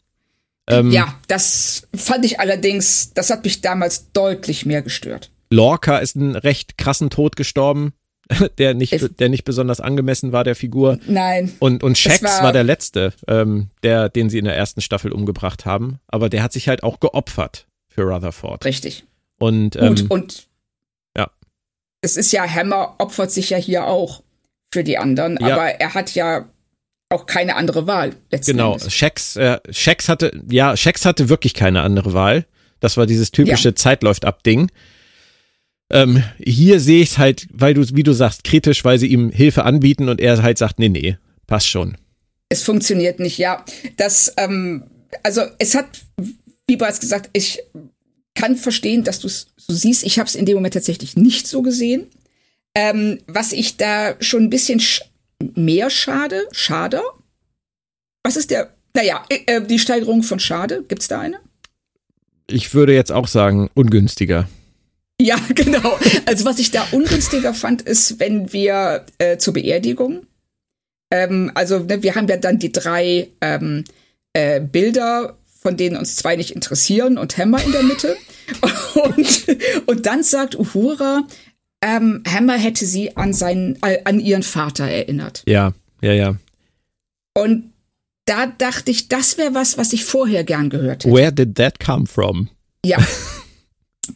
[0.67, 5.31] Ähm, ja, das fand ich allerdings, das hat mich damals deutlich mehr gestört.
[5.53, 7.93] Lorca ist einen recht krassen Tod gestorben,
[8.57, 10.99] der nicht, der nicht besonders angemessen war der Figur.
[11.07, 11.53] Nein.
[11.59, 15.11] Und, und Shax war, war, der letzte, ähm, der, den sie in der ersten Staffel
[15.11, 15.99] umgebracht haben.
[16.07, 18.65] Aber der hat sich halt auch geopfert für Rutherford.
[18.65, 19.05] Richtig.
[19.39, 20.47] Und, ähm, Gut, und
[21.17, 21.29] ja.
[22.01, 24.23] Es ist ja, Hammer opfert sich ja hier auch
[24.73, 25.53] für die anderen, ja.
[25.53, 26.49] aber er hat ja
[27.09, 28.15] auch keine andere Wahl.
[28.31, 32.45] Genau, Shax, äh, Shax hatte, ja, Shax hatte wirklich keine andere Wahl.
[32.79, 33.75] Das war dieses typische ja.
[33.75, 34.71] Zeitläuft-Ab-Ding.
[35.93, 39.29] Ähm, hier sehe ich es halt, weil du, wie du sagst, kritisch, weil sie ihm
[39.29, 41.97] Hilfe anbieten und er halt sagt, nee, nee, passt schon.
[42.49, 43.63] Es funktioniert nicht, ja.
[43.97, 44.85] Das, ähm,
[45.21, 45.85] also es hat,
[46.67, 47.59] wie bereits gesagt, ich
[48.33, 50.03] kann verstehen, dass du es so siehst.
[50.03, 52.07] Ich habe es in dem Moment tatsächlich nicht so gesehen.
[52.73, 55.03] Ähm, was ich da schon ein bisschen sch
[55.55, 57.01] mehr schade, schade.
[58.23, 61.37] Was ist der, naja, äh, die Steigerung von schade, gibt es da eine?
[62.47, 64.47] Ich würde jetzt auch sagen, ungünstiger.
[65.21, 65.97] Ja, genau.
[66.25, 70.25] Also was ich da ungünstiger fand, ist, wenn wir äh, zur Beerdigung,
[71.11, 73.83] ähm, also ne, wir haben ja dann die drei ähm,
[74.33, 78.17] äh, Bilder, von denen uns zwei nicht interessieren und Hammer in der Mitte.
[78.95, 79.47] und,
[79.85, 81.23] und dann sagt Uhura,
[81.81, 85.43] ähm, Hammer hätte sie an seinen, äh, an ihren Vater erinnert.
[85.45, 86.35] Ja, ja, ja.
[87.33, 87.71] Und
[88.25, 91.13] da dachte ich, das wäre was, was ich vorher gern gehört hätte.
[91.13, 92.49] Where did that come from?
[92.85, 92.97] Ja.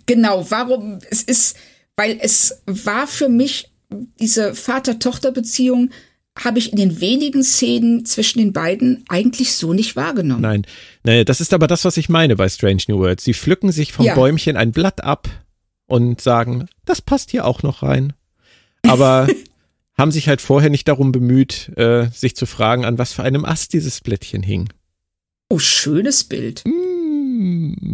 [0.05, 0.99] Genau, warum?
[1.09, 1.57] Es ist,
[1.95, 3.71] weil es war für mich
[4.19, 5.91] diese Vater-Tochter-Beziehung
[6.43, 10.41] habe ich in den wenigen Szenen zwischen den beiden eigentlich so nicht wahrgenommen.
[10.41, 10.65] Nein,
[11.03, 13.23] nee, das ist aber das, was ich meine bei Strange New Worlds.
[13.23, 14.13] Sie pflücken sich vom ja.
[14.13, 15.27] Bäumchen ein Blatt ab
[15.87, 18.13] und sagen, das passt hier auch noch rein.
[18.83, 19.27] Aber
[19.97, 23.45] haben sich halt vorher nicht darum bemüht, äh, sich zu fragen, an was für einem
[23.45, 24.69] Ast dieses Blättchen hing.
[25.49, 26.63] Oh, schönes Bild.
[26.65, 26.86] Mm.
[27.37, 27.73] Mm.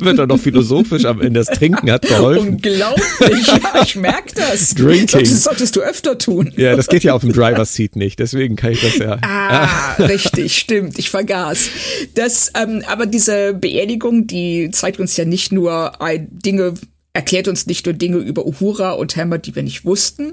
[0.00, 1.38] Wird er noch philosophisch am Ende.
[1.38, 2.54] Das Trinken hat geholfen.
[2.54, 4.74] Unglaublich, ja, ich merke das.
[4.74, 5.20] Drinking.
[5.20, 6.52] Das solltest du öfter tun.
[6.56, 9.18] Ja, das geht ja auf dem Driver's Seat nicht, deswegen kann ich das ja.
[9.22, 11.70] Ah, richtig, stimmt, ich vergaß.
[12.14, 16.74] Das, ähm, aber diese Beerdigung, die zeigt uns ja nicht nur ein, Dinge,
[17.12, 20.32] erklärt uns nicht nur Dinge über Uhura und Hammer, die wir nicht wussten,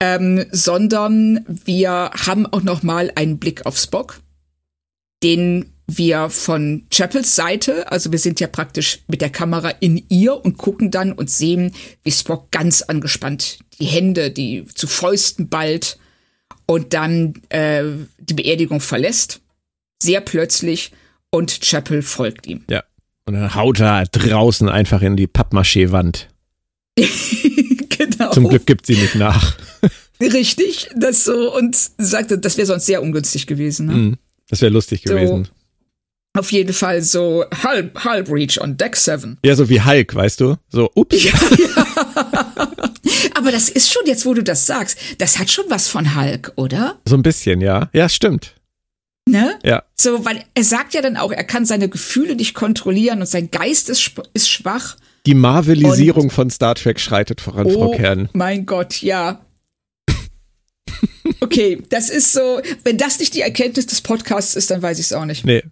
[0.00, 4.20] ähm, sondern wir haben auch noch mal einen Blick auf Spock,
[5.22, 10.44] den wir von Chapels Seite, also wir sind ja praktisch mit der Kamera in ihr
[10.44, 15.98] und gucken dann und sehen, wie Spock ganz angespannt die Hände, die zu Fäusten ballt
[16.66, 17.84] und dann äh,
[18.18, 19.40] die Beerdigung verlässt,
[20.02, 20.92] sehr plötzlich
[21.30, 22.64] und Chapel folgt ihm.
[22.70, 22.84] Ja.
[23.24, 26.28] Und dann haut er draußen einfach in die Pappmaché-Wand.
[26.98, 28.30] genau.
[28.32, 29.56] Zum Glück gibt sie nicht nach.
[30.20, 33.86] Richtig, das so und sagte, das wäre sonst sehr ungünstig gewesen.
[33.86, 33.92] Ne?
[33.92, 34.16] Mhm.
[34.48, 35.42] Das wäre lustig So.
[36.34, 39.38] Auf jeden Fall so Hull, Hull Breach on Deck 7.
[39.44, 40.56] Ja, so wie Hulk, weißt du?
[40.70, 41.26] So, ups.
[43.34, 46.52] Aber das ist schon, jetzt wo du das sagst, das hat schon was von Hulk,
[46.56, 46.98] oder?
[47.06, 47.90] So ein bisschen, ja.
[47.92, 48.54] Ja, stimmt.
[49.28, 49.58] Ne?
[49.62, 49.82] Ja.
[49.94, 53.50] So, weil er sagt ja dann auch, er kann seine Gefühle nicht kontrollieren und sein
[53.50, 54.96] Geist ist, ist schwach.
[55.26, 58.28] Die Marvelisierung von Star Trek schreitet voran, Frau Oh Kern.
[58.32, 59.44] mein Gott, ja.
[61.40, 65.06] Okay, das ist so, wenn das nicht die Erkenntnis des Podcasts ist, dann weiß ich
[65.06, 65.44] es auch nicht.
[65.44, 65.62] Nee.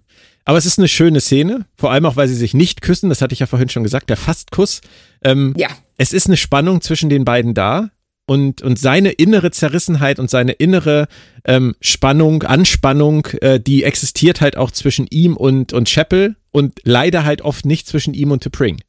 [0.50, 3.22] Aber es ist eine schöne Szene, vor allem auch, weil sie sich nicht küssen, das
[3.22, 4.80] hatte ich ja vorhin schon gesagt, der Fastkuss.
[5.22, 7.90] Ähm, Ja, es ist eine Spannung zwischen den beiden da
[8.26, 11.06] und, und seine innere Zerrissenheit und seine innere
[11.44, 17.24] ähm, Spannung, Anspannung, äh, die existiert halt auch zwischen ihm und, und Chapel und leider
[17.24, 18.80] halt oft nicht zwischen ihm und T'Pring.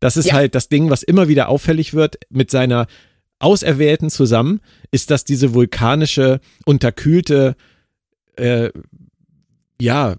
[0.00, 0.32] Das ist Ja.
[0.32, 2.86] halt das Ding, was immer wieder auffällig wird mit seiner
[3.40, 7.56] Auserwählten zusammen, ist, dass diese vulkanische, unterkühlte,
[8.36, 8.70] äh,
[9.78, 10.16] ja,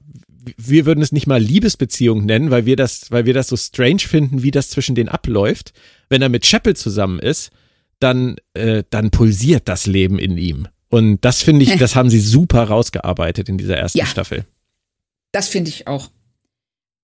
[0.58, 4.00] wir würden es nicht mal Liebesbeziehung nennen, weil wir das, weil wir das so strange
[4.00, 5.74] finden, wie das zwischen denen abläuft.
[6.10, 7.52] Wenn er mit Chapel zusammen ist,
[8.00, 10.68] dann, äh, dann pulsiert das Leben in ihm.
[10.90, 14.06] Und das finde ich, das haben sie super rausgearbeitet in dieser ersten Ja.
[14.06, 14.46] Staffel.
[15.32, 16.10] das finde ich auch.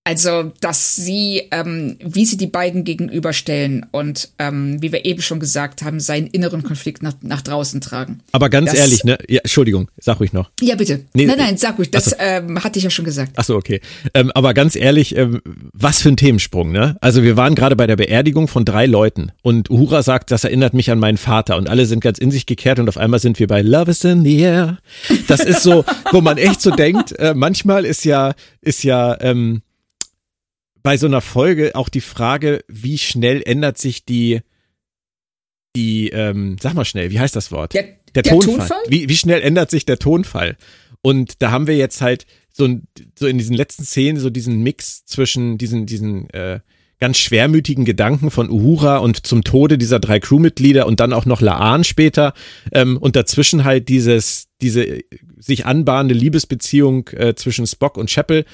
[0.03, 5.39] Also, dass sie, ähm, wie sie die beiden gegenüberstellen und ähm, wie wir eben schon
[5.39, 8.19] gesagt haben, seinen inneren Konflikt nach, nach draußen tragen.
[8.31, 9.19] Aber ganz Das- ehrlich, ne?
[9.29, 10.49] Ja, Entschuldigung, sag ruhig noch.
[10.59, 11.01] Ja, bitte.
[11.13, 12.15] Nee, nein, nein, sag ruhig, das so.
[12.17, 13.33] ähm, hatte ich ja schon gesagt.
[13.35, 13.79] Ach so, okay.
[14.15, 15.39] Ähm, aber ganz ehrlich, ähm,
[15.71, 16.97] was für ein Themensprung, ne?
[16.99, 20.73] Also wir waren gerade bei der Beerdigung von drei Leuten und Uhura sagt, das erinnert
[20.73, 23.37] mich an meinen Vater und alle sind ganz in sich gekehrt und auf einmal sind
[23.37, 24.79] wir bei Love is in the air.
[25.27, 29.61] Das ist so, wo man echt so denkt, äh, manchmal ist ja, ist ja, ähm,
[30.83, 34.41] bei so einer Folge auch die Frage, wie schnell ändert sich die,
[35.75, 37.73] die, ähm, sag mal schnell, wie heißt das Wort?
[37.73, 37.83] Der,
[38.15, 38.77] der, Tonfall.
[38.87, 40.57] Wie, wie schnell ändert sich der Tonfall?
[41.01, 42.83] Und da haben wir jetzt halt so, ein-
[43.17, 46.59] so in diesen letzten Szenen so diesen Mix zwischen diesen, diesen äh,
[46.99, 51.41] ganz schwermütigen Gedanken von Uhura und zum Tode dieser drei Crewmitglieder und dann auch noch
[51.41, 52.33] Laan später
[52.73, 54.99] ähm, und dazwischen halt dieses, diese
[55.37, 58.45] sich anbahnende Liebesbeziehung äh, zwischen Spock und Chapel.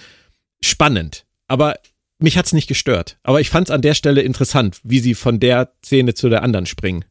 [0.61, 1.25] Spannend.
[1.49, 1.75] Aber
[2.19, 3.17] mich hat's nicht gestört.
[3.23, 6.65] Aber ich fand's an der Stelle interessant, wie sie von der Szene zu der anderen
[6.65, 7.05] springen.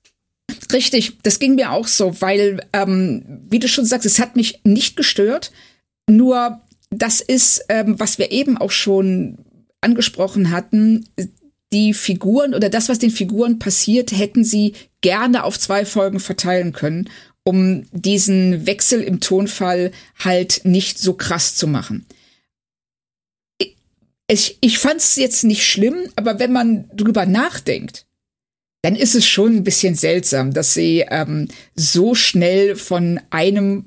[0.73, 4.61] Richtig, das ging mir auch so, weil, ähm, wie du schon sagst, es hat mich
[4.65, 5.53] nicht gestört.
[6.09, 6.61] Nur
[6.91, 9.39] das ist, ähm, was wir eben auch schon
[9.81, 11.09] angesprochen hatten,
[11.73, 16.73] die Figuren oder das, was den Figuren passiert, hätten sie gerne auf zwei Folgen verteilen
[16.73, 17.11] können,
[17.45, 22.07] um diesen Wechsel im Tonfall halt nicht so krass zu machen.
[24.29, 28.07] Ich, ich fand es jetzt nicht schlimm, aber wenn man drüber nachdenkt,
[28.83, 33.87] dann ist es schon ein bisschen seltsam, dass sie ähm, so schnell von einem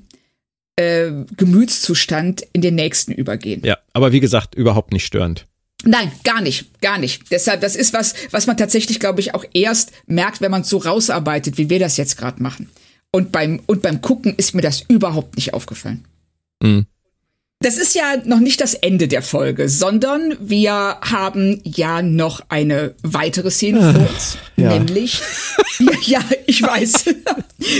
[0.76, 3.62] äh, Gemütszustand in den nächsten übergehen.
[3.64, 5.46] Ja, aber wie gesagt, überhaupt nicht störend.
[5.84, 7.30] Nein, gar nicht, gar nicht.
[7.30, 10.78] Deshalb, das ist was, was man tatsächlich, glaube ich, auch erst merkt, wenn man so
[10.78, 12.68] rausarbeitet, wie wir das jetzt gerade machen.
[13.12, 16.04] Und beim, und beim Gucken ist mir das überhaupt nicht aufgefallen.
[16.62, 16.86] Mhm.
[17.62, 22.94] Das ist ja noch nicht das Ende der Folge, sondern wir haben ja noch eine
[23.02, 24.38] weitere Szene vor uns.
[24.56, 24.70] ja.
[24.70, 25.20] Nämlich,
[25.78, 27.04] ja, ja, ich weiß.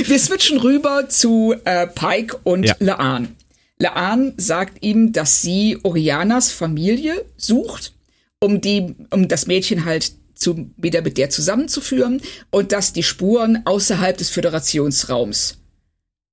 [0.04, 2.74] Wir switchen rüber zu äh, Pike und Ja.
[2.78, 3.36] Laan.
[3.78, 7.94] Laan sagt ihm, dass sie Orianas Familie sucht,
[8.38, 12.20] um die, um das Mädchen halt zu, wieder mit der zusammenzuführen
[12.50, 15.56] und dass die Spuren außerhalb des Föderationsraums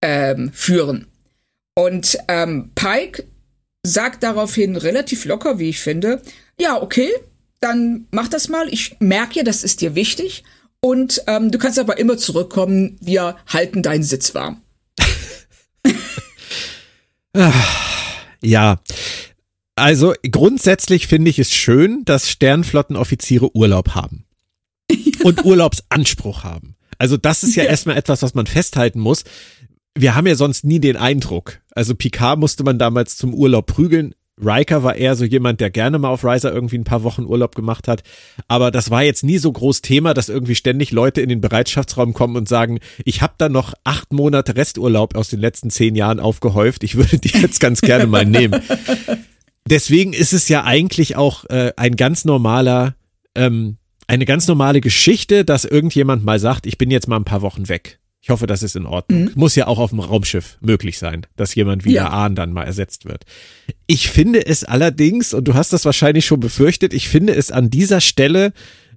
[0.01, 1.07] ähm, führen.
[1.75, 3.23] Und ähm, Pike
[3.88, 6.22] sagt daraufhin relativ locker, wie ich finde,
[6.59, 7.09] ja, okay,
[7.59, 8.68] dann mach das mal.
[8.69, 10.43] Ich merke ja, das ist dir wichtig.
[10.80, 12.97] Und ähm, du kannst aber immer zurückkommen.
[13.01, 14.61] Wir halten deinen Sitz warm.
[18.41, 18.80] Ja,
[19.76, 24.26] Also grundsätzlich finde ich es schön, dass Sternflottenoffiziere Urlaub haben.
[25.23, 26.76] Und Urlaubsanspruch haben.
[26.97, 27.69] Also das ist ja, ja.
[27.69, 29.23] erstmal etwas, was man festhalten muss.
[29.99, 31.59] Wir haben ja sonst nie den Eindruck.
[31.71, 34.13] Also Picard musste man damals zum Urlaub prügeln.
[34.39, 37.55] Riker war eher so jemand, der gerne mal auf Riser irgendwie ein paar Wochen Urlaub
[37.55, 38.03] gemacht hat.
[38.47, 42.13] Aber das war jetzt nie so groß Thema, dass irgendwie ständig Leute in den Bereitschaftsraum
[42.13, 46.19] kommen und sagen, ich habe da noch acht Monate Resturlaub aus den letzten zehn Jahren
[46.19, 46.83] aufgehäuft.
[46.83, 48.61] Ich würde die jetzt ganz gerne mal nehmen.
[49.67, 52.95] Deswegen ist es ja eigentlich auch äh, ein ganz normaler,
[53.33, 57.41] ähm, eine ganz normale Geschichte, dass irgendjemand mal sagt, ich bin jetzt mal ein paar
[57.41, 57.99] Wochen weg.
[58.27, 59.21] Ich hoffe, das ist in Ordnung.
[59.21, 59.31] Mhm.
[59.35, 62.09] Muss ja auch auf dem Raumschiff möglich sein, dass jemand wie ja.
[62.09, 63.23] Ahn dann mal ersetzt wird.
[63.85, 67.69] Ich finde es allerdings, und du hast das wahrscheinlich schon befürchtet, ich finde es an
[67.69, 68.51] dieser Stelle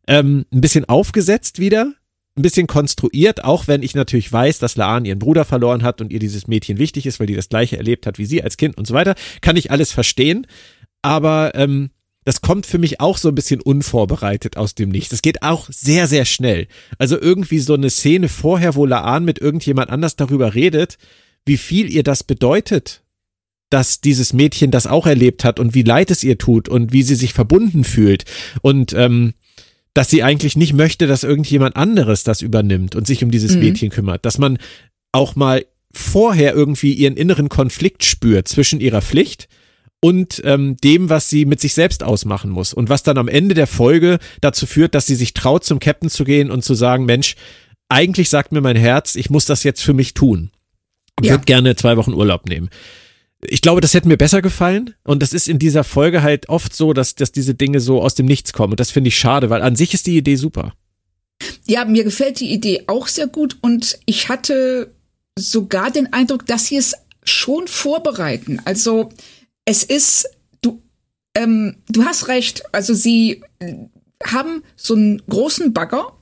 [0.09, 1.93] ähm, ein bisschen aufgesetzt wieder,
[2.37, 6.13] ein bisschen konstruiert, auch wenn ich natürlich weiß, dass Laan ihren Bruder verloren hat und
[6.13, 8.77] ihr dieses Mädchen wichtig ist, weil die das gleiche erlebt hat wie sie als Kind
[8.79, 10.45] und so weiter, kann ich alles verstehen.
[11.03, 11.91] Aber ähm,
[12.25, 15.13] das kommt für mich auch so ein bisschen unvorbereitet aus dem Nichts.
[15.13, 16.67] Es geht auch sehr, sehr schnell.
[16.99, 20.99] Also irgendwie so eine Szene vorher, wo Laan mit irgendjemand anders darüber redet,
[21.47, 23.03] wie viel ihr das bedeutet,
[23.71, 27.03] dass dieses Mädchen das auch erlebt hat und wie leid es ihr tut und wie
[27.03, 28.25] sie sich verbunden fühlt
[28.63, 29.35] und ähm,
[29.95, 33.61] dass sie eigentlich nicht möchte, dass irgendjemand anderes das übernimmt und sich um dieses mhm.
[33.61, 34.25] Mädchen kümmert.
[34.25, 34.59] Dass man
[35.13, 39.49] auch mal vorher irgendwie ihren inneren Konflikt spürt zwischen ihrer Pflicht
[40.01, 42.73] und ähm, dem, was sie mit sich selbst ausmachen muss.
[42.73, 46.09] Und was dann am Ende der Folge dazu führt, dass sie sich traut, zum Captain
[46.09, 47.37] zu gehen und zu sagen, Mensch,
[47.89, 50.51] eigentlich sagt mir mein Herz, ich muss das jetzt für mich tun.
[51.19, 51.33] Und ja.
[51.33, 52.71] würde gerne zwei Wochen Urlaub nehmen.
[53.43, 54.95] Ich glaube, das hätte mir besser gefallen.
[55.05, 58.15] Und das ist in dieser Folge halt oft so, dass, dass diese Dinge so aus
[58.15, 58.73] dem Nichts kommen.
[58.73, 60.73] Und das finde ich schade, weil an sich ist die Idee super.
[61.67, 63.59] Ja, mir gefällt die Idee auch sehr gut.
[63.61, 64.95] Und ich hatte
[65.39, 66.95] sogar den Eindruck, dass sie es
[67.25, 68.61] schon vorbereiten.
[68.65, 69.11] Also
[69.65, 70.29] es ist,
[70.61, 70.83] du,
[71.35, 72.63] ähm, du hast recht.
[72.73, 73.43] Also sie
[74.25, 76.13] haben so einen großen Bagger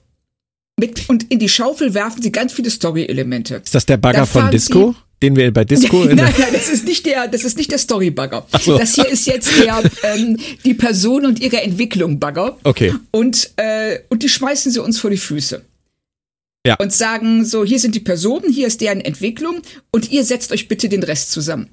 [0.79, 3.57] mit und in die Schaufel werfen sie ganz viele Story-Elemente.
[3.57, 4.95] Ist das der Bagger von Disco?
[5.23, 6.05] den wir bei Disco.
[6.05, 8.47] nein, nein, das ist nicht der, das ist nicht der Story-Bagger.
[8.61, 8.79] So.
[8.79, 12.57] Das hier ist jetzt der ähm, die Person und ihre Entwicklung Bagger.
[12.65, 12.95] Okay.
[13.11, 15.65] Und äh, und die schmeißen sie uns vor die Füße.
[16.67, 16.77] Ja.
[16.77, 19.61] Und sagen so, hier sind die Personen, hier ist deren Entwicklung
[19.91, 21.71] und ihr setzt euch bitte den Rest zusammen.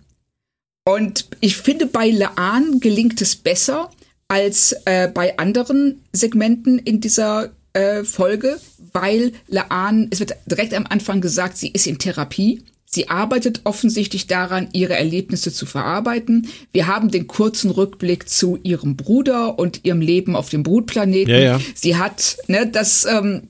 [0.88, 3.90] Und ich finde, bei Laan gelingt es besser
[4.28, 8.60] als äh, bei anderen Segmenten in dieser äh, Folge,
[8.94, 12.62] weil Laan, es wird direkt am Anfang gesagt, sie ist in Therapie.
[12.86, 16.48] Sie arbeitet offensichtlich daran, ihre Erlebnisse zu verarbeiten.
[16.72, 21.34] Wir haben den kurzen Rückblick zu ihrem Bruder und ihrem Leben auf dem Brutplaneten.
[21.34, 21.62] Ja, ja.
[21.74, 23.50] Sie hat, ne, das, ähm,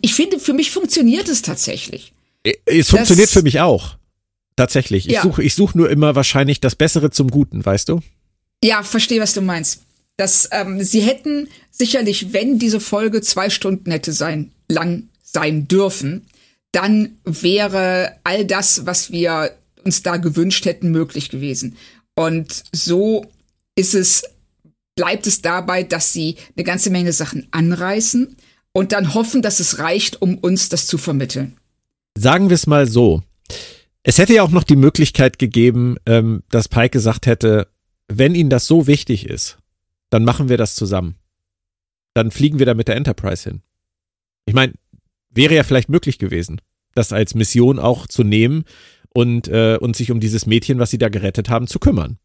[0.00, 2.12] ich finde, für mich funktioniert es tatsächlich.
[2.66, 3.96] Es funktioniert das, für mich auch.
[4.56, 5.06] Tatsächlich.
[5.06, 5.22] Ich ja.
[5.22, 8.00] suche ich such nur immer wahrscheinlich das Bessere zum Guten, weißt du?
[8.62, 9.82] Ja, verstehe, was du meinst.
[10.16, 16.22] Das, ähm, sie hätten sicherlich, wenn diese Folge zwei Stunden hätte sein, lang sein dürfen,
[16.70, 21.76] dann wäre all das, was wir uns da gewünscht hätten, möglich gewesen.
[22.14, 23.26] Und so
[23.76, 24.24] ist es,
[24.94, 28.36] bleibt es dabei, dass sie eine ganze Menge Sachen anreißen
[28.72, 31.56] und dann hoffen, dass es reicht, um uns das zu vermitteln.
[32.16, 33.22] Sagen wir es mal so.
[34.04, 37.68] Es hätte ja auch noch die Möglichkeit gegeben, ähm, dass Pike gesagt hätte,
[38.06, 39.58] wenn Ihnen das so wichtig ist,
[40.10, 41.16] dann machen wir das zusammen.
[42.12, 43.62] Dann fliegen wir da mit der Enterprise hin.
[44.44, 44.74] Ich meine,
[45.30, 46.60] wäre ja vielleicht möglich gewesen,
[46.94, 48.64] das als Mission auch zu nehmen
[49.14, 52.18] und, äh, und sich um dieses Mädchen, was sie da gerettet haben, zu kümmern.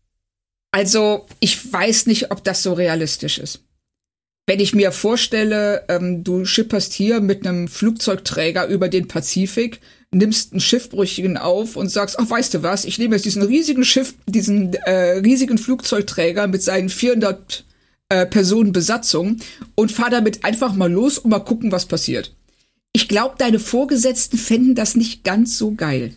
[0.71, 3.63] Also, ich weiß nicht, ob das so realistisch ist.
[4.45, 9.79] Wenn ich mir vorstelle, ähm, du schipperst hier mit einem Flugzeugträger über den Pazifik
[10.11, 13.85] nimmst einen Schiffbrüchigen auf und sagst, ach, weißt du was, ich nehme jetzt diesen riesigen
[13.85, 17.63] Schiff, diesen äh, riesigen Flugzeugträger mit seinen 400
[18.09, 19.37] äh, Personen Besatzung
[19.75, 22.35] und fahr damit einfach mal los und mal gucken, was passiert.
[22.91, 26.13] Ich glaube, deine Vorgesetzten fänden das nicht ganz so geil.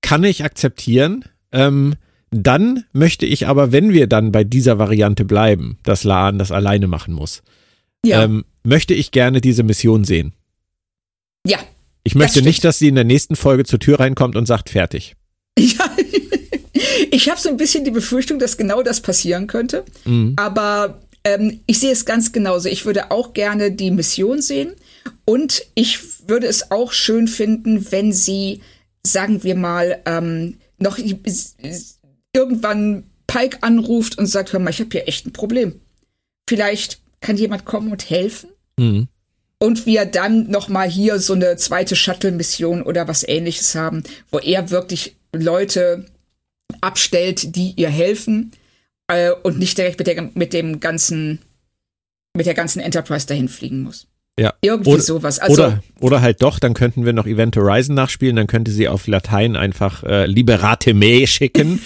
[0.00, 1.24] Kann ich akzeptieren.
[1.52, 1.96] Ähm,
[2.30, 6.86] dann möchte ich aber, wenn wir dann bei dieser Variante bleiben, dass Laan das alleine
[6.88, 7.42] machen muss,
[8.04, 8.24] ja.
[8.24, 10.32] ähm, möchte ich gerne diese Mission sehen.
[11.46, 11.58] Ja,
[12.06, 14.70] ich möchte das nicht, dass sie in der nächsten Folge zur Tür reinkommt und sagt,
[14.70, 15.16] fertig.
[15.58, 15.90] Ja,
[17.10, 19.84] ich habe so ein bisschen die Befürchtung, dass genau das passieren könnte.
[20.04, 20.34] Mhm.
[20.36, 22.68] Aber ähm, ich sehe es ganz genauso.
[22.68, 24.74] Ich würde auch gerne die Mission sehen.
[25.24, 28.60] Und ich würde es auch schön finden, wenn sie,
[29.04, 30.98] sagen wir mal, ähm, noch
[32.32, 35.80] irgendwann Pike anruft und sagt, hör mal, ich habe hier echt ein Problem.
[36.48, 38.50] Vielleicht kann jemand kommen und helfen.
[38.78, 39.08] Mhm
[39.58, 44.38] und wir dann noch mal hier so eine zweite Shuttle-Mission oder was ähnliches haben, wo
[44.38, 46.06] er wirklich Leute
[46.80, 48.52] abstellt, die ihr helfen
[49.08, 51.38] Äh, und nicht direkt mit, der, mit dem ganzen,
[52.36, 54.08] mit der ganzen Enterprise dahin fliegen muss.
[54.38, 54.52] Ja.
[54.62, 55.38] Irgendwie oder, sowas.
[55.38, 58.88] Also, oder, oder halt doch, dann könnten wir noch Event Horizon nachspielen, dann könnte sie
[58.88, 61.80] auf Latein einfach äh, Liberate me schicken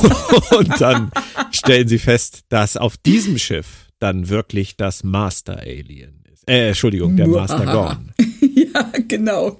[0.56, 1.10] und dann
[1.50, 6.21] stellen sie fest, dass auf diesem Schiff dann wirklich das Master Alien.
[6.46, 8.12] Äh, Entschuldigung, der Master Gorn.
[8.40, 9.58] ja, genau.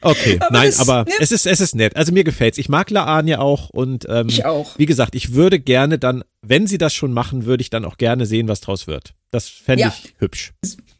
[0.00, 1.12] Okay, Aber nein, das- aber ne?
[1.20, 1.96] es ist es ist nett.
[1.96, 2.58] Also mir gefällt's.
[2.58, 4.78] Ich mag Laan ja auch und ähm, Ich auch.
[4.78, 7.96] wie gesagt, ich würde gerne dann, wenn sie das schon machen, würde ich dann auch
[7.98, 9.14] gerne sehen, was draus wird.
[9.30, 9.94] Das fände Ja.
[10.04, 10.52] ich hübsch.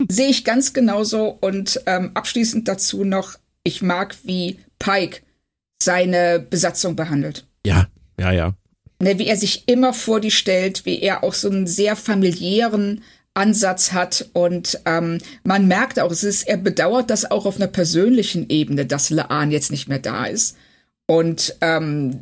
[0.08, 1.36] Sehe ich ganz genauso.
[1.40, 3.34] Und ähm, abschließend dazu noch,
[3.64, 5.20] ich mag, wie Pike
[5.82, 7.46] seine Besatzung behandelt.
[7.64, 7.86] Ja,
[8.18, 8.54] ja, ja.
[9.00, 13.02] Ne, wie er sich immer vor die stellt, wie er auch so einen sehr familiären
[13.38, 14.28] Ansatz hat.
[14.34, 18.84] Und ähm, man merkt auch, es ist, er bedauert das auch auf einer persönlichen Ebene,
[18.84, 20.56] dass Laan jetzt nicht mehr da ist.
[21.06, 22.20] Und ähm,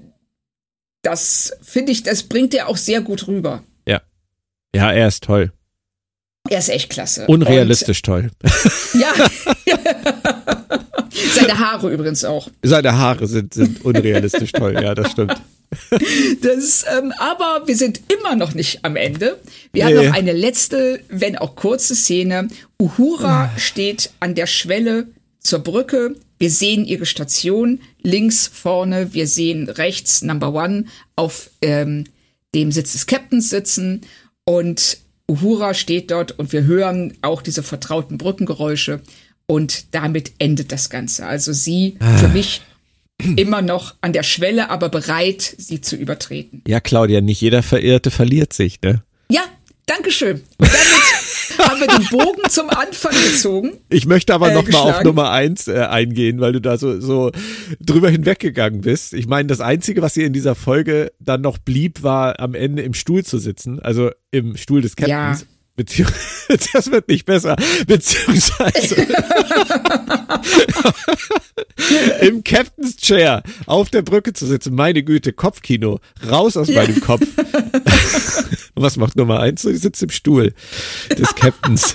[1.02, 3.64] das finde ich, das bringt er auch sehr gut rüber.
[4.76, 5.50] Ja, er ist toll.
[6.50, 7.26] Er ist echt klasse.
[7.26, 8.30] Unrealistisch toll.
[8.42, 8.52] Und,
[9.00, 9.08] ja.
[11.32, 12.48] Seine Haare übrigens auch.
[12.62, 15.34] Seine Haare sind, sind unrealistisch toll, ja, das stimmt.
[16.42, 19.38] Das, ähm, aber wir sind immer noch nicht am Ende.
[19.72, 20.08] Wir haben Nee.
[20.08, 22.48] noch eine letzte, wenn auch kurze Szene.
[22.80, 25.08] Uhura steht an der Schwelle
[25.40, 26.14] zur Brücke.
[26.38, 29.14] Wir sehen ihre Station links vorne.
[29.14, 30.84] Wir sehen rechts Number One
[31.16, 32.04] auf ähm,
[32.54, 34.02] dem Sitz des Captains sitzen.
[34.44, 34.98] Und
[35.28, 39.00] Uhura steht dort und wir hören auch diese vertrauten Brückengeräusche.
[39.46, 41.26] Und damit endet das Ganze.
[41.26, 42.62] Also sie für mich
[43.36, 46.62] immer noch an der Schwelle, aber bereit, sie zu übertreten.
[46.66, 49.02] Ja, Claudia, nicht jeder Verirrte verliert sich, ne?
[49.30, 49.42] Ja,
[49.86, 50.42] Dankeschön.
[50.58, 53.72] Und damit haben wir den Bogen zum Anfang gezogen.
[53.88, 55.04] Ich möchte aber Äh, noch mal auf.
[55.04, 57.30] Nummer eins äh, eingehen, weil du da so, so
[57.80, 59.14] drüber hinweggegangen bist.
[59.14, 62.82] Ich meine, das Einzige, was ihr in dieser Folge dann noch blieb, war am Ende
[62.82, 65.40] im Stuhl zu sitzen, also im Stuhl des Captains.
[65.42, 65.46] Ja.
[65.76, 67.54] Beziehungsweise, das wird nicht besser,
[67.86, 68.96] beziehungsweise
[72.22, 74.74] im Captain's Chair auf der Brücke zu sitzen.
[74.74, 76.00] Meine Güte, Kopfkino,
[76.30, 77.26] raus aus meinem Kopf.
[78.74, 79.62] Und was macht Nummer eins?
[79.62, 80.54] So, die sitzt im Stuhl
[81.10, 81.94] des Captains.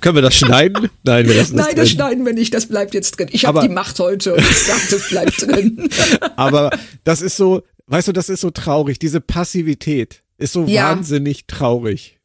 [0.00, 0.90] Können wir das schneiden?
[1.04, 1.96] Nein, wir lassen das Nein, das drin.
[1.96, 3.28] schneiden wir nicht, das bleibt jetzt drin.
[3.32, 5.88] Ich habe die Macht heute und ich sage, das bleibt drin.
[6.36, 6.70] Aber
[7.04, 8.98] das ist so, weißt du, das ist so traurig.
[8.98, 10.90] Diese Passivität ist so Ja.
[10.90, 12.18] wahnsinnig traurig.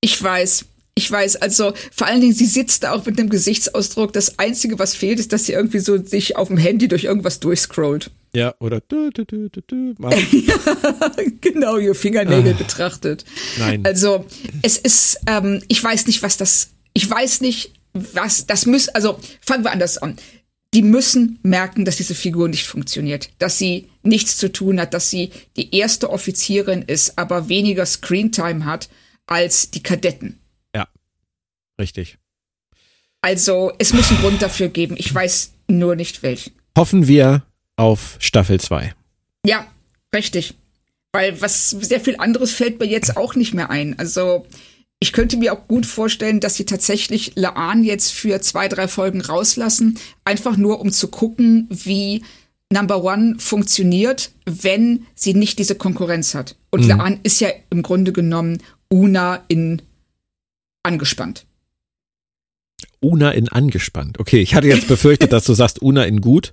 [0.00, 0.64] Ich weiß.
[0.94, 4.12] Ich weiß, also vor allen Dingen, sie sitzt da auch mit einem Gesichtsausdruck.
[4.12, 7.38] Das Einzige, was fehlt, ist, dass sie irgendwie so sich auf dem Handy durch irgendwas
[7.38, 8.10] durchscrollt.
[8.34, 10.16] Ja, oder du, du, du, du, du, macht.
[11.40, 13.24] genau, ihr Fingernägel betrachtet.
[13.58, 13.84] Nein.
[13.86, 14.24] Also
[14.62, 19.20] es ist, ähm, ich weiß nicht, was das, ich weiß nicht, was das muss, also
[19.40, 20.16] fangen wir anders an.
[20.74, 25.10] Die müssen merken, dass diese Figur nicht funktioniert, dass sie nichts zu tun hat, dass
[25.10, 28.88] sie die erste Offizierin ist, aber weniger Screentime hat
[29.26, 30.38] als die Kadetten.
[30.74, 30.88] ja,
[31.78, 32.18] richtig.
[33.20, 34.94] Also es muss einen Grund dafür geben.
[34.96, 36.52] Ich weiß nur nicht welchen.
[36.76, 37.42] Hoffen wir
[37.76, 38.94] auf Staffel 2.
[39.44, 39.66] Ja,
[40.14, 40.54] richtig.
[41.12, 43.98] Weil was sehr viel anderes fällt mir jetzt auch nicht mehr ein.
[43.98, 44.46] Also
[45.00, 49.20] ich könnte mir auch gut vorstellen, dass sie tatsächlich Laan jetzt für zwei, drei Folgen
[49.20, 52.24] rauslassen, einfach nur um zu gucken, wie
[52.70, 56.56] Number One funktioniert, wenn sie nicht diese Konkurrenz hat.
[56.70, 58.62] Und Laan ist ja im Grunde genommen
[58.92, 59.82] Una in
[60.82, 61.46] angespannt.
[63.00, 64.18] Una in angespannt.
[64.18, 66.52] Okay, ich hatte jetzt befürchtet, dass du sagst Una in gut,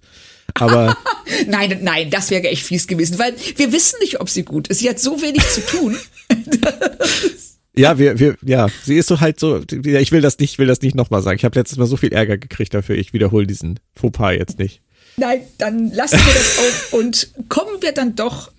[0.54, 0.96] aber
[1.48, 4.80] Nein, nein, das wäre echt fies gewesen, weil wir wissen nicht, ob sie gut ist.
[4.80, 5.98] Sie hat so wenig zu tun.
[7.76, 10.82] ja, wir, wir, ja, sie ist so halt so, ich will das nicht, will das
[10.82, 11.38] nicht nochmal sagen.
[11.38, 14.82] Ich habe letztes Mal so viel Ärger gekriegt dafür, ich wiederhole diesen Fauxpas jetzt nicht.
[15.18, 18.52] Nein, dann lassen wir das auf und kommen wir dann doch,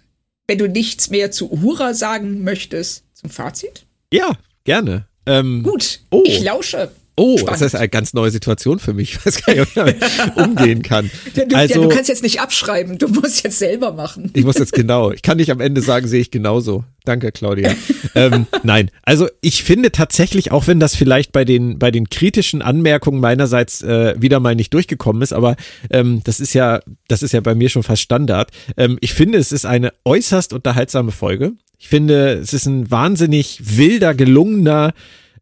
[0.49, 3.85] wenn du nichts mehr zu Uhura sagen möchtest, zum Fazit.
[4.13, 4.33] Ja,
[4.65, 5.07] gerne.
[5.27, 6.23] Ähm, Gut, Oh.
[6.25, 6.91] ich lausche.
[7.19, 7.61] Oh, Spannend.
[7.61, 9.13] das ist eine ganz neue Situation für mich.
[9.13, 11.11] Ich weiß gar nicht, ob ich damit umgehen kann.
[11.35, 14.31] Ja, du, also, ja, du kannst jetzt nicht abschreiben, du musst jetzt selber machen.
[14.35, 16.85] ich muss jetzt genau, ich kann nicht am Ende sagen, sehe ich genauso.
[17.07, 17.73] Danke, Claudia.
[18.15, 22.61] ähm, nein, also ich finde tatsächlich, auch wenn das vielleicht bei den, bei den kritischen
[22.61, 25.57] Anmerkungen meinerseits äh, wieder mal nicht durchgekommen ist, aber
[25.91, 28.51] ähm, das ist ja, das ist ja bei mir schon fast Standard.
[28.77, 31.53] Ähm, ich finde, es ist eine äußerst unterhaltsame Folge.
[31.79, 34.93] Ich finde, es ist ein wahnsinnig wilder, gelungener,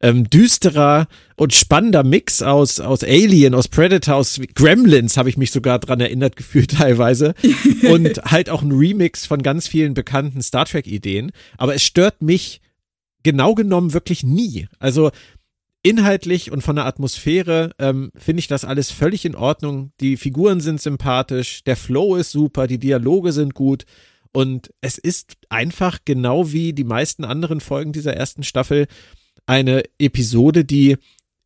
[0.04, 5.50] ähm, düsterer und spannender Mix aus, aus Alien, aus Predator, aus Gremlins, habe ich mich
[5.50, 7.34] sogar dran erinnert gefühlt teilweise.
[7.88, 11.32] Und halt auch ein Remix von ganz vielen bekannten Star Trek-Ideen.
[11.56, 12.60] Aber es stört mich
[13.22, 14.68] genau genommen wirklich nie.
[14.78, 15.10] Also
[15.82, 19.92] inhaltlich und von der Atmosphäre ähm, finde ich das alles völlig in Ordnung.
[20.00, 23.86] Die Figuren sind sympathisch, der Flow ist super, die Dialoge sind gut.
[24.32, 28.86] Und es ist einfach genau wie die meisten anderen Folgen dieser ersten Staffel
[29.46, 30.96] eine Episode, die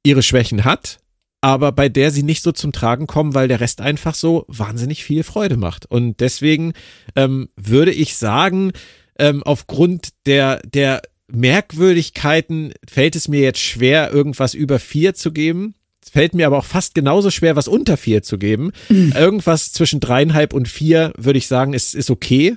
[0.04, 0.98] ihre Schwächen hat,
[1.40, 5.04] aber bei der sie nicht so zum Tragen kommen, weil der Rest einfach so wahnsinnig
[5.04, 5.86] viel Freude macht.
[5.86, 6.72] Und deswegen
[7.14, 8.72] ähm, würde ich sagen,
[9.18, 15.74] ähm, aufgrund der, der Merkwürdigkeiten fällt es mir jetzt schwer, irgendwas über vier zu geben.
[16.02, 18.72] Es fällt mir aber auch fast genauso schwer, was unter vier zu geben.
[18.88, 19.12] Mhm.
[19.14, 22.56] Irgendwas zwischen dreieinhalb und vier, würde ich sagen, ist, ist okay.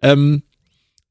[0.00, 0.42] Ähm,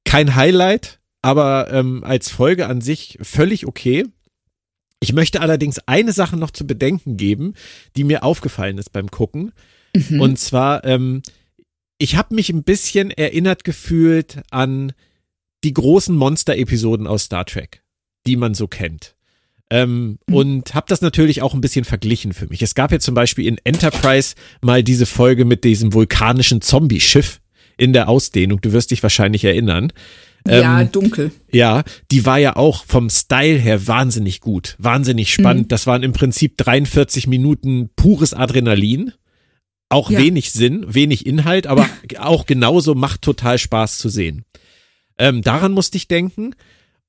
[0.05, 0.96] kein Highlight,
[1.27, 4.05] aber ähm, als Folge an sich völlig okay.
[5.01, 7.53] Ich möchte allerdings eine Sache noch zu bedenken geben,
[7.97, 9.51] die mir aufgefallen ist beim Gucken.
[9.93, 10.21] Mhm.
[10.21, 11.21] Und zwar, ähm,
[11.97, 14.93] ich habe mich ein bisschen erinnert gefühlt an
[15.65, 17.83] die großen Monster-Episoden aus Star Trek,
[18.25, 19.17] die man so kennt.
[19.69, 20.33] Ähm, mhm.
[20.33, 22.61] Und habe das natürlich auch ein bisschen verglichen für mich.
[22.61, 27.41] Es gab ja zum Beispiel in Enterprise mal diese Folge mit diesem vulkanischen Zombie-Schiff
[27.75, 28.61] in der Ausdehnung.
[28.61, 29.91] Du wirst dich wahrscheinlich erinnern.
[30.45, 31.31] Ja, ähm, dunkel.
[31.51, 35.65] Ja, die war ja auch vom Style her wahnsinnig gut, wahnsinnig spannend.
[35.65, 35.67] Mhm.
[35.69, 39.13] Das waren im Prinzip 43 Minuten pures Adrenalin.
[39.89, 40.19] Auch ja.
[40.19, 41.87] wenig Sinn, wenig Inhalt, aber
[42.19, 44.43] auch genauso macht total Spaß zu sehen.
[45.17, 46.53] Ähm, daran musste ich denken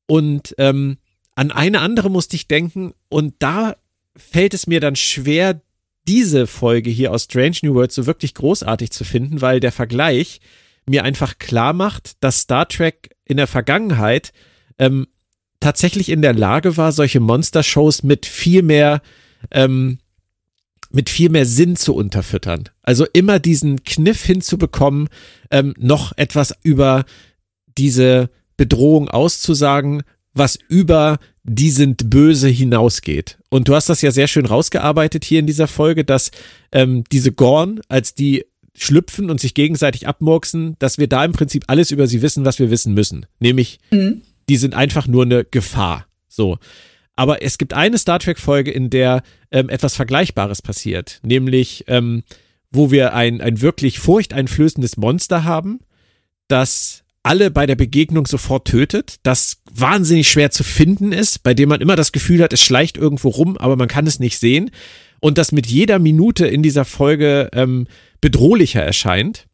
[0.06, 0.98] und ähm,
[1.34, 3.76] an eine andere musste ich denken und da
[4.16, 5.60] fällt es mir dann schwer,
[6.08, 10.40] diese Folge hier aus Strange New World so wirklich großartig zu finden, weil der Vergleich
[10.88, 14.32] mir einfach klar macht, dass Star Trek in der Vergangenheit
[14.78, 15.06] ähm,
[15.60, 19.00] tatsächlich in der Lage war, solche Monster-Shows mit viel mehr
[19.50, 19.98] ähm,
[20.90, 22.64] mit viel mehr Sinn zu unterfüttern.
[22.82, 25.08] Also immer diesen Kniff hinzubekommen,
[25.50, 27.04] ähm, noch etwas über
[27.76, 30.02] diese Bedrohung auszusagen,
[30.32, 33.38] was über die sind böse hinausgeht.
[33.48, 36.30] Und du hast das ja sehr schön rausgearbeitet hier in dieser Folge, dass
[36.72, 38.44] ähm, diese Gorn, als die
[38.78, 42.58] schlüpfen und sich gegenseitig abmurksen, dass wir da im Prinzip alles über sie wissen, was
[42.58, 43.26] wir wissen müssen.
[43.40, 44.22] Nämlich, mhm.
[44.48, 46.06] die sind einfach nur eine Gefahr.
[46.28, 46.58] So.
[47.16, 51.20] Aber es gibt eine Star Trek-Folge, in der ähm, etwas Vergleichbares passiert.
[51.22, 52.22] Nämlich, ähm,
[52.70, 55.80] wo wir ein, ein wirklich furchteinflößendes Monster haben,
[56.46, 61.68] das alle bei der Begegnung sofort tötet, das wahnsinnig schwer zu finden ist, bei dem
[61.68, 64.70] man immer das Gefühl hat, es schleicht irgendwo rum, aber man kann es nicht sehen.
[65.20, 67.86] Und das mit jeder Minute in dieser Folge ähm,
[68.20, 69.46] bedrohlicher erscheint.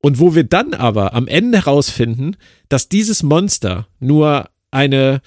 [0.00, 2.36] Und wo wir dann aber am Ende herausfinden,
[2.68, 5.20] dass dieses Monster nur eine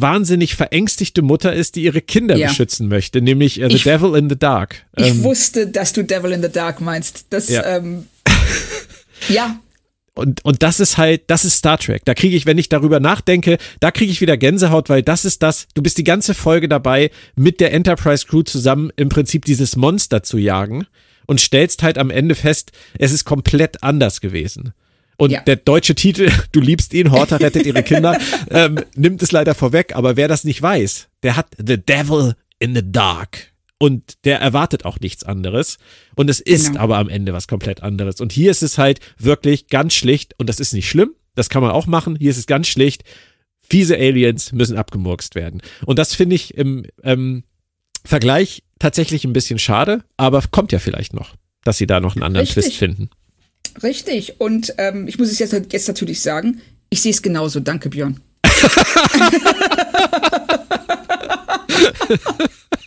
[0.00, 2.48] wahnsinnig verängstigte Mutter ist, die ihre Kinder ja.
[2.48, 4.86] beschützen möchte, nämlich uh, The ich, Devil in the Dark.
[4.96, 7.26] Ich ähm, wusste, dass du Devil in the Dark meinst.
[7.30, 7.64] Das, ja.
[7.64, 8.06] Ähm,
[9.28, 9.58] ja.
[10.18, 12.04] Und, und das ist halt, das ist Star Trek.
[12.04, 15.44] Da kriege ich, wenn ich darüber nachdenke, da kriege ich wieder Gänsehaut, weil das ist
[15.44, 19.76] das, du bist die ganze Folge dabei, mit der Enterprise Crew zusammen im Prinzip dieses
[19.76, 20.86] Monster zu jagen
[21.26, 24.72] und stellst halt am Ende fest, es ist komplett anders gewesen.
[25.18, 25.40] Und ja.
[25.40, 28.18] der deutsche Titel, du liebst ihn, Horta rettet ihre Kinder,
[28.50, 29.94] ähm, nimmt es leider vorweg.
[29.94, 33.52] Aber wer das nicht weiß, der hat The Devil in the Dark.
[33.78, 35.78] Und der erwartet auch nichts anderes.
[36.16, 36.80] Und es ist genau.
[36.80, 38.20] aber am Ende was komplett anderes.
[38.20, 41.62] Und hier ist es halt wirklich ganz schlicht, und das ist nicht schlimm, das kann
[41.62, 42.16] man auch machen.
[42.16, 43.04] Hier ist es ganz schlicht,
[43.60, 45.62] fiese Aliens müssen abgemurkst werden.
[45.86, 47.44] Und das finde ich im ähm,
[48.04, 52.24] Vergleich tatsächlich ein bisschen schade, aber kommt ja vielleicht noch, dass sie da noch einen
[52.24, 52.64] anderen Richtig.
[52.64, 53.10] Twist finden.
[53.82, 54.40] Richtig.
[54.40, 56.60] Und ähm, ich muss es jetzt, jetzt natürlich sagen,
[56.90, 57.60] ich sehe es genauso.
[57.60, 58.20] Danke, Björn.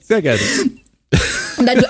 [0.00, 0.40] Sehr gerne.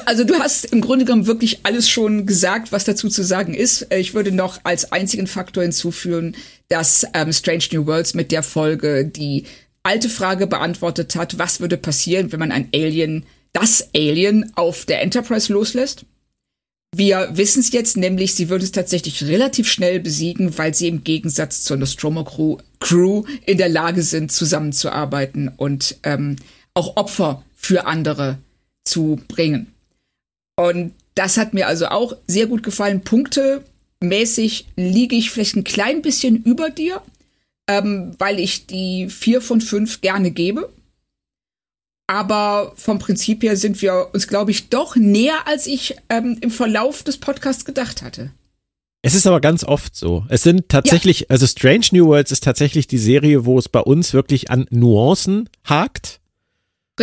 [0.06, 3.86] Also du hast im Grunde genommen wirklich alles schon gesagt, was dazu zu sagen ist.
[3.90, 6.36] Ich würde noch als einzigen Faktor hinzufügen,
[6.68, 9.44] dass ähm, Strange New Worlds mit der Folge die
[9.82, 15.02] alte Frage beantwortet hat, was würde passieren, wenn man ein Alien, das Alien auf der
[15.02, 16.04] Enterprise loslässt.
[16.94, 21.02] Wir wissen es jetzt, nämlich sie wird es tatsächlich relativ schnell besiegen, weil sie im
[21.04, 26.36] Gegensatz zur Nostromo Crew, Crew in der Lage sind, zusammenzuarbeiten und ähm,
[26.74, 28.39] auch Opfer für andere
[28.85, 29.73] zu bringen.
[30.57, 33.03] Und das hat mir also auch sehr gut gefallen.
[33.03, 37.03] Punktemäßig liege ich vielleicht ein klein bisschen über dir,
[37.69, 40.70] ähm, weil ich die vier von fünf gerne gebe.
[42.07, 46.51] Aber vom Prinzip her sind wir uns, glaube ich, doch näher, als ich ähm, im
[46.51, 48.31] Verlauf des Podcasts gedacht hatte.
[49.03, 50.24] Es ist aber ganz oft so.
[50.28, 51.27] Es sind tatsächlich, ja.
[51.31, 55.49] also Strange New Worlds ist tatsächlich die Serie, wo es bei uns wirklich an Nuancen
[55.65, 56.20] hakt.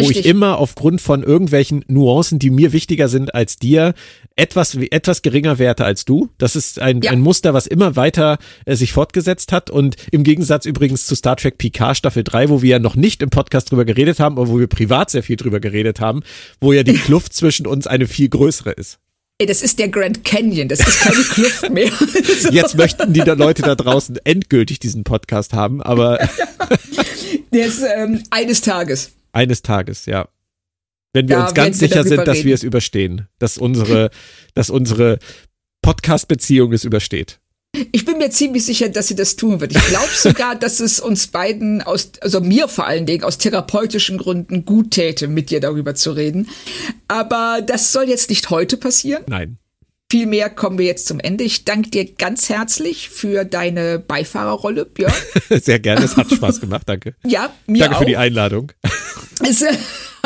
[0.05, 3.93] Wo ich immer aufgrund von irgendwelchen Nuancen, die mir wichtiger sind als dir,
[4.35, 6.29] etwas, etwas geringer werte als du.
[6.37, 7.11] Das ist ein, Ja.
[7.11, 11.35] ein Muster, was immer weiter äh, sich fortgesetzt hat und im Gegensatz übrigens zu Star
[11.35, 14.47] Trek Picard Staffel 3, wo wir ja noch nicht im Podcast drüber geredet haben, aber
[14.49, 16.21] wo wir privat sehr viel drüber geredet haben,
[16.61, 18.97] wo ja die Kluft zwischen uns eine viel größere ist.
[19.41, 21.89] Ey, das ist der Grand Canyon, das ist keine Kluft mehr.
[22.51, 26.19] Jetzt möchten die da Leute da draußen endgültig diesen Podcast haben, aber
[27.53, 29.11] Der ist ähm, eines Tages.
[29.31, 30.27] Eines Tages, ja.
[31.13, 32.47] Wenn wir Da uns ganz sicher sind, dass reden.
[32.47, 34.11] wir es überstehen, dass unsere,
[34.53, 35.19] dass unsere
[35.81, 37.39] Podcast-Beziehung es übersteht.
[37.91, 39.75] Ich bin mir ziemlich sicher, dass sie das tun wird.
[39.75, 44.17] Ich glaube sogar, dass es uns beiden aus, also mir vor allen Dingen aus therapeutischen
[44.17, 46.49] Gründen gut täte, mit dir darüber zu reden.
[47.07, 49.23] Aber das soll jetzt nicht heute passieren.
[49.27, 49.57] Nein.
[50.11, 51.43] Vielmehr kommen wir jetzt zum Ende.
[51.43, 55.13] Ich danke dir ganz herzlich für deine Beifahrerrolle, Björn.
[55.49, 57.13] Sehr gerne, es hat Spaß gemacht, danke.
[57.25, 57.99] Ja, mir Danke auch.
[57.99, 58.71] für die Einladung.
[59.41, 59.73] Es, äh,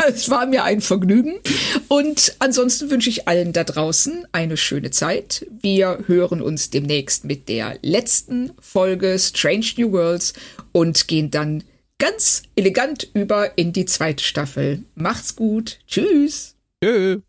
[0.07, 1.35] es war mir ein Vergnügen.
[1.87, 5.45] Und ansonsten wünsche ich allen da draußen eine schöne Zeit.
[5.61, 10.33] Wir hören uns demnächst mit der letzten Folge Strange New Worlds
[10.71, 11.63] und gehen dann
[11.99, 14.81] ganz elegant über in die zweite Staffel.
[14.95, 15.77] Macht's gut.
[15.85, 16.55] Tschüss.
[16.83, 17.21] Tschö.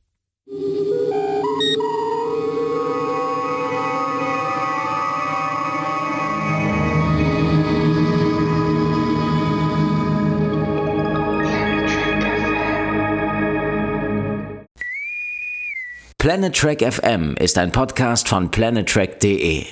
[16.24, 19.66] Planet Trek FM ist ein Podcast von planettrek.de.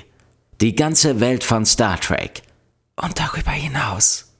[0.61, 2.43] Die ganze Welt von Star Trek
[2.95, 4.32] und darüber hinaus.